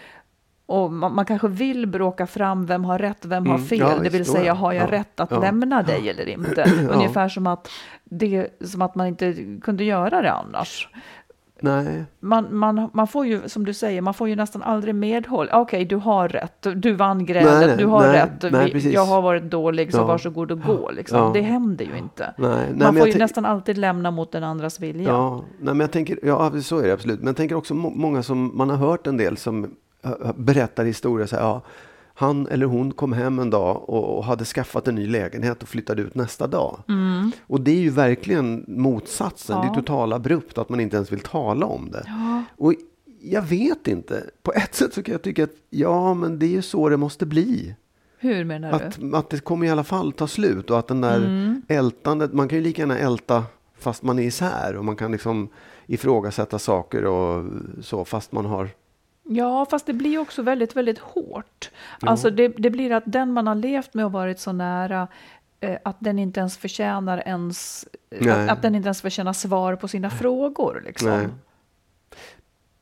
och 0.72 0.92
man, 0.92 1.14
man 1.14 1.24
kanske 1.24 1.48
vill 1.48 1.86
bråka 1.86 2.26
fram 2.26 2.66
vem 2.66 2.84
har 2.84 2.98
rätt, 2.98 3.24
vem 3.24 3.46
har 3.46 3.54
Mm. 3.54 3.66
fel. 3.66 3.78
Ja, 3.78 3.94
det 4.02 4.08
vill 4.08 4.24
säga, 4.24 4.44
ja. 4.44 4.54
har 4.54 4.72
jag 4.72 4.88
Ja. 4.88 4.92
rätt 4.92 5.20
att 5.20 5.30
Ja. 5.30 5.40
lämna 5.40 5.82
dig 5.82 6.08
eller 6.10 6.28
inte? 6.28 6.64
Ungefär 6.94 7.28
som 7.28 7.46
att, 7.46 7.68
det, 8.04 8.48
som 8.64 8.82
att 8.82 8.94
man 8.94 9.06
inte 9.06 9.34
kunde 9.62 9.84
göra 9.84 10.22
det 10.22 10.32
annars. 10.32 10.88
Nej, 11.64 12.04
Man, 12.20 12.46
man, 12.50 12.90
man 12.92 13.06
får 13.06 13.26
ju, 13.26 13.48
som 13.48 13.64
du 13.64 13.74
säger, 13.74 14.00
man 14.02 14.14
får 14.14 14.28
ju 14.28 14.36
nästan 14.36 14.62
aldrig 14.62 14.94
medhåll. 14.94 15.48
Okej, 15.52 15.84
du 15.84 15.96
har 15.96 16.28
rätt. 16.28 16.66
Du 16.76 16.92
vann 16.92 17.26
grälet, 17.26 17.78
du 17.78 17.86
har 17.86 18.00
nej, 18.00 18.12
rätt. 18.12 18.52
nej, 18.52 18.70
Vi, 18.74 18.92
jag 18.92 19.04
har 19.06 19.22
varit 19.22 19.42
dålig, 19.42 19.92
så 19.92 19.98
Ja. 19.98 20.04
varsågod 20.06 20.52
och 20.52 20.60
gå. 20.62 20.90
Liksom. 20.90 21.32
Det 21.32 21.40
händer 21.40 21.84
ju 21.84 21.98
inte. 21.98 22.34
nej. 22.38 22.72
man 22.76 22.88
får 22.94 22.98
jag 22.98 23.08
ju 23.08 23.18
nästan 23.18 23.44
alltid 23.44 23.78
lämna 23.78 24.10
mot 24.10 24.32
den 24.32 24.44
andras 24.44 24.80
vilja. 24.80 25.08
Ja, 25.08 25.36
nej, 25.58 25.74
men 25.74 25.80
jag 25.80 25.90
tänker, 25.90 26.18
ja, 26.22 26.52
så 26.62 26.78
är 26.78 26.86
det 26.86 26.92
absolut. 26.92 27.18
Men 27.18 27.26
jag 27.26 27.36
tänker 27.36 27.54
också 27.56 27.74
må- 27.74 27.90
många 27.90 28.22
som 28.22 28.50
man 28.58 28.70
har 28.70 28.76
hört 28.76 29.06
en 29.06 29.16
del 29.16 29.36
som 29.36 29.70
berättar 30.36 30.84
historier. 30.84 31.26
Så 31.26 31.36
här, 31.36 31.42
ja, 31.42 31.62
han 32.14 32.46
eller 32.48 32.66
hon 32.66 32.92
kom 32.92 33.12
hem 33.12 33.38
en 33.38 33.50
dag 33.50 33.88
och, 33.88 34.24
hade 34.24 34.44
skaffat 34.44 34.88
en 34.88 34.94
ny 34.94 35.06
lägenhet 35.06 35.62
och 35.62 35.68
flyttade 35.68 36.02
ut 36.02 36.14
nästa 36.14 36.46
dag. 36.46 36.78
Och 37.46 37.60
det 37.60 37.70
är 37.70 37.80
ju 37.80 37.90
verkligen 37.90 38.64
motsatsen. 38.68 39.56
Det 39.56 39.60
är 39.60 39.64
Mm. 39.64 39.74
Ja. 39.74 39.80
totalt 39.80 40.14
abrupt 40.14 40.58
att 40.58 40.68
man 40.68 40.80
inte 40.80 40.96
ens 40.96 41.12
vill 41.12 41.20
tala 41.20 41.66
om 41.66 41.90
det. 41.90 42.04
Och 42.56 42.74
jag 43.20 43.42
vet 43.42 43.88
inte. 43.88 44.24
På 44.42 44.52
ett 44.52 44.74
sätt 44.74 44.94
så 44.94 45.02
kan 45.02 45.12
jag 45.12 45.22
tycka 45.22 45.44
att 45.44 45.50
ja, 45.70 46.14
men 46.14 46.38
det 46.38 46.46
är 46.46 46.50
ju 46.50 46.62
så 46.62 46.88
det 46.88 46.96
måste 46.96 47.26
bli. 47.26 47.74
Hur 48.18 48.44
menar 48.44 48.70
du? 48.70 48.76
Att, 48.76 49.14
att 49.24 49.30
det 49.30 49.38
kommer 49.44 49.66
i 49.66 49.70
alla 49.70 49.84
fall 49.84 50.12
ta 50.12 50.26
slut 50.26 50.70
och 50.70 50.78
att 50.78 50.88
den 50.88 51.00
där 51.00 51.16
Mm. 51.16 51.62
ältandet, 51.68 52.32
man 52.32 52.48
kan 52.48 52.58
ju 52.58 52.64
lika 52.64 52.82
gärna 52.82 52.98
älta 52.98 53.44
fast 53.78 54.02
man 54.02 54.18
är 54.18 54.22
isär 54.22 54.76
och 54.76 54.84
man 54.84 54.96
kan 54.96 55.12
liksom 55.12 55.48
ifrågasätta 55.86 56.58
saker 56.58 57.04
och 57.04 57.44
så 57.80 58.04
fast 58.04 58.32
man 58.32 58.46
har 58.46 58.68
Ja, 59.36 59.66
fast 59.70 59.86
det 59.86 59.92
blir 59.92 60.18
också 60.18 60.42
väldigt, 60.42 60.76
väldigt 60.76 60.98
hårt. 60.98 61.70
Alltså 62.00 62.30
det, 62.30 62.48
det 62.48 62.70
blir 62.70 62.92
att 62.92 63.02
den 63.06 63.32
man 63.32 63.46
har 63.46 63.54
levt 63.54 63.94
med 63.94 64.04
och 64.04 64.12
varit 64.12 64.40
så 64.40 64.52
nära, 64.52 65.08
eh, 65.60 65.78
att 65.82 65.96
den 65.98 66.18
inte 66.18 66.40
ens 66.40 66.58
förtjänar 66.58 67.22
ens, 67.26 67.86
att, 68.20 68.50
att 68.50 68.62
den 68.62 68.74
inte 68.74 68.86
ens 68.86 69.02
förtjänar 69.02 69.32
svar 69.32 69.76
på 69.76 69.88
sina 69.88 70.10
frågor. 70.10 70.82
Liksom. 70.86 71.10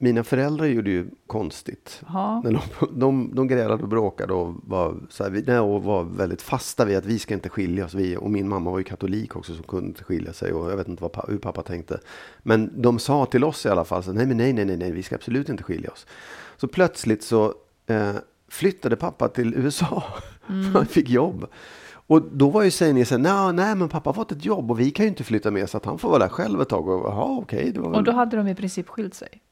Mina 0.02 0.24
föräldrar 0.24 0.66
gjorde 0.66 0.90
ju 0.90 1.10
konstigt. 1.26 2.02
Men 2.44 2.52
de, 2.52 2.60
de, 3.00 3.34
de 3.34 3.48
grälade 3.48 3.82
och 3.82 3.88
bråkade 3.88 4.32
och 4.32 4.54
var, 4.62 4.96
så 5.08 5.24
här, 5.24 5.42
nej, 5.46 5.58
och 5.58 5.82
var 5.82 6.04
väldigt 6.04 6.42
fasta 6.42 6.84
vid 6.84 6.96
att 6.96 7.04
vi 7.04 7.18
ska 7.18 7.34
inte 7.34 7.48
skilja 7.48 7.84
oss. 7.84 7.94
Vi, 7.94 8.16
och 8.16 8.30
min 8.30 8.48
mamma 8.48 8.70
var 8.70 8.78
ju 8.78 8.84
katolik 8.84 9.36
också 9.36 9.54
som 9.54 9.62
kunde 9.62 9.88
inte 9.88 10.04
skilja 10.04 10.32
sig. 10.32 10.52
Och 10.52 10.70
jag 10.70 10.76
vet 10.76 10.88
inte 10.88 11.02
vad, 11.02 11.24
hur 11.28 11.38
pappa 11.38 11.62
tänkte. 11.62 12.00
Men 12.42 12.82
de 12.82 12.98
sa 12.98 13.26
till 13.26 13.44
oss 13.44 13.66
i 13.66 13.68
alla 13.68 13.84
fall, 13.84 14.02
så, 14.02 14.12
nej, 14.12 14.26
men 14.26 14.36
nej, 14.36 14.52
nej, 14.52 14.64
nej, 14.64 14.76
nej, 14.76 14.92
vi 14.92 15.02
ska 15.02 15.14
absolut 15.14 15.48
inte 15.48 15.62
skilja 15.62 15.90
oss. 15.90 16.06
Så 16.56 16.68
plötsligt 16.68 17.22
så 17.22 17.54
eh, 17.86 18.12
flyttade 18.48 18.96
pappa 18.96 19.28
till 19.28 19.54
USA. 19.54 20.04
Han 20.74 20.86
fick 20.86 21.08
jobb. 21.08 21.46
Och 21.92 22.22
då 22.32 22.50
var 22.50 22.62
ju 22.62 22.70
sägningen 22.70 23.06
så 23.06 23.14
här, 23.14 23.22
nej, 23.22 23.52
nej, 23.52 23.74
men 23.74 23.88
pappa 23.88 24.08
har 24.08 24.14
fått 24.14 24.32
ett 24.32 24.44
jobb 24.44 24.70
och 24.70 24.80
vi 24.80 24.90
kan 24.90 25.04
ju 25.04 25.08
inte 25.08 25.24
flytta 25.24 25.50
med 25.50 25.70
så 25.70 25.76
att 25.76 25.84
han 25.84 25.98
får 25.98 26.08
vara 26.08 26.18
där 26.18 26.28
själv 26.28 26.60
ett 26.60 26.68
tag. 26.68 26.88
Och, 26.88 27.38
okej. 27.38 27.72
det 27.72 27.80
var 27.80 27.92
Och 27.92 28.04
då 28.04 28.12
hade 28.12 28.36
de 28.36 28.48
i 28.48 28.54
princip 28.54 28.88
skilt 28.88 29.14
sig. 29.14 29.42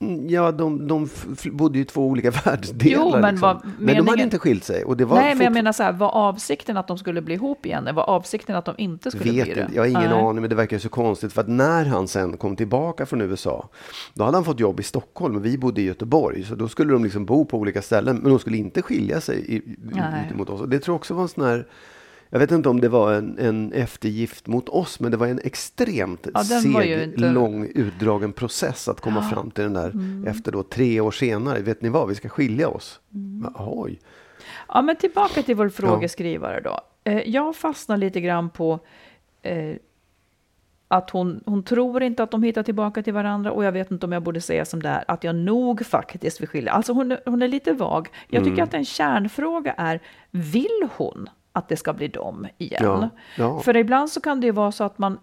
Mm, 0.00 0.28
Ja, 0.28 0.52
de, 0.52 0.88
de 0.88 1.08
bodde 1.52 1.78
ju 1.78 1.82
i 1.82 1.86
två 1.86 2.06
olika 2.06 2.30
världsdelar. 2.44 3.02
Jo, 3.04 3.20
men 3.20 3.30
liksom. 3.34 3.60
men 3.64 3.86
de 3.86 3.92
hade 3.92 4.02
meningen- 4.02 4.20
inte 4.24 4.38
skilt 4.38 4.64
sig. 4.64 4.84
Och 4.84 4.96
det 4.96 5.04
var 5.04 5.16
Nej, 5.16 5.34
men 5.34 5.44
jag 5.44 5.52
menar 5.52 5.72
så 5.72 5.82
här, 5.82 5.92
var 5.92 6.08
avsikten 6.10 6.76
att 6.76 6.88
de 6.88 6.98
skulle 6.98 7.22
bli 7.22 7.34
ihop 7.34 7.66
igen? 7.66 7.88
Var 7.94 8.02
avsikten 8.02 8.56
att 8.56 8.64
de 8.64 8.74
inte 8.78 9.10
skulle 9.10 9.32
vet 9.32 9.44
bli 9.44 9.54
det? 9.54 9.60
inte, 9.60 9.74
jag 9.74 9.82
har 9.82 9.86
ingen 9.88 10.10
Nej. 10.10 10.20
aning, 10.20 10.40
men 10.40 10.50
det 10.50 10.56
verkar 10.56 10.78
så 10.78 10.88
konstigt. 10.88 11.32
För 11.32 11.40
att 11.40 11.48
när 11.48 11.84
han 11.84 12.08
sen 12.08 12.36
kom 12.36 12.56
tillbaka 12.56 13.06
från 13.06 13.20
USA, 13.20 13.68
då 14.14 14.24
hade 14.24 14.36
han 14.36 14.44
fått 14.44 14.60
jobb 14.60 14.80
i 14.80 14.82
Stockholm 14.82 15.36
och 15.36 15.44
vi 15.44 15.58
bodde 15.58 15.80
i 15.80 15.84
Göteborg. 15.84 16.44
Så 16.44 16.54
då 16.54 16.68
skulle 16.68 16.92
de 16.92 17.04
liksom 17.04 17.24
bo 17.24 17.44
på 17.44 17.58
olika 17.58 17.82
ställen, 17.82 18.16
men 18.16 18.30
de 18.30 18.38
skulle 18.38 18.56
inte 18.56 18.82
skilja 18.82 19.20
sig 19.20 19.54
i, 19.56 19.76
mot 20.34 20.50
oss. 20.50 20.60
Och 20.60 20.68
det 20.68 20.78
tror 20.78 20.92
jag 20.94 20.96
också 20.98 21.14
var 21.14 21.22
en 21.22 21.28
sån 21.28 21.44
här, 21.44 21.66
jag 22.30 22.38
vet 22.38 22.50
inte 22.50 22.68
om 22.68 22.80
det 22.80 22.88
var 22.88 23.12
en, 23.12 23.38
en 23.38 23.72
eftergift 23.72 24.46
mot 24.46 24.68
oss, 24.68 25.00
men 25.00 25.10
det 25.10 25.16
var 25.16 25.26
en 25.26 25.40
extremt 25.44 26.26
Ja, 26.34 26.44
seg, 26.44 27.02
inte- 27.02 27.30
lång, 27.32 27.64
utdragen 27.74 28.32
process 28.32 28.88
att 28.88 29.00
komma 29.00 29.22
fram 29.30 29.50
till 29.50 29.64
den 29.64 29.72
där 29.72 29.90
Mm. 29.90 30.26
efter 30.26 30.52
då 30.52 30.62
tre 30.62 31.00
år 31.00 31.10
senare. 31.10 31.58
Vet 31.60 31.82
ni 31.82 31.88
vad, 31.88 32.08
vi 32.08 32.14
ska 32.14 32.28
skilja 32.28 32.68
oss. 32.68 33.00
Mm. 33.14 33.38
Men, 33.38 33.52
Oj. 33.58 34.00
Ja, 34.68 34.82
men 34.82 34.96
tillbaka 34.96 35.42
till 35.42 35.56
vår 35.56 35.68
frågeskrivare 35.68 36.60
då. 36.60 36.80
Eh, 37.04 37.18
Jag 37.28 37.56
fastnar 37.56 37.96
lite 37.96 38.20
grann 38.20 38.50
på 38.50 38.78
eh, 39.42 39.76
att 40.88 41.10
hon, 41.10 41.42
hon 41.46 41.62
tror 41.62 42.02
inte 42.02 42.22
att 42.22 42.30
de 42.30 42.42
hittar 42.42 42.62
tillbaka 42.62 43.02
till 43.02 43.12
varandra 43.12 43.52
och 43.52 43.64
jag 43.64 43.72
vet 43.72 43.90
inte 43.90 44.06
om 44.06 44.12
jag 44.12 44.22
borde 44.22 44.40
säga 44.40 44.64
som 44.64 44.82
det 44.82 44.88
är, 44.88 45.04
att 45.08 45.24
jag 45.24 45.34
nog 45.36 45.86
faktiskt 45.86 46.40
vill 46.40 46.48
skilja. 46.48 46.72
Alltså 46.72 46.92
hon, 46.92 47.12
är- 47.12 47.20
hon 47.26 47.42
är 47.42 47.48
lite 47.48 47.72
vag. 47.72 48.08
Jag 48.28 48.40
Mm. 48.42 48.50
tycker 48.50 48.62
att 48.62 48.74
en 48.74 48.84
kärnfråga 48.84 49.72
är, 49.72 50.00
vill 50.30 50.88
hon 50.96 51.28
att 51.58 51.68
det 51.68 51.76
ska 51.76 51.92
bli 51.92 52.08
dem 52.08 52.46
igen? 52.58 52.80
Ja, 52.84 53.08
ja. 53.36 53.60
För 53.60 53.76
ibland 53.76 54.10
så 54.10 54.20
kan 54.20 54.40
det 54.40 54.46
ju 54.46 54.52
vara 54.52 54.72
så 54.72 54.84
att 54.84 54.98
man, 54.98 55.18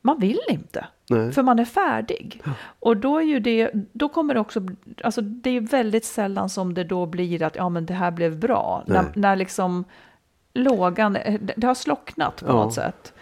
man 0.00 0.18
vill 0.20 0.40
inte. 0.48 0.86
Nej. 1.10 1.32
För 1.32 1.42
man 1.42 1.58
är 1.58 1.64
färdig. 1.64 2.42
Och 2.80 2.96
då 2.96 3.18
är 3.18 3.22
ju 3.22 3.40
det, 3.40 3.70
då 3.92 4.08
kommer 4.08 4.34
det 4.34 4.40
också, 4.40 4.60
alltså 5.04 5.20
det 5.20 5.50
är 5.50 5.60
väldigt 5.60 6.04
sällan 6.04 6.48
som 6.48 6.74
det 6.74 6.84
då 6.84 7.06
blir 7.06 7.42
att 7.42 7.56
ja 7.56 7.68
men 7.68 7.86
det 7.86 7.94
här 7.94 8.10
blev 8.10 8.38
bra. 8.38 8.84
När, 8.86 9.04
när 9.14 9.36
liksom 9.36 9.84
lågan, 10.54 11.12
det 11.12 11.38
det 11.56 11.66
har 11.66 11.74
slocknat 11.74 12.36
på 12.40 12.46
Ja. 12.46 12.52
något 12.52 12.74
sätt. 12.74 13.12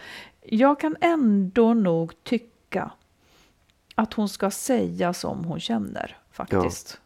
jag 0.42 0.80
kan 0.80 0.96
ändå 1.00 1.74
nog 1.74 2.24
tycka 2.24 2.90
att 3.94 4.14
hon 4.14 4.28
ska 4.28 4.50
säga 4.50 5.12
som 5.12 5.44
hon 5.44 5.60
känner 5.60 6.16
faktiskt. 6.30 7.00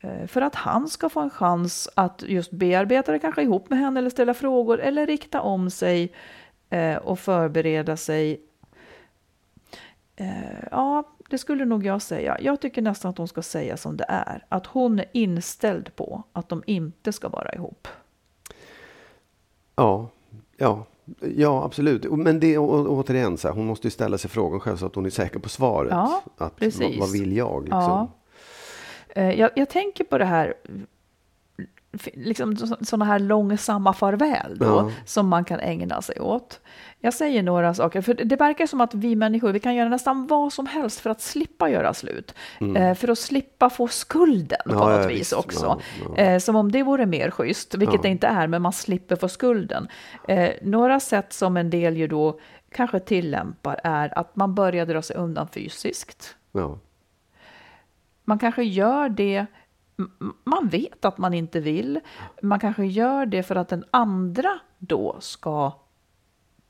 Eh, 0.00 0.26
För 0.26 0.40
att 0.42 0.54
han 0.54 0.88
ska 0.88 1.08
få 1.08 1.20
en 1.20 1.30
chans 1.30 1.88
att 1.94 2.22
just 2.26 2.50
bearbeta 2.50 3.12
det 3.12 3.18
kanske 3.18 3.42
ihop 3.42 3.70
med 3.70 3.78
henne 3.78 4.00
eller 4.00 4.10
ställa 4.10 4.34
frågor 4.34 4.80
eller 4.80 5.06
rikta 5.06 5.40
om 5.40 5.70
sig 5.70 6.12
eh, 6.70 6.96
och 6.96 7.18
förbereda 7.18 7.96
sig. 7.96 8.40
Eh, 10.16 10.68
ja, 10.70 11.04
det 11.30 11.38
skulle 11.38 11.64
nog 11.64 11.86
jag 11.86 12.02
säga. 12.02 12.36
Jag 12.40 12.60
tycker 12.60 12.82
nästan 12.82 13.10
att 13.10 13.18
hon 13.18 13.28
ska 13.28 13.42
säga 13.42 13.76
som 13.76 13.96
det 13.96 14.04
är. 14.08 14.44
Att 14.48 14.66
hon 14.66 14.98
är 14.98 15.06
inställd 15.12 15.96
på 15.96 16.22
att 16.32 16.48
de 16.48 16.62
inte 16.66 17.12
ska 17.12 17.28
vara 17.28 17.52
ihop. 17.54 17.88
Ja, 19.76 20.08
ja, 20.56 20.84
ja 21.36 21.64
absolut. 21.64 22.04
Men 22.12 22.40
det 22.40 22.58
å- 22.58 22.86
återigen, 22.88 23.38
så 23.38 23.48
här, 23.48 23.54
hon 23.54 23.66
måste 23.66 23.86
ju 23.86 23.90
ställa 23.90 24.18
sig 24.18 24.30
frågan 24.30 24.60
själv 24.60 24.76
så 24.76 24.86
att 24.86 24.94
hon 24.94 25.06
är 25.06 25.10
säker 25.10 25.38
på 25.38 25.48
svaret. 25.48 25.90
Ja, 25.90 26.22
att, 26.26 26.40
vad, 26.40 26.56
precis. 26.56 27.00
vad 27.00 27.12
vill 27.12 27.36
jag? 27.36 27.62
Liksom? 27.62 27.80
Ja. 27.80 28.08
Eh, 29.18 29.30
Jag, 29.40 29.50
jag 29.54 29.68
tänker 29.68 30.04
på 30.04 30.18
det 30.18 30.24
här, 30.24 30.54
liksom 32.14 32.56
sådana 32.80 33.04
här 33.04 33.18
långsamma 33.18 33.92
farväl 33.92 34.58
då, 34.58 34.64
Ja. 34.66 34.90
som 35.06 35.28
man 35.28 35.44
kan 35.44 35.60
ägna 35.60 36.02
sig 36.02 36.20
åt. 36.20 36.60
Jag 37.00 37.14
säger 37.14 37.42
några 37.42 37.74
saker, 37.74 38.00
för 38.00 38.14
det- 38.14 38.36
verkar 38.36 38.66
som 38.66 38.80
att 38.80 38.94
vi 38.94 39.16
människor, 39.16 39.52
vi 39.52 39.60
kan 39.60 39.74
göra 39.74 39.88
nästan 39.88 40.26
vad 40.26 40.52
som 40.52 40.66
helst 40.66 41.00
för 41.00 41.10
att 41.10 41.20
slippa 41.20 41.70
göra 41.70 41.94
slut. 41.94 42.34
Eh, 42.76 42.94
För 42.94 43.08
att 43.08 43.18
slippa 43.18 43.70
få 43.70 43.88
skulden 43.88 44.58
på 44.64 44.70
Mm. 44.72 44.82
Ja, 44.82 44.88
något 44.96 45.02
ja, 45.02 45.08
vis 45.08 45.20
visst. 45.20 45.32
också. 45.32 45.80
Ja. 46.16 46.16
Eh, 46.22 46.38
Som 46.38 46.56
om 46.56 46.72
det 46.72 46.82
vore 46.82 47.06
mer 47.06 47.30
schysst, 47.30 47.74
vilket 47.74 48.02
det 48.02 48.08
inte 48.08 48.26
är, 48.26 48.46
men 48.46 48.62
man 48.62 48.72
slipper 48.72 49.16
få 49.16 49.28
skulden. 49.28 49.88
Några 50.62 51.00
sätt 51.00 51.32
som 51.32 51.56
en 51.56 51.70
del 51.70 51.96
ju 51.96 52.06
då 52.06 52.40
kanske 52.72 53.00
tillämpar 53.00 53.80
är 53.84 54.18
att 54.18 54.36
man 54.36 54.54
börjar 54.54 54.86
dra 54.86 55.02
sig 55.02 55.16
undan 55.16 55.48
fysiskt. 55.48 56.36
Man 58.28 58.38
kanske 58.38 58.62
gör 58.64 59.08
det, 59.08 59.46
man 60.44 60.68
vet 60.68 61.04
att 61.04 61.18
man 61.18 61.34
inte 61.34 61.60
vill. 61.60 62.00
Man 62.42 62.58
kanske 62.60 62.86
gör 62.86 63.26
det 63.26 63.42
för 63.42 63.56
att 63.56 63.68
den 63.68 63.84
andra 63.90 64.50
då 64.78 65.16
ska 65.20 65.72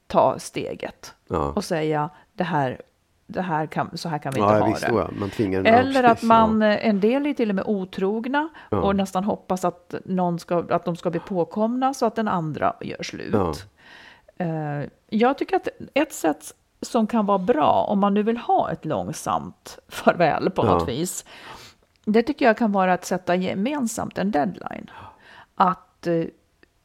ta 0.06 0.38
steget 0.38 1.14
Ja. 1.28 1.52
och 1.56 1.64
säga 1.64 2.10
det 2.34 2.44
här, 2.44 2.82
det 3.26 3.42
här 3.42 3.66
kan, 3.66 3.96
så 3.98 4.08
här 4.08 4.18
kan 4.18 4.32
vi 4.34 4.40
inte 4.40 4.52
Ja, 4.54 4.58
ha 4.60 4.66
visst, 4.66 4.80
det. 4.86 4.92
ja. 4.92 5.10
Man 5.20 5.30
tvingar 5.30 5.64
Eller 5.64 6.02
att 6.04 6.22
man, 6.22 6.62
eh, 6.62 6.86
en 6.88 7.00
del 7.00 7.26
är 7.26 7.34
till 7.34 7.48
och 7.48 7.54
med 7.54 7.64
otrogna 7.66 8.48
och 8.70 8.96
nästan 8.96 9.24
hoppas 9.24 9.64
att, 9.64 9.94
någon 10.04 10.38
ska, 10.38 10.64
att 10.70 10.84
de 10.84 10.96
ska 10.96 11.10
bli 11.10 11.20
påkomna 11.20 11.94
så 11.94 12.06
att 12.06 12.14
den 12.14 12.28
andra 12.28 12.74
gör 12.80 13.02
slut. 13.02 13.34
Eh, 14.38 14.88
Jag 15.08 15.38
tycker 15.38 15.56
att 15.56 15.68
ett 15.94 16.12
sätt 16.12 16.54
som 16.80 17.06
kan 17.06 17.26
vara 17.26 17.38
bra 17.38 17.86
om 17.88 17.98
man 17.98 18.14
nu 18.14 18.22
vill 18.22 18.36
ha 18.36 18.70
ett 18.70 18.84
långsamt 18.84 19.78
farväl 19.88 20.50
på 20.50 20.66
Ja. 20.66 20.70
något 20.74 20.88
vis. 20.88 21.24
Det 22.04 22.22
tycker 22.22 22.44
jag 22.46 22.58
kan 22.58 22.72
vara 22.72 22.92
att 22.92 23.04
sätta 23.04 23.34
gemensamt 23.34 24.18
en 24.18 24.30
deadline. 24.30 24.90
Att 25.54 26.06
eh, 26.06 26.24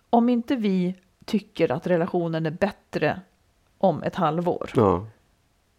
om 0.10 0.30
inte 0.30 0.56
vi 0.56 0.96
tycker 1.26 1.72
att 1.72 1.88
relationen 1.88 2.46
är 2.46 2.52
bättre 2.52 3.22
om 3.78 4.04
ett 4.04 4.16
halvår 4.16 4.70
Ja. 4.76 5.06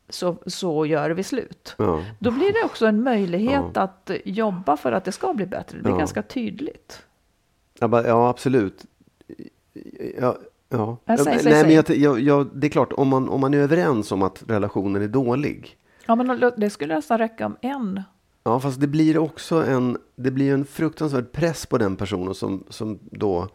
så, 0.08 0.36
så 0.46 0.86
gör 0.86 1.10
vi 1.10 1.22
slut. 1.22 1.74
Ja. 1.78 2.02
Då 2.18 2.30
blir 2.30 2.52
det 2.52 2.64
också 2.64 2.86
en 2.86 3.02
möjlighet 3.02 3.64
Ja. 3.74 3.80
att 3.82 4.10
jobba 4.24 4.76
för 4.76 4.92
att 4.92 5.04
det 5.04 5.12
ska 5.12 5.34
bli 5.34 5.46
bättre. 5.46 5.78
Det 5.78 5.82
blir 5.84 5.96
ganska 5.98 6.22
tydligt. 6.22 7.06
Ja 7.80 8.28
absolut. 8.28 8.84
Ja, 10.68 10.78
ja. 10.78 10.98
Ja, 11.04 11.16
säg, 11.16 11.32
Ja, 11.32 11.38
säg, 11.38 11.52
Nej, 11.52 11.62
säg. 11.62 11.62
men 11.66 11.74
jag, 11.74 11.90
jag, 11.90 12.20
jag, 12.20 12.50
det 12.54 12.66
är 12.66 12.70
klart, 12.70 12.92
om 12.92 13.08
man, 13.08 13.28
om 13.28 13.40
man 13.40 13.54
är 13.54 13.58
överens 13.58 14.12
om 14.12 14.22
att 14.22 14.44
relationen 14.48 15.02
är 15.02 15.08
dålig. 15.08 15.76
Ja, 16.06 16.14
men 16.14 16.52
det 16.56 16.70
skulle 16.70 16.94
nästan 16.94 17.18
räcka 17.18 17.46
om 17.46 17.56
en. 17.60 18.02
Ja, 18.44 18.60
fast 18.60 18.80
det 18.80 18.86
blir 18.86 19.18
också 19.18 19.64
en, 19.66 19.98
det 20.16 20.30
blir 20.30 20.54
en 20.54 20.64
fruktansvärd 20.64 21.32
press 21.32 21.66
på 21.66 21.78
den 21.78 21.96
personen 21.96 22.34
som, 22.34 22.64
som 22.68 22.98
då 23.02 23.48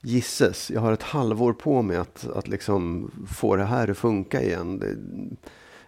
gisses. 0.00 0.70
Jag 0.70 0.80
har 0.80 0.92
ett 0.92 1.02
halvår 1.02 1.52
på 1.52 1.82
mig 1.82 1.96
att, 1.96 2.28
att 2.36 2.48
liksom 2.48 3.10
få 3.38 3.56
det 3.56 3.64
här 3.64 3.90
att 3.90 3.98
funka 3.98 4.42
igen. 4.42 4.78
Det, 4.78 4.96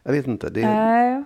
jag 0.03 0.13
vet 0.13 0.27
inte. 0.27 0.51
Det, 0.51 0.61
Nej. 0.67 1.25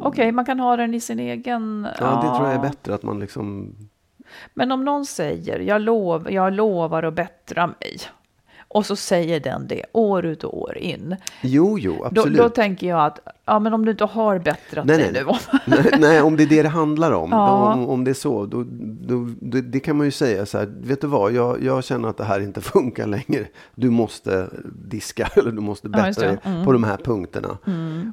Okej, 0.00 0.32
man 0.32 0.44
kan 0.44 0.60
ha 0.60 0.76
den 0.76 0.94
i 0.94 1.00
sin 1.00 1.18
egen... 1.20 1.86
ja, 2.00 2.22
det 2.22 2.36
tror 2.38 2.48
jag 2.48 2.56
är 2.56 2.70
bättre. 2.70 2.94
Att 2.94 3.02
man 3.02 3.20
liksom... 3.20 3.74
Men 4.54 4.72
om 4.72 4.84
någon 4.84 5.06
säger 5.06 5.58
jag, 5.58 5.80
lov, 5.80 6.30
jag 6.32 6.52
lovar 6.52 7.02
att 7.02 7.14
bättra 7.14 7.66
mig 7.66 7.98
och 8.72 8.86
så 8.86 8.96
säger 8.96 9.40
den 9.40 9.66
det 9.66 9.84
år 9.92 10.24
ut 10.26 10.44
och 10.44 10.58
år 10.62 10.78
in. 10.78 11.16
Jo, 11.40 11.78
jo, 11.78 11.96
Då, 11.98 12.04
absolut. 12.04 12.38
då 12.38 12.48
tänker 12.48 12.86
jag 12.86 13.06
att 13.06 13.18
ja, 13.44 13.58
men 13.58 13.74
om 13.74 13.84
du 13.84 13.90
inte 13.90 14.04
har 14.04 14.38
bättrat 14.38 14.86
Nej, 14.86 14.98
dig 14.98 15.12
nej, 15.12 15.24
nu. 15.66 15.76
nej, 15.76 15.94
nej, 15.98 16.22
om 16.22 16.36
det 16.36 16.42
är 16.42 16.46
det 16.46 16.62
det 16.62 16.68
handlar 16.68 17.12
om. 17.12 17.30
Ja. 17.42 17.74
Då, 17.76 17.80
om, 17.82 17.88
om 17.88 18.04
det 18.04 18.10
är 18.10 18.14
så, 18.14 18.46
då, 18.46 18.64
då, 19.06 19.28
då, 19.40 19.60
det 19.60 19.80
kan 19.80 19.96
man 19.96 20.06
ju 20.06 20.10
säga 20.10 20.46
så 20.46 20.58
här. 20.58 20.72
Vet 20.80 21.00
du 21.00 21.06
vad, 21.06 21.32
jag, 21.32 21.62
jag 21.62 21.84
känner 21.84 22.08
att 22.08 22.16
det 22.16 22.24
här 22.24 22.40
inte 22.40 22.60
funkar 22.74 23.06
längre. 23.06 23.46
Du 23.74 23.90
måste 23.90 24.48
diska 24.88 25.26
eller 25.36 25.52
du 25.52 25.60
måste 25.60 25.88
bättra 25.88 26.26
det. 26.26 26.38
Mm. 26.44 26.56
dig 26.56 26.64
på 26.64 26.72
de 26.72 26.84
här 26.84 26.96
punkterna. 26.96 27.58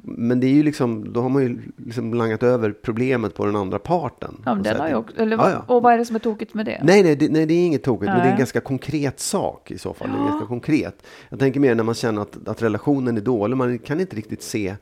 Men 0.02 0.40
det 0.40 0.46
är 0.46 0.52
ju 0.54 0.62
liksom, 0.62 1.12
då 1.12 1.22
har 1.22 1.28
man 1.28 1.42
ju 1.42 1.58
liksom 1.76 2.14
langat 2.14 2.42
över 2.42 2.74
problemet 2.82 3.34
på 3.34 3.46
den 3.46 3.56
andra 3.56 3.78
parten. 3.78 4.42
Ja, 4.44 4.54
men 4.54 4.62
den 4.62 4.80
har 4.80 4.88
ju 4.88 4.94
också, 4.94 5.16
eller, 5.16 5.36
Ja. 5.36 5.64
Och 5.66 5.82
vad 5.82 5.94
är 5.94 5.98
det 5.98 6.04
som 6.04 6.16
är 6.16 6.20
tokigt 6.20 6.54
med 6.54 6.66
det? 6.66 6.80
Nej, 6.82 7.02
nej 7.02 7.16
det, 7.16 7.28
nej, 7.28 7.46
det 7.46 7.54
är 7.54 7.66
inget 7.66 7.82
tokigt, 7.82 8.12
men 8.12 8.18
det 8.20 8.26
är 8.28 8.32
en 8.32 8.38
ganska 8.38 8.60
konkret 8.60 9.20
sak 9.20 9.70
i 9.70 9.78
så 9.78 9.94
fall. 9.94 10.08
Ja. 10.50 10.60
konkret. 10.60 11.06
Jag 11.28 11.38
tänker 11.38 11.60
mer 11.60 11.74
när 11.74 11.84
man 11.84 11.94
känner 11.94 12.22
att, 12.22 12.48
att 12.48 12.62
relationen 12.62 13.16
är 13.16 13.20
dålig, 13.20 13.56
man 13.56 13.78
kan 13.78 14.00
inte 14.00 14.16
riktigt 14.16 14.42
se 14.42 14.76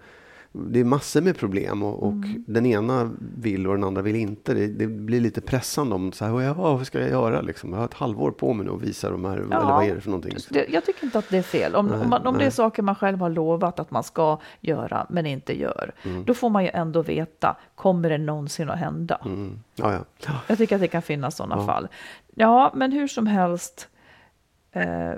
det 0.52 0.80
är 0.80 0.84
massor 0.84 1.20
med 1.20 1.36
problem 1.36 1.82
och, 1.82 2.02
och 2.02 2.12
Mm. 2.12 2.44
den 2.46 2.66
ena 2.66 3.10
vill 3.36 3.66
och 3.66 3.74
den 3.74 3.84
andra 3.84 4.02
vill 4.02 4.16
inte. 4.16 4.54
Det, 4.54 4.66
det 4.66 4.86
blir 4.86 5.20
lite 5.20 5.40
pressande 5.40 5.94
om 5.94 6.12
så 6.12 6.24
här, 6.24 6.40
ja, 6.40 6.52
vad 6.54 6.86
ska 6.86 7.00
jag 7.00 7.08
göra 7.10 7.40
liksom? 7.40 7.72
Jag 7.72 7.78
har 7.78 7.84
ett 7.84 7.94
halvår 7.94 8.30
på 8.30 8.52
mig 8.52 8.66
nu 8.66 8.72
att 8.72 8.82
visa 8.82 9.10
de 9.10 9.24
här, 9.24 9.36
eller 9.36 9.56
vad 9.56 9.84
är 9.84 9.94
det 9.94 10.00
för 10.00 10.10
någonting? 10.10 10.34
Det, 10.50 10.66
jag 10.68 10.84
tycker 10.84 11.04
inte 11.04 11.18
att 11.18 11.28
det 11.30 11.38
är 11.38 11.42
fel. 11.42 11.74
Om, 11.74 11.86
Nej, 11.86 12.00
om, 12.00 12.10
man, 12.10 12.26
om 12.26 12.38
det 12.38 12.44
är 12.44 12.50
saker 12.50 12.82
man 12.82 12.94
själv 12.94 13.18
har 13.18 13.30
lovat 13.30 13.78
att 13.80 13.90
man 13.90 14.02
ska 14.04 14.38
göra 14.60 15.06
men 15.10 15.26
inte 15.26 15.60
gör, 15.60 15.92
Mm. 16.04 16.24
då 16.24 16.34
får 16.34 16.50
man 16.50 16.64
ju 16.64 16.70
ändå 16.72 17.02
veta, 17.02 17.56
kommer 17.74 18.10
det 18.10 18.18
någonsin 18.18 18.70
att 18.70 18.78
hända? 18.78 19.18
Mm. 19.24 19.58
Ja, 19.74 19.92
ja. 19.92 19.98
ja. 20.26 20.32
Jag 20.46 20.58
tycker 20.58 20.74
att 20.74 20.80
det 20.82 20.88
kan 20.88 21.02
finnas 21.02 21.36
sådana 21.36 21.56
Ja. 21.56 21.66
fall. 21.66 21.88
Ja, 22.34 22.72
men 22.76 22.92
hur 22.92 23.08
som 23.08 23.26
helst. 23.26 23.88
Eh, 24.72 25.12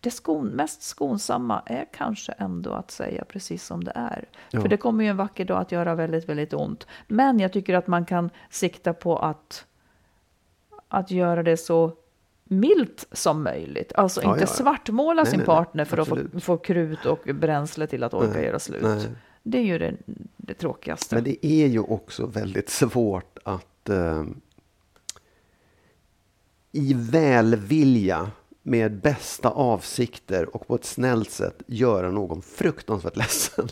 det 0.00 0.10
skon, 0.10 0.46
mest 0.48 0.82
skonsamma 0.82 1.62
är 1.66 1.86
kanske 1.92 2.32
ändå 2.32 2.72
att 2.72 2.90
säga 2.90 3.24
precis 3.24 3.64
som 3.64 3.84
det 3.84 3.92
är. 3.94 4.28
Ja. 4.50 4.60
För 4.60 4.68
det 4.68 4.76
kommer 4.76 5.04
ju 5.04 5.10
en 5.10 5.16
vacker 5.16 5.44
dag 5.44 5.60
att 5.60 5.72
göra 5.72 5.94
väldigt, 5.94 6.28
väldigt 6.28 6.54
ont. 6.54 6.86
Men 7.08 7.40
jag 7.40 7.52
tycker 7.52 7.74
att 7.74 7.86
man 7.86 8.04
kan 8.04 8.30
sikta 8.50 8.92
på 8.92 9.18
att, 9.18 9.66
att 10.88 11.10
göra 11.10 11.42
det 11.42 11.56
så 11.56 11.92
milt 12.44 13.06
som 13.12 13.42
möjligt. 13.42 13.92
Alltså 13.94 14.22
Ja, 14.22 14.28
inte 14.30 14.42
ja, 14.42 14.46
svartmåla 14.46 15.22
Nej, 15.22 15.30
sin 15.30 15.38
nej, 15.38 15.46
nej. 15.48 15.56
partner 15.56 15.84
för 15.84 15.98
att 15.98 16.08
få, 16.08 16.14
Absolut. 16.14 16.44
få 16.44 16.56
krut 16.56 17.04
och 17.06 17.28
bränsle 17.34 17.86
till 17.86 18.04
att 18.04 18.14
orka 18.14 18.32
Nej, 18.34 18.44
göra 18.44 18.58
slut. 18.58 18.82
nej. 18.82 19.06
Det 19.42 19.58
är 19.58 19.62
ju 19.62 19.78
det, 19.78 19.94
det 20.36 20.54
tråkigaste. 20.54 21.14
Men 21.14 21.24
det 21.24 21.46
är 21.46 21.66
ju 21.66 21.80
också 21.80 22.26
väldigt 22.26 22.68
svårt 22.70 23.38
att 23.44 23.88
eh, 23.88 24.24
i 26.72 26.94
välvilja 26.94 28.30
med 28.68 29.00
bästa 29.00 29.50
avsikter 29.50 30.56
och 30.56 30.66
på 30.66 30.74
ett 30.74 30.84
snällt 30.84 31.30
sätt 31.30 31.62
göra 31.66 32.10
någon 32.10 32.42
fruktansvärt 32.42 33.16
ledsen. 33.16 33.68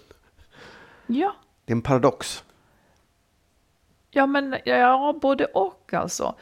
Ja. 1.07 1.35
Det 1.65 1.73
är 1.73 1.77
en 1.77 1.83
paradox. 1.83 2.45
Ja, 4.11 4.27
men 4.27 4.57
ja, 4.65 5.19
både 5.23 5.45
och 5.45 5.95
alltså. 5.95 6.35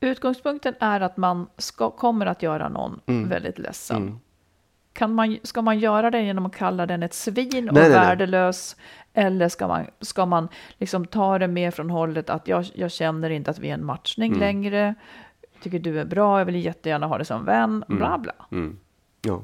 Utgångspunkten 0.00 0.74
är 0.80 1.00
att 1.00 1.16
man 1.16 1.46
ska, 1.56 1.90
kommer 1.90 2.26
att 2.26 2.42
göra 2.42 2.68
någon 2.68 3.00
Mm. 3.06 3.28
väldigt 3.28 3.58
ledsen. 3.58 3.96
Mm. 3.96 4.18
Kan 4.92 5.14
man, 5.14 5.38
ska 5.42 5.62
man 5.62 5.78
göra 5.78 6.10
det 6.10 6.22
genom 6.22 6.46
att 6.46 6.56
kalla 6.56 6.86
den 6.86 7.02
ett 7.02 7.14
svin 7.14 7.68
och 7.68 7.74
Nej, 7.74 7.82
nej, 7.82 7.90
nej. 7.90 7.90
värdelös? 7.90 8.76
Eller 9.12 9.48
ska 9.48 9.68
man, 9.68 9.86
ska 10.00 10.26
man 10.26 10.48
liksom 10.78 11.06
ta 11.06 11.38
det 11.38 11.48
mer 11.48 11.70
från 11.70 11.90
hållet 11.90 12.30
att 12.30 12.48
jag, 12.48 12.64
jag 12.74 12.90
känner 12.92 13.30
inte 13.30 13.50
att 13.50 13.58
vi 13.58 13.70
är 13.70 13.74
en 13.74 13.84
matchning 13.84 14.28
Mm. 14.32 14.40
längre. 14.40 14.94
Tycker 15.64 15.78
du 15.78 16.00
är 16.00 16.04
bra, 16.04 16.38
jag 16.38 16.44
vill 16.44 16.64
jättegärna 16.64 17.06
ha 17.06 17.18
dig 17.18 17.26
som 17.26 17.44
vän, 17.44 17.84
bla 17.88 18.18
bla. 18.18 18.32
Mm. 18.52 18.78
Ja. 19.22 19.42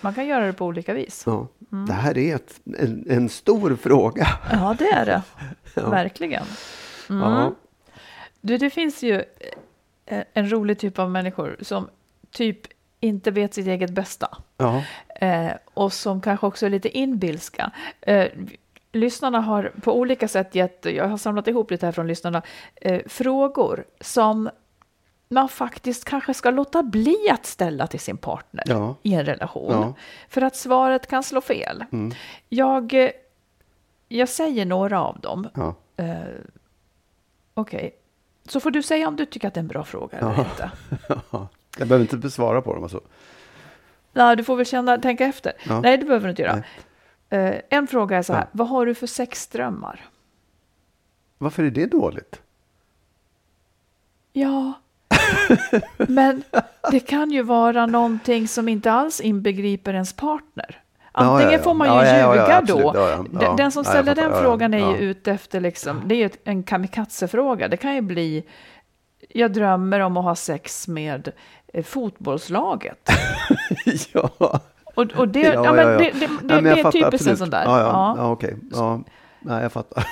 Man 0.00 0.14
kan 0.14 0.26
göra 0.26 0.46
det 0.46 0.52
på 0.52 0.66
olika 0.66 0.94
vis. 0.94 1.22
Ja. 1.26 1.48
Mm. 1.72 1.86
Det 1.86 1.92
här 1.92 2.18
är 2.18 2.34
ett, 2.34 2.60
en, 2.78 3.06
en 3.10 3.28
stor 3.28 3.76
fråga. 3.76 4.26
Ja, 4.52 4.76
det 4.78 4.88
är 4.88 5.06
det. 5.06 5.22
Ja. 5.74 5.90
Verkligen. 5.90 6.44
Mm. 7.10 7.22
Ja. 7.22 7.54
Du, 8.40 8.58
det 8.58 8.70
finns 8.70 9.02
ju 9.02 9.24
eh, 10.06 10.24
en 10.32 10.52
rolig 10.52 10.78
typ 10.78 10.98
av 10.98 11.10
människor 11.10 11.56
som 11.60 11.88
typ 12.30 12.60
inte 13.00 13.30
vet 13.30 13.54
sitt 13.54 13.66
eget 13.66 13.90
bästa. 13.90 14.38
Ja. 14.56 14.82
Eh, 15.20 15.52
och 15.74 15.92
som 15.92 16.20
kanske 16.20 16.46
också 16.46 16.66
är 16.66 16.70
lite 16.70 16.98
inbilska. 16.98 17.70
Eh, 18.00 18.28
lyssnarna 18.92 19.40
har 19.40 19.72
på 19.82 19.98
olika 19.98 20.28
sätt 20.28 20.54
gett, 20.54 20.84
jag 20.84 21.08
har 21.08 21.16
samlat 21.16 21.48
ihop 21.48 21.70
lite 21.70 21.86
här 21.86 21.92
från 21.92 22.06
lyssnarna, 22.06 22.42
eh, 22.74 23.02
frågor 23.06 23.84
som 24.00 24.50
man 25.28 25.48
faktiskt 25.48 26.04
kanske 26.04 26.34
ska 26.34 26.50
låta 26.50 26.82
bli 26.82 27.16
att 27.30 27.46
ställa 27.46 27.86
till 27.86 28.00
sin 28.00 28.16
partner 28.16 28.64
Ja. 28.66 28.94
i 29.02 29.14
en 29.14 29.24
relation. 29.24 29.72
Ja. 29.72 29.94
För 30.28 30.42
att 30.42 30.56
svaret 30.56 31.06
kan 31.06 31.22
slå 31.22 31.40
fel. 31.40 31.84
Mm. 31.92 32.12
Jag, 32.48 32.94
eh, 32.94 33.10
jag 34.08 34.28
säger 34.28 34.66
några 34.66 35.00
av 35.00 35.20
dem. 35.20 35.48
Ja. 35.54 35.74
Eh, 35.96 36.16
Okej, 37.54 37.94
så 38.48 38.60
får 38.60 38.70
du 38.70 38.82
säga 38.82 39.08
om 39.08 39.16
du 39.16 39.26
tycker 39.26 39.48
att 39.48 39.54
det 39.54 39.58
är 39.58 39.62
en 39.62 39.68
bra 39.68 39.84
fråga 39.84 40.18
eller 40.18 40.38
inte. 40.38 40.70
Jag 41.78 41.88
behöver 41.88 42.00
inte 42.04 42.16
besvara 42.16 42.62
på 42.62 42.74
dem. 42.74 42.82
Alltså. 42.82 43.00
Nej, 44.12 44.36
du 44.36 44.44
får 44.44 44.56
väl 44.56 44.66
känna, 44.66 44.98
tänka 44.98 45.24
efter. 45.26 45.52
Nej, 45.82 45.96
det 45.98 46.04
behöver 46.04 46.24
du 46.26 46.30
inte 46.30 46.42
göra. 46.42 46.62
Eh, 47.30 47.54
en 47.68 47.86
fråga 47.86 48.16
är 48.18 48.22
så 48.22 48.32
här, 48.32 48.46
vad 48.52 48.68
har 48.68 48.86
du 48.86 48.94
för 48.94 49.06
sexdrömmar? 49.06 50.04
Varför 51.38 51.62
är 51.62 51.70
det 51.70 51.86
dåligt? 51.86 52.40
Ja, 54.32 54.72
men 55.96 56.42
det 56.90 57.00
kan 57.00 57.30
ju 57.30 57.42
vara 57.42 57.86
någonting 57.86 58.48
som 58.48 58.68
inte 58.68 58.92
alls 58.92 59.20
inbegriper 59.20 59.94
ens 59.94 60.12
partner. 60.12 60.82
Antingen 61.18 61.52
ja, 61.52 61.58
ja. 61.58 61.62
får 61.62 61.74
man 61.74 61.88
ju 61.88 62.10
Ja, 62.10 62.34
ljuga 62.34 62.60
då. 62.60 62.92
Den-. 63.30 63.56
Den 63.56 63.72
som 63.72 63.84
ställer 63.84 64.14
den 64.14 64.32
frågan 64.42 64.74
är 64.74 64.90
ju 64.90 64.96
ute 64.96 65.32
efter, 65.32 65.60
liksom, 65.60 66.02
det 66.04 66.14
är 66.14 66.18
ju 66.18 66.30
en 66.44 66.62
kamikaze-fråga. 66.62 67.68
Det 67.68 67.76
kan 67.76 67.94
ju 67.94 68.00
bli, 68.00 68.44
jag 69.28 69.52
drömmer 69.52 70.00
om 70.00 70.16
att 70.16 70.24
ha 70.24 70.34
sex 70.34 70.88
med 70.88 71.32
eh, 71.72 71.84
fotbollslaget. 71.84 73.10
ja. 74.12 74.60
Och, 74.96 75.12
och 75.16 75.28
det, 75.28 75.40
ja, 75.40 75.72
men 75.72 75.86
det, 75.86 75.98
det, 75.98 76.28
det, 76.42 76.60
det 76.60 76.70
är 76.70 76.76
fattar 76.76 76.90
typiskt 77.10 77.28
en 77.28 77.36
sån 77.36 77.50
där. 77.50 77.64
Ja, 77.64 77.80
ja. 77.80 77.86
Ja. 77.86 78.14
ja. 78.18 78.30
okej. 78.30 78.56
Ja. 78.72 79.00
Nej, 79.40 79.62
jag 79.62 79.72
fattar. 79.72 80.06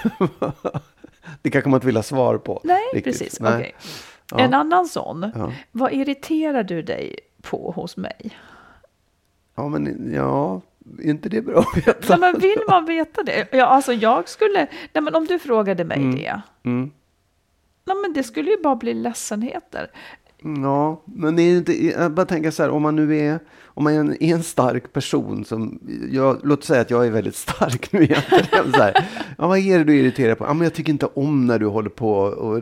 det 1.43 1.51
kanske 1.51 1.71
man 1.71 1.77
inte 1.77 1.87
vill 1.87 1.97
ha 1.97 2.03
svar 2.03 2.39
på. 2.39 2.61
Nej, 2.65 2.79
riktigt. 2.95 3.21
precis. 3.21 3.41
Nej. 3.41 3.55
Okej. 3.55 3.75
Ja. 4.39 4.41
En 4.45 4.55
annan 4.55 4.87
sån. 4.89 5.31
Ja. 5.35 5.53
Vad 5.73 5.93
irriterar 5.93 6.63
du 6.63 6.83
dig 6.83 7.17
på 7.43 7.71
hos 7.77 7.97
mig? 7.97 8.39
Ja, 9.55 9.69
men 9.69 10.13
ja, 10.15 10.61
är 10.99 11.11
inte 11.11 11.29
det 11.29 11.43
bra 11.43 11.59
att 11.61 11.77
veta? 11.87 12.17
Nej, 12.17 12.33
men 12.33 12.41
vill 12.41 12.59
man 12.69 12.85
veta 12.85 13.23
det? 13.23 13.49
Ja, 13.53 13.65
alltså 13.67 13.93
jag 13.93 14.29
skulle, 14.29 14.67
nej, 14.93 15.03
men 15.03 15.15
om 15.15 15.25
du 15.27 15.39
frågade 15.39 15.85
mig 15.85 15.99
det, 15.99 16.41
Mm. 16.65 16.91
nej, 17.85 17.97
men 18.03 18.13
det 18.13 18.23
skulle 18.23 18.51
ju 18.51 18.63
bara 18.63 18.77
bli 18.77 18.95
ledsenheter. 18.95 19.91
Ja, 20.63 21.03
men 21.05 21.37
det 21.37 21.43
är 21.43 21.57
inte, 21.57 21.87
jag 21.87 22.13
bara 22.13 22.27
tänker 22.27 22.51
så 22.51 22.63
här, 22.63 22.71
om 22.71 22.83
man 22.83 22.97
nu 22.97 23.17
är, 23.17 23.39
om 23.67 23.85
man 23.85 23.95
är 23.95 24.01
en, 24.01 24.23
är 24.23 24.35
en 24.35 24.43
stark 24.43 24.93
person 24.93 25.45
som, 25.45 25.79
jag, 26.11 26.41
låt 26.43 26.65
säga 26.65 26.81
att 26.81 26.91
jag 26.91 27.07
är 27.07 27.11
väldigt 27.11 27.37
stark 27.37 27.93
nu 27.93 28.03
egentligen. 28.03 28.73
Så 28.73 28.83
här, 28.83 29.09
ja, 29.39 29.47
vad 29.47 29.59
är 29.59 29.79
det 29.79 29.85
du 29.85 29.97
irriterar 29.97 30.35
på? 30.35 30.45
Ja, 30.45 30.55
men 30.55 30.63
jag 30.63 30.75
tycker 30.75 30.93
inte 30.93 31.07
om 31.07 31.47
när 31.47 31.59
du 31.59 31.67
håller 31.67 31.91
på 31.91 32.13
och, 32.13 32.61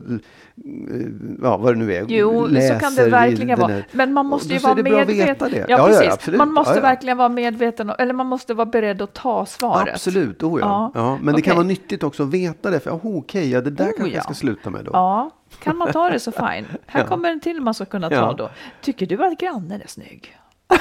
ja, 1.42 1.56
vad 1.56 1.74
det 1.74 1.78
nu 1.78 1.94
är, 1.94 2.04
Jo, 2.08 2.40
så 2.40 2.44
kan 2.44 2.54
det 2.54 2.60
läser 2.60 3.10
verkligen 3.10 3.60
vara. 3.60 3.82
Men 3.92 4.12
man 4.12 4.26
måste 4.26 4.48
ju 4.48 4.56
är 4.56 4.60
vara 4.60 4.74
medveten. 4.74 5.50
Ja, 5.52 5.64
Ja, 5.68 5.90
ja, 5.90 6.16
precis. 6.16 6.38
Man 6.38 6.52
måste 6.52 6.80
verkligen 6.80 7.18
vara 7.18 7.28
medveten, 7.28 7.90
eller 7.90 8.14
man 8.14 8.26
måste 8.26 8.54
vara 8.54 8.66
beredd 8.66 9.02
att 9.02 9.14
ta 9.14 9.46
svaret. 9.46 9.94
Absolut, 9.94 10.42
oh 10.42 10.60
ja. 10.60 11.18
Men 11.22 11.34
det 11.34 11.42
kan 11.42 11.56
vara 11.56 11.66
nyttigt 11.66 12.02
också 12.02 12.22
att 12.22 12.30
veta 12.30 12.70
det. 12.70 12.80
För, 12.80 12.90
oh, 12.90 13.16
okej, 13.18 13.50
ja, 13.50 13.60
det 13.60 13.70
där 13.70 13.84
Oh, 13.84 13.88
kanske 13.96 14.08
ja. 14.08 14.14
jag 14.14 14.24
ska 14.24 14.34
sluta 14.34 14.70
med 14.70 14.84
då. 14.84 14.90
Ja, 14.94 15.30
kan 15.62 15.76
man 15.76 15.92
ta 15.92 16.10
det 16.10 16.20
så 16.20 16.32
fine. 16.46 16.66
Här 16.86 17.00
Ja. 17.00 17.06
kommer 17.06 17.30
en 17.30 17.40
till 17.40 17.60
man 17.60 17.74
ska 17.74 17.84
kunna 17.84 18.08
ta 18.08 18.14
Ja. 18.14 18.32
då. 18.38 18.50
Tycker 18.80 19.06
du 19.06 19.24
att 19.24 19.38
grannen 19.38 19.82
är 19.82 19.86
snygg? 19.86 20.38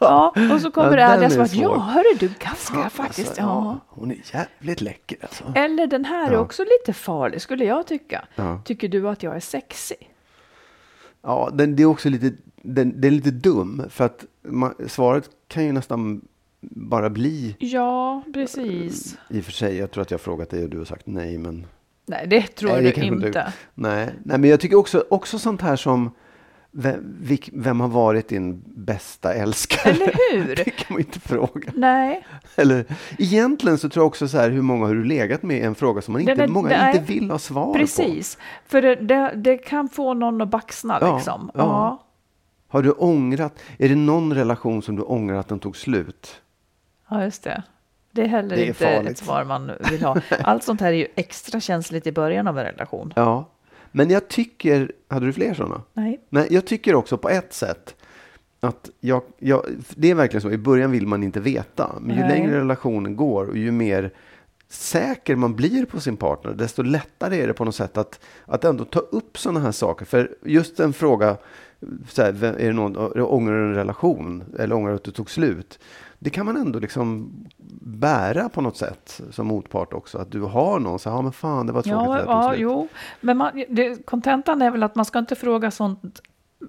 Ja, 0.00 0.34
och 0.54 0.60
så 0.60 0.70
kommer 0.70 0.88
Ja, 0.88 0.96
det 0.96 1.02
den 1.02 1.10
ärliga 1.10 1.26
är 1.26 1.30
svaret. 1.30 1.50
svår. 1.50 1.62
Ja, 1.62 1.78
hörru 1.78 2.16
du, 2.18 2.28
ganska 2.38 2.90
faktiskt. 2.90 3.28
Alltså, 3.28 3.42
Ja. 3.42 3.78
Hon 3.88 4.10
är 4.10 4.16
jävligt 4.32 4.80
läcker 4.80 5.18
alltså. 5.22 5.44
Eller 5.54 5.86
den 5.86 6.04
här 6.04 6.28
är 6.28 6.32
Ja. 6.32 6.38
också 6.38 6.62
lite 6.62 6.92
farlig, 6.92 7.42
skulle 7.42 7.64
jag 7.64 7.86
tycka. 7.86 8.24
Ja. 8.34 8.60
Tycker 8.64 8.88
du 8.88 9.08
att 9.08 9.22
jag 9.22 9.36
är 9.36 9.40
sexig? 9.40 10.10
Ja, 11.22 11.50
den, 11.52 11.76
det 11.76 11.82
är 11.82 11.86
också 11.86 12.08
lite, 12.08 12.32
den, 12.62 13.00
det 13.00 13.08
är 13.08 13.12
lite 13.12 13.30
dum. 13.30 13.82
För 13.90 14.04
att 14.04 14.24
man, 14.42 14.74
svaret 14.88 15.30
kan 15.48 15.64
ju 15.64 15.72
nästan 15.72 16.20
bara 16.60 17.10
bli, 17.10 17.56
Ja, 17.58 18.22
precis. 18.34 19.18
i 19.28 19.40
och 19.40 19.44
för 19.44 19.52
sig, 19.52 19.76
jag 19.76 19.90
tror 19.90 20.02
att 20.02 20.10
jag 20.10 20.18
har 20.18 20.22
frågat 20.22 20.50
dig 20.50 20.64
och 20.64 20.70
du 20.70 20.78
har 20.78 20.84
sagt 20.84 21.06
nej, 21.06 21.38
men 21.38 21.66
Nej, 22.06 22.26
det 22.26 22.42
tror 22.42 22.70
Nej, 22.70 22.82
det 22.82 22.90
du 22.90 23.02
inte. 23.06 23.26
inte. 23.26 23.52
nej. 23.74 24.10
nej 24.24 24.38
men 24.38 24.50
jag 24.50 24.60
tycker 24.60 24.76
också, 24.78 25.04
också 25.10 25.38
sånt 25.38 25.60
här 25.60 25.76
som 25.76 26.10
vem, 26.72 27.26
vem 27.52 27.80
har 27.80 27.88
varit 27.88 28.28
din 28.28 28.62
bästa 28.66 29.34
älskare? 29.34 29.92
Eller 29.92 30.14
hur? 30.32 30.56
det 30.64 30.64
kan 30.70 30.86
man 30.94 30.98
inte 31.00 31.20
fråga. 31.20 31.72
Nej, 31.74 32.26
Eller, 32.56 32.84
egentligen 33.18 33.78
så 33.78 33.88
tror 33.88 34.02
jag 34.02 34.06
också 34.08 34.28
så 34.28 34.38
här, 34.38 34.50
hur 34.50 34.62
många 34.62 34.86
har 34.86 34.94
du 34.94 35.04
legat 35.04 35.42
med 35.42 35.64
en 35.64 35.74
fråga 35.74 36.02
som 36.02 36.12
man 36.12 36.20
inte, 36.20 36.32
är- 36.42 36.48
många 36.48 36.68
nej, 36.68 36.96
inte 36.96 37.12
vill 37.12 37.30
ha 37.30 37.38
svar 37.38 37.66
på. 37.66 37.74
precis. 37.74 38.38
För 38.66 38.82
det, 38.82 38.94
det, 38.94 39.32
det 39.36 39.58
kan 39.58 39.88
få 39.88 40.14
någon 40.14 40.40
att 40.40 40.48
baxna 40.50 40.98
Ja, 41.00 41.16
liksom. 41.16 41.50
ja. 41.54 41.60
Ja. 41.60 42.06
Har 42.68 42.82
du 42.82 42.90
ångrat, 42.90 43.58
är 43.78 43.88
det 43.88 43.94
någon 43.94 44.34
relation 44.34 44.82
som 44.82 44.96
du 44.96 45.02
ångrar 45.02 45.36
att 45.36 45.48
den 45.48 45.58
tog 45.58 45.76
slut? 45.76 46.40
Ja, 47.10 47.24
just 47.24 47.42
det. 47.42 47.62
Det 48.12 48.22
är 48.22 48.26
heller 48.26 48.56
Det 48.56 48.62
är 48.62 48.66
inte 48.66 48.84
farligt. 48.84 49.10
ett 49.10 49.18
svar 49.18 49.44
man 49.44 49.70
vill 49.90 50.02
ha. 50.02 50.16
Allt 50.40 50.64
sånt 50.64 50.80
här 50.80 50.88
är 50.88 50.96
ju 50.96 51.06
extra 51.14 51.60
känsligt 51.60 52.06
i 52.06 52.12
början 52.12 52.46
av 52.46 52.58
en 52.58 52.64
relation. 52.64 53.12
Ja, 53.16 53.48
men 53.92 54.10
jag 54.10 54.28
tycker, 54.28 54.92
hade 55.08 55.26
du 55.26 55.32
fler 55.32 55.54
sådana? 55.54 55.82
Nej. 55.92 56.20
Nej, 56.28 56.46
jag 56.50 56.66
tycker 56.66 56.94
också 56.94 57.16
på 57.18 57.28
ett 57.28 57.52
sätt 57.52 57.94
att 58.60 58.90
jag, 59.00 59.22
jag, 59.38 59.64
det 59.94 60.10
är 60.10 60.14
verkligen 60.14 60.40
så, 60.42 60.50
i 60.50 60.58
början 60.58 60.90
vill 60.90 61.06
man 61.06 61.22
inte 61.22 61.40
veta. 61.40 61.94
Men 62.00 62.16
ju 62.16 62.22
Nej. 62.22 62.30
längre 62.30 62.58
relationen 62.60 63.16
går 63.16 63.46
och 63.46 63.56
ju 63.56 63.70
mer 63.70 64.10
säker 64.68 65.36
man 65.36 65.56
blir 65.56 65.84
på 65.84 66.00
sin 66.00 66.16
partner, 66.16 66.52
desto 66.52 66.82
lättare 66.82 67.40
är 67.42 67.46
det 67.46 67.52
på 67.52 67.64
något 67.64 67.74
sätt 67.74 67.96
att, 67.98 68.20
att 68.44 68.64
ändå 68.64 68.84
ta 68.84 68.98
upp 69.00 69.38
sådana 69.38 69.60
här 69.60 69.72
saker. 69.72 70.04
För 70.04 70.34
just 70.44 70.80
en 70.80 70.92
fråga, 70.92 71.36
så 72.08 72.22
här, 72.22 72.44
är 72.44 72.66
det 72.66 72.72
någon, 72.72 72.96
ångrar 73.22 73.54
du 73.54 73.68
en 73.68 73.74
relation 73.74 74.44
eller 74.58 74.74
ångrar 74.74 74.90
du 74.90 74.96
att 74.96 75.04
du 75.04 75.10
tog 75.10 75.30
slut? 75.30 75.78
Det 76.22 76.30
kan 76.30 76.46
man 76.46 76.56
ändå 76.56 76.78
liksom 76.78 77.30
bära 77.82 78.48
på 78.48 78.60
något 78.60 78.76
sätt 78.76 79.20
som 79.30 79.46
motpart 79.46 79.92
också. 79.92 80.18
Att 80.18 80.30
du 80.30 80.40
har 80.40 80.78
någon, 80.80 80.98
så 80.98 81.08
ja 81.08 81.22
men 81.22 81.32
fan 81.32 81.66
det 81.66 81.72
var 81.72 81.82
tråkigt 81.82 82.08
Ja, 82.08 82.14
det 82.16 82.22
ja 82.26 82.54
jo. 82.56 82.88
Men 83.20 83.36
man, 83.36 83.64
det, 83.68 84.06
kontentan 84.06 84.62
är 84.62 84.70
väl 84.70 84.82
att 84.82 84.94
man 84.94 85.04
ska 85.04 85.18
inte 85.18 85.34
fråga 85.34 85.70
sånt 85.70 86.20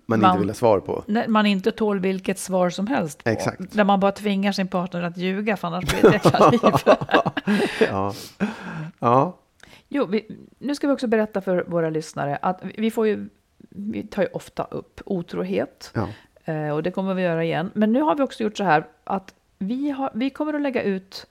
Man, 0.05 0.19
man- 0.21 0.29
inte 0.29 0.39
vill 0.39 0.49
ha 0.49 0.53
svar 0.53 0.79
på. 0.79 1.03
när 1.07 1.27
man 1.27 1.45
inte 1.45 1.71
tål 1.71 1.99
vilket 1.99 2.39
svar 2.39 2.69
som 2.69 2.87
helst 2.87 3.23
på. 3.23 3.29
Exakt. 3.29 3.71
Där 3.73 3.83
man 3.83 3.99
bara 3.99 4.11
tvingar 4.11 4.51
sin 4.51 4.67
partner 4.67 5.03
att 5.03 5.17
ljuga, 5.17 5.57
för 5.57 5.67
annars 5.67 5.83
blir 6.01 6.11
det 6.11 6.15
ett 6.17 6.25
jäkla 6.25 6.49
liv. 6.49 6.59
Ja. 7.89 8.13
ja. 8.99 9.37
Jo, 9.89 10.05
vi, 10.05 10.37
nu 10.59 10.75
ska 10.75 10.87
vi 10.87 10.93
också 10.93 11.07
berätta 11.07 11.41
för 11.41 11.63
våra 11.67 11.89
lyssnare 11.89 12.35
att 12.41 12.59
vi- 12.63 12.75
vi 12.77 12.91
får 12.91 13.07
ju, 13.07 13.29
vi 13.69 14.03
tar 14.03 14.21
ju 14.21 14.27
ofta 14.33 14.63
upp 14.63 15.01
otrohet. 15.05 15.91
ja. 15.93 16.07
Eh, 16.45 16.69
och 16.69 16.83
det 16.83 16.91
kommer 16.91 17.13
vi 17.13 17.21
göra 17.21 17.43
igen. 17.43 17.71
Men 17.73 17.93
nu 17.93 18.01
har 18.01 18.15
vi 18.15 18.23
också 18.23 18.43
gjort 18.43 18.57
så 18.57 18.63
här 18.63 18.87
att 19.03 19.33
vi, 19.61 19.89
har, 19.89 20.11
vi 20.13 20.29
kommer 20.29 20.53
att 20.53 20.61
lägga 20.61 20.83
ut 20.83 21.25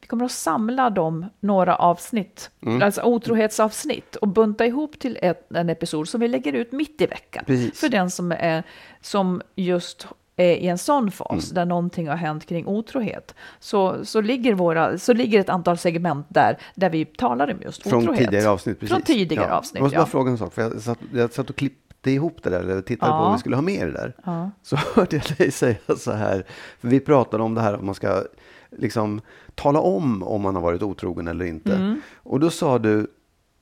vi 0.00 0.06
kommer 0.08 0.24
att 0.24 0.32
samla 0.32 0.90
dem 0.90 1.26
några 1.40 1.76
avsnitt, 1.76 2.50
Mm. 2.62 2.82
alltså 2.82 3.02
otrohetsavsnitt 3.02 4.16
och 4.16 4.28
bunta 4.28 4.66
ihop 4.66 4.98
till 4.98 5.18
ett, 5.22 5.52
en 5.54 5.68
episod 5.70 6.08
som 6.08 6.20
vi 6.20 6.28
lägger 6.28 6.52
ut 6.52 6.72
mitt 6.72 7.00
i 7.00 7.06
veckan. 7.06 7.44
Precis. 7.46 7.80
För 7.80 7.88
den 7.88 8.10
som, 8.10 8.32
är, 8.32 8.62
som 9.00 9.42
just 9.54 10.06
är 10.36 10.54
i 10.54 10.66
en 10.66 10.78
sån 10.78 11.10
fas 11.10 11.30
Mm. 11.50 11.54
där 11.54 11.64
någonting 11.64 12.08
har 12.08 12.16
hänt 12.16 12.46
kring 12.46 12.66
otrohet. 12.66 13.34
Så, 13.60 14.04
så, 14.04 14.20
ligger 14.20 14.54
våra, 14.54 14.98
så 14.98 15.12
ligger 15.12 15.40
ett 15.40 15.48
antal 15.48 15.78
segment 15.78 16.26
där, 16.28 16.58
där 16.74 16.90
vi 16.90 17.04
talar 17.04 17.52
om 17.54 17.62
just 17.62 17.82
Från 17.82 18.02
otrohet. 18.02 18.18
tidigare 18.30 18.48
avsnitt. 18.48 18.80
Precis. 18.80 18.92
Från 18.94 19.02
tidigare 19.02 19.52
avsnitt, 19.54 19.74
Jag 19.78 19.82
måste 19.82 19.96
ja. 19.96 20.00
bara 20.00 20.06
fråga 20.10 20.30
en 20.30 20.38
sak. 20.38 20.54
För 20.54 20.62
jag, 20.62 20.80
satt, 20.80 20.98
jag 21.12 21.32
satt 21.32 21.50
och 21.50 21.56
klippte 22.02 22.10
ihop 22.10 22.42
det 22.42 22.50
där, 22.50 22.60
eller 22.60 22.82
tittade 22.82 23.12
på 23.12 23.18
Ja. 23.18 23.26
om 23.26 23.32
vi 23.32 23.38
skulle 23.38 23.56
ha 23.56 23.62
med 23.62 23.86
det 23.86 23.92
där. 23.92 24.12
Ja. 24.24 24.50
Så 24.62 24.76
hörde 24.94 25.16
jag 25.16 25.36
dig 25.38 25.50
säga 25.50 25.76
så 25.98 26.12
här. 26.12 26.44
För 26.80 26.88
vi 26.88 27.00
pratade 27.00 27.42
om 27.42 27.54
det 27.54 27.60
här 27.60 27.74
att 27.74 27.84
man 27.84 27.94
ska 27.94 28.22
liksom 28.78 29.20
tala 29.54 29.80
om 29.80 30.22
om 30.22 30.42
man 30.42 30.54
har 30.54 30.62
varit 30.62 30.82
otrogen 30.82 31.28
eller 31.28 31.44
inte. 31.44 31.74
Mm. 31.74 32.00
Och 32.22 32.40
då 32.40 32.50
sa 32.50 32.78
du, 32.78 33.06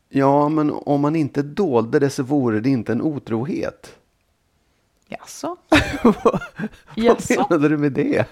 ja 0.09 0.49
men 0.49 0.71
om 0.71 1.01
man 1.01 1.17
inte 1.17 1.43
dolde 1.43 1.99
det 1.99 2.11
så 2.11 2.23
vore 2.23 2.61
det 2.61 2.69
inte 2.71 2.93
en 2.93 3.03
otrohet. 3.03 3.97
Jaså? 5.09 5.57
Vad 6.03 6.41
Jaså? 6.95 7.47
menade 7.49 7.69
du 7.69 7.77
med 7.79 7.93
det? 7.93 8.27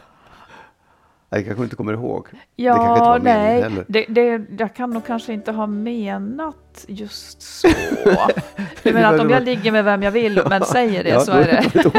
Jag 1.30 1.44
kanske 1.44 1.62
inte 1.64 1.76
kommer 1.76 1.92
ihåg. 1.92 2.26
det 2.32 2.38
Ja, 2.62 2.74
kanske 2.76 2.92
inte 2.92 3.00
var 3.08 3.18
nej, 3.18 3.62
heller. 3.62 3.84
det, 3.88 4.06
det, 4.08 4.42
jag 4.58 4.74
kan 4.74 4.90
nog 4.90 5.06
kanske 5.06 5.32
inte 5.32 5.52
ha 5.52 5.66
menat 5.66 6.84
just 6.88 7.42
så. 7.42 7.68
Jag 8.82 8.94
menar 8.94 9.14
att 9.14 9.20
om 9.20 9.30
jag 9.30 9.42
ligger 9.44 9.72
med 9.72 9.84
vem 9.84 10.02
jag 10.02 10.10
vill 10.10 10.42
men 10.48 10.64
säger 10.64 11.04
det 11.04 11.10
Ja, 11.10 11.20
så 11.20 11.32
är 11.32 11.44
det... 11.44 11.82
du. 11.82 11.90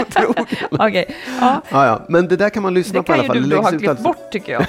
Okej, 0.79 1.15
ja, 1.41 1.61
Ja, 1.71 1.85
ja, 1.85 2.01
men 2.09 2.27
det 2.27 2.35
där 2.35 2.49
kan 2.49 2.63
man 2.63 2.73
lyssna 2.73 2.99
det 2.99 3.03
på 3.03 3.13
i 3.13 3.19
kan 3.19 3.25
alla 3.29 3.35
ju 3.35 3.41
fall. 3.41 3.49
du 3.49 3.55
då 3.55 3.61
ha 3.61 3.69
Läggs 3.71 3.73
ut 3.73 3.79
klippt 3.79 3.89
alltså- 3.89 4.03
bort 4.03 4.31
tycker 4.31 4.53
jag. 4.53 4.65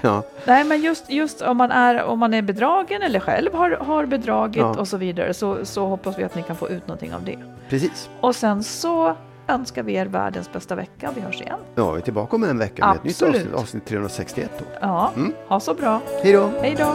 ja. 0.00 0.22
Nej, 0.44 0.64
men 0.64 0.82
just, 0.82 1.10
just 1.10 1.42
om, 1.42 1.56
man 1.56 1.70
är, 1.70 2.02
om 2.04 2.18
man 2.18 2.34
är 2.34 2.42
bedragen 2.42 3.02
eller 3.02 3.20
själv 3.20 3.54
har, 3.54 3.70
har 3.70 4.06
bedragit 4.06 4.64
och 4.64 4.88
så 4.88 4.96
vidare 4.96 5.34
så, 5.34 5.58
så 5.64 5.86
hoppas 5.86 6.18
vi 6.18 6.24
att 6.24 6.34
ni 6.34 6.42
kan 6.42 6.56
få 6.56 6.68
ut 6.68 6.86
någonting 6.86 7.14
av 7.14 7.24
det. 7.24 7.38
Precis. 7.68 8.08
Och 8.20 8.36
sen 8.36 8.64
så 8.64 9.16
önskar 9.48 9.82
vi 9.82 9.94
er 9.94 10.06
världens 10.06 10.52
bästa 10.52 10.74
vecka. 10.74 11.10
Vi 11.14 11.20
hörs 11.20 11.40
igen. 11.40 11.58
Ja, 11.74 11.90
vi 11.92 11.98
är 11.98 12.02
tillbaka 12.04 12.36
om 12.36 12.44
en 12.44 12.58
vecka 12.58 12.86
med 12.86 12.96
ett 12.96 13.04
nytt 13.04 13.12
Absolut. 13.12 13.36
avsnitt, 13.36 13.54
avsnitt 13.54 13.84
361. 13.86 14.50
Då. 14.58 14.64
Ja, 14.80 15.12
Mm. 15.16 15.32
ha 15.48 15.60
så 15.60 15.74
bra. 15.74 16.00
Hej 16.22 16.32
då! 16.32 16.50
Hej 16.60 16.74
då! 16.78 16.94